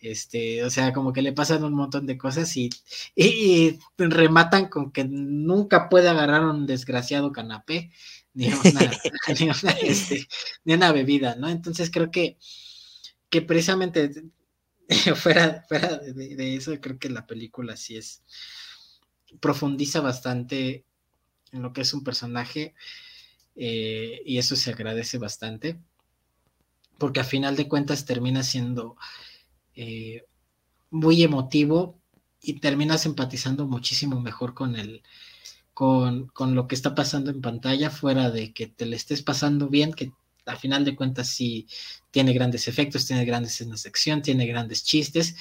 este, 0.01 0.63
o 0.63 0.71
sea, 0.71 0.93
como 0.93 1.13
que 1.13 1.23
le 1.23 1.33
pasan 1.33 1.65
un 1.65 1.75
montón 1.75 2.07
de 2.07 2.17
cosas 2.17 2.57
y, 2.57 2.71
y, 3.17 3.77
rematan 3.97 4.69
con 4.69 4.93
que 4.93 5.05
nunca 5.05 5.89
puede 5.89 6.09
agarrar 6.09 6.45
un 6.45 6.65
desgraciado 6.67 7.33
canapé, 7.33 7.91
ni 8.35 8.53
una, 8.53 9.73
este, 9.83 10.29
ni 10.65 10.75
una 10.75 10.93
bebida, 10.93 11.35
¿no? 11.35 11.49
Entonces 11.49 11.91
creo 11.91 12.13
que 12.13 12.39
que 13.31 13.43
precisamente 13.43 14.11
fuera, 15.17 15.65
fuera 15.69 15.99
de, 15.99 16.57
eso, 16.57 16.79
creo 16.81 16.99
que 16.99 17.11
la 17.11 17.27
película 17.27 17.77
sí 17.77 17.97
es, 17.97 18.23
profundiza 19.41 20.01
bastante 20.01 20.85
en 21.53 21.63
lo 21.63 21.73
que 21.73 21.83
es 21.83 21.93
un 21.93 22.05
personaje 22.05 22.75
eh, 23.57 24.23
y 24.25 24.39
eso 24.39 24.57
se 24.57 24.71
agradece 24.71 25.19
bastante, 25.19 25.79
porque 26.99 27.21
a 27.21 27.25
final 27.25 27.57
de 27.57 27.69
cuentas 27.69 28.05
termina 28.05 28.43
siendo 28.43 28.97
eh, 29.75 30.25
muy 30.91 31.23
emotivo 31.23 31.99
y 32.41 32.61
terminas 32.61 33.05
empatizando 33.05 33.67
muchísimo 33.67 34.21
mejor 34.21 34.55
con 34.55 34.77
el, 34.77 35.03
con, 35.75 36.29
con, 36.29 36.55
lo 36.55 36.67
que 36.67 36.75
está 36.75 36.95
pasando 36.95 37.31
en 37.31 37.41
pantalla, 37.41 37.91
fuera 37.91 38.31
de 38.31 38.53
que 38.53 38.69
te 38.69 38.87
le 38.87 38.97
estés 38.97 39.23
pasando 39.23 39.69
bien, 39.69 39.93
que 39.93 40.13
a 40.49 40.57
final 40.57 40.85
de 40.85 40.97
cuentas 40.97 41.29
sí 41.29 41.67
tiene 42.11 42.33
grandes 42.33 42.69
efectos, 42.69 43.07
tiene 43.07 43.25
grandes 43.25 43.53
escenas 43.53 43.83
de 43.83 43.89
acción, 43.91 44.23
tiene 44.23 44.47
grandes 44.47 44.85
chistes. 44.85 45.37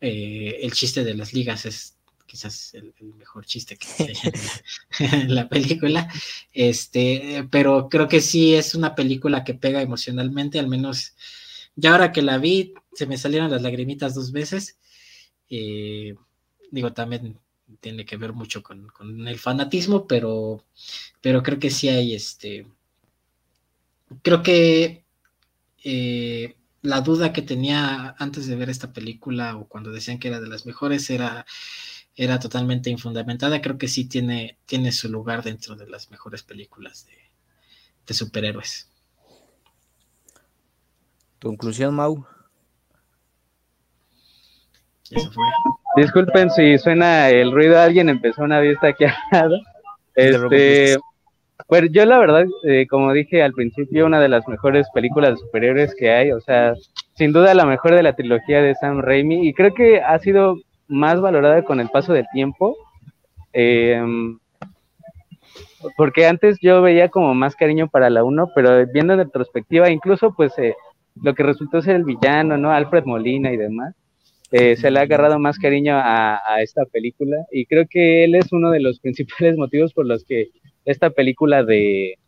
Eh, 0.00 0.58
el 0.62 0.72
chiste 0.72 1.04
de 1.04 1.14
las 1.14 1.32
ligas 1.32 1.66
es 1.66 1.96
quizás 2.26 2.74
el, 2.74 2.94
mejor 3.18 3.44
chiste 3.44 3.76
que 3.76 4.12
en 5.00 5.34
la 5.34 5.48
película. 5.48 6.08
Este, 6.52 7.46
pero 7.50 7.88
creo 7.88 8.08
que 8.08 8.20
sí 8.20 8.54
es 8.54 8.74
una 8.74 8.94
película 8.94 9.44
que 9.44 9.54
pega 9.54 9.82
emocionalmente, 9.82 10.58
al 10.58 10.68
menos 10.68 11.14
ya 11.76 11.92
ahora 11.92 12.12
que 12.12 12.22
la 12.22 12.38
vi, 12.38 12.74
se 12.92 13.06
me 13.06 13.18
salieron 13.18 13.50
las 13.50 13.62
lagrimitas 13.62 14.14
dos 14.14 14.32
veces. 14.32 14.78
Eh, 15.48 16.14
digo, 16.70 16.92
también 16.92 17.38
tiene 17.80 18.04
que 18.04 18.16
ver 18.16 18.32
mucho 18.32 18.62
con, 18.62 18.88
con, 18.88 19.26
el 19.26 19.38
fanatismo, 19.38 20.06
pero, 20.06 20.64
pero 21.20 21.42
creo 21.42 21.58
que 21.58 21.70
sí 21.70 21.88
hay 21.88 22.14
este 22.14 22.66
creo 24.22 24.42
que 24.42 25.04
eh, 25.84 26.56
la 26.82 27.00
duda 27.00 27.32
que 27.32 27.42
tenía 27.42 28.14
antes 28.18 28.46
de 28.46 28.56
ver 28.56 28.70
esta 28.70 28.92
película 28.92 29.56
o 29.56 29.66
cuando 29.68 29.92
decían 29.92 30.18
que 30.18 30.28
era 30.28 30.40
de 30.40 30.48
las 30.48 30.66
mejores 30.66 31.10
era, 31.10 31.46
era 32.16 32.38
totalmente 32.38 32.90
infundamentada. 32.90 33.60
Creo 33.60 33.78
que 33.78 33.88
sí 33.88 34.06
tiene, 34.08 34.58
tiene 34.66 34.92
su 34.92 35.08
lugar 35.08 35.42
dentro 35.42 35.76
de 35.76 35.88
las 35.88 36.10
mejores 36.10 36.42
películas 36.42 37.06
de, 37.06 38.14
superhéroes. 38.14 38.88
Conclusión, 41.40 41.94
Mau. 41.94 42.26
Disculpen 45.96 46.50
si 46.50 46.76
suena 46.78 47.28
el 47.30 47.52
ruido, 47.52 47.78
alguien 47.78 48.08
empezó 48.08 48.42
una 48.42 48.58
vista 48.58 48.88
aquí 48.88 49.04
al 49.04 49.14
lado. 49.30 49.60
Este, 50.16 50.98
pues 51.66 51.90
yo 51.92 52.04
la 52.04 52.18
verdad, 52.18 52.46
eh, 52.64 52.86
como 52.88 53.12
dije 53.12 53.42
al 53.42 53.52
principio, 53.52 54.06
una 54.06 54.20
de 54.20 54.28
las 54.28 54.46
mejores 54.48 54.86
películas 54.92 55.30
de 55.30 55.36
superhéroes 55.38 55.94
que 55.94 56.10
hay, 56.10 56.32
o 56.32 56.40
sea, 56.40 56.74
sin 57.14 57.32
duda 57.32 57.54
la 57.54 57.66
mejor 57.66 57.94
de 57.94 58.02
la 58.02 58.14
trilogía 58.14 58.62
de 58.62 58.74
Sam 58.74 59.00
Raimi 59.00 59.46
y 59.48 59.52
creo 59.52 59.74
que 59.74 60.00
ha 60.00 60.18
sido 60.18 60.56
más 60.88 61.20
valorada 61.20 61.62
con 61.62 61.80
el 61.80 61.88
paso 61.88 62.12
del 62.12 62.26
tiempo. 62.32 62.76
Em, 63.52 64.38
porque 65.96 66.26
antes 66.26 66.58
yo 66.60 66.82
veía 66.82 67.08
como 67.08 67.34
más 67.34 67.56
cariño 67.56 67.88
para 67.88 68.10
la 68.10 68.24
1, 68.24 68.50
pero 68.54 68.86
viendo 68.86 69.14
en 69.14 69.20
retrospectiva, 69.20 69.90
incluso 69.90 70.34
pues 70.34 70.52
eh, 70.58 70.74
lo 71.22 71.34
que 71.34 71.42
resultó 71.42 71.80
ser 71.82 71.96
el 71.96 72.04
villano, 72.04 72.56
¿no? 72.56 72.70
Alfred 72.70 73.04
Molina 73.04 73.52
y 73.52 73.56
demás, 73.56 73.94
eh, 74.52 74.76
se 74.76 74.90
le 74.90 74.98
ha 74.98 75.02
agarrado 75.02 75.38
más 75.38 75.58
cariño 75.58 75.94
a, 75.96 76.40
esta 76.60 76.84
película 76.84 77.36
y 77.52 77.66
creo 77.66 77.86
que 77.88 78.24
él 78.24 78.34
es 78.34 78.52
uno 78.52 78.70
de 78.70 78.80
los 78.80 78.98
principales 79.00 79.56
motivos 79.56 79.92
por 79.94 80.06
los 80.06 80.24
que 80.24 80.48
esta 80.84 81.10
película 81.10 81.62
de 81.62 82.18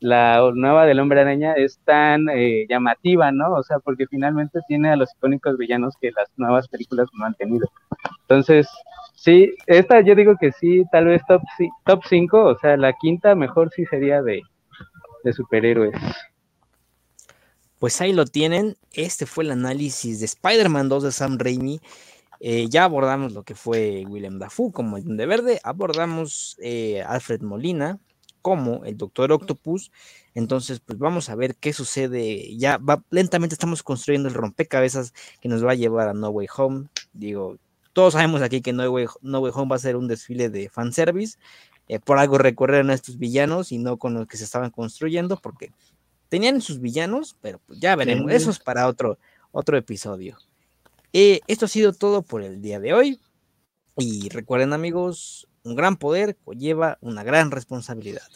la 0.00 0.50
nueva 0.54 0.86
del 0.86 0.98
hombre 0.98 1.20
araña 1.20 1.52
es 1.52 1.78
tan 1.84 2.28
eh, 2.30 2.66
llamativa, 2.68 3.30
¿no? 3.32 3.52
O 3.52 3.62
sea, 3.62 3.78
porque 3.78 4.06
finalmente 4.06 4.60
tiene 4.66 4.90
a 4.90 4.96
los 4.96 5.12
icónicos 5.14 5.58
villanos 5.58 5.94
que 6.00 6.10
las 6.10 6.28
nuevas 6.36 6.68
películas 6.68 7.08
no 7.12 7.26
han 7.26 7.34
tenido. 7.34 7.70
Entonces, 8.22 8.66
sí, 9.14 9.54
esta 9.66 10.00
yo 10.00 10.14
digo 10.14 10.36
que 10.40 10.52
sí, 10.52 10.84
tal 10.90 11.06
vez 11.06 11.22
top, 11.28 11.42
top 11.84 12.00
5, 12.08 12.44
o 12.44 12.58
sea, 12.58 12.76
la 12.78 12.94
quinta 12.94 13.34
mejor 13.34 13.70
sí 13.74 13.84
sería 13.86 14.22
de, 14.22 14.40
de 15.22 15.32
superhéroes. 15.32 15.94
Pues 17.78 18.00
ahí 18.00 18.12
lo 18.12 18.24
tienen. 18.26 18.76
Este 18.92 19.26
fue 19.26 19.44
el 19.44 19.50
análisis 19.52 20.20
de 20.20 20.26
Spider-Man 20.26 20.88
2 20.88 21.02
de 21.02 21.12
Sam 21.12 21.38
Raimi. 21.38 21.80
Eh, 22.40 22.68
ya 22.70 22.84
abordamos 22.84 23.34
lo 23.34 23.42
que 23.42 23.54
fue 23.54 24.04
William 24.08 24.38
Dafoe 24.38 24.72
como 24.72 24.96
el 24.96 25.16
de 25.16 25.26
Verde, 25.26 25.60
abordamos 25.62 26.56
eh, 26.60 27.02
Alfred 27.02 27.42
Molina 27.42 28.00
como 28.40 28.84
el 28.84 28.96
Doctor 28.96 29.30
Octopus. 29.32 29.92
Entonces, 30.34 30.80
pues 30.80 30.98
vamos 30.98 31.28
a 31.28 31.34
ver 31.34 31.56
qué 31.56 31.72
sucede. 31.72 32.56
Ya 32.56 32.78
va, 32.78 33.04
lentamente 33.10 33.54
estamos 33.54 33.82
construyendo 33.82 34.28
el 34.28 34.34
rompecabezas 34.34 35.12
que 35.40 35.48
nos 35.48 35.64
va 35.64 35.72
a 35.72 35.74
llevar 35.74 36.08
a 36.08 36.14
No 36.14 36.30
Way 36.30 36.48
Home. 36.56 36.88
Digo, 37.12 37.58
todos 37.92 38.14
sabemos 38.14 38.40
aquí 38.40 38.62
que 38.62 38.72
No 38.72 38.90
Way, 38.90 39.06
no 39.20 39.40
Way 39.40 39.52
Home 39.54 39.70
va 39.70 39.76
a 39.76 39.80
ser 39.80 39.96
un 39.96 40.08
desfile 40.08 40.48
de 40.48 40.70
fanservice. 40.70 41.38
Eh, 41.88 41.98
por 41.98 42.18
algo 42.18 42.38
recorrer 42.38 42.88
a 42.88 42.94
estos 42.94 43.18
villanos 43.18 43.72
y 43.72 43.78
no 43.78 43.98
con 43.98 44.14
los 44.14 44.28
que 44.28 44.36
se 44.36 44.44
estaban 44.44 44.70
construyendo, 44.70 45.36
porque 45.36 45.72
tenían 46.28 46.60
sus 46.60 46.80
villanos, 46.80 47.36
pero 47.40 47.60
pues 47.66 47.80
ya 47.80 47.96
veremos. 47.96 48.30
Eso 48.32 48.50
es 48.50 48.60
para 48.60 48.86
otro, 48.86 49.18
otro 49.50 49.76
episodio. 49.76 50.38
Eh, 51.12 51.40
esto 51.48 51.64
ha 51.64 51.68
sido 51.68 51.92
todo 51.92 52.22
por 52.22 52.42
el 52.42 52.62
día 52.62 52.80
de 52.80 52.92
hoy. 52.92 53.20
Y 53.96 54.28
recuerden 54.28 54.72
amigos, 54.72 55.48
un 55.64 55.74
gran 55.74 55.96
poder 55.96 56.36
conlleva 56.44 56.98
una 57.00 57.22
gran 57.22 57.50
responsabilidad. 57.50 58.28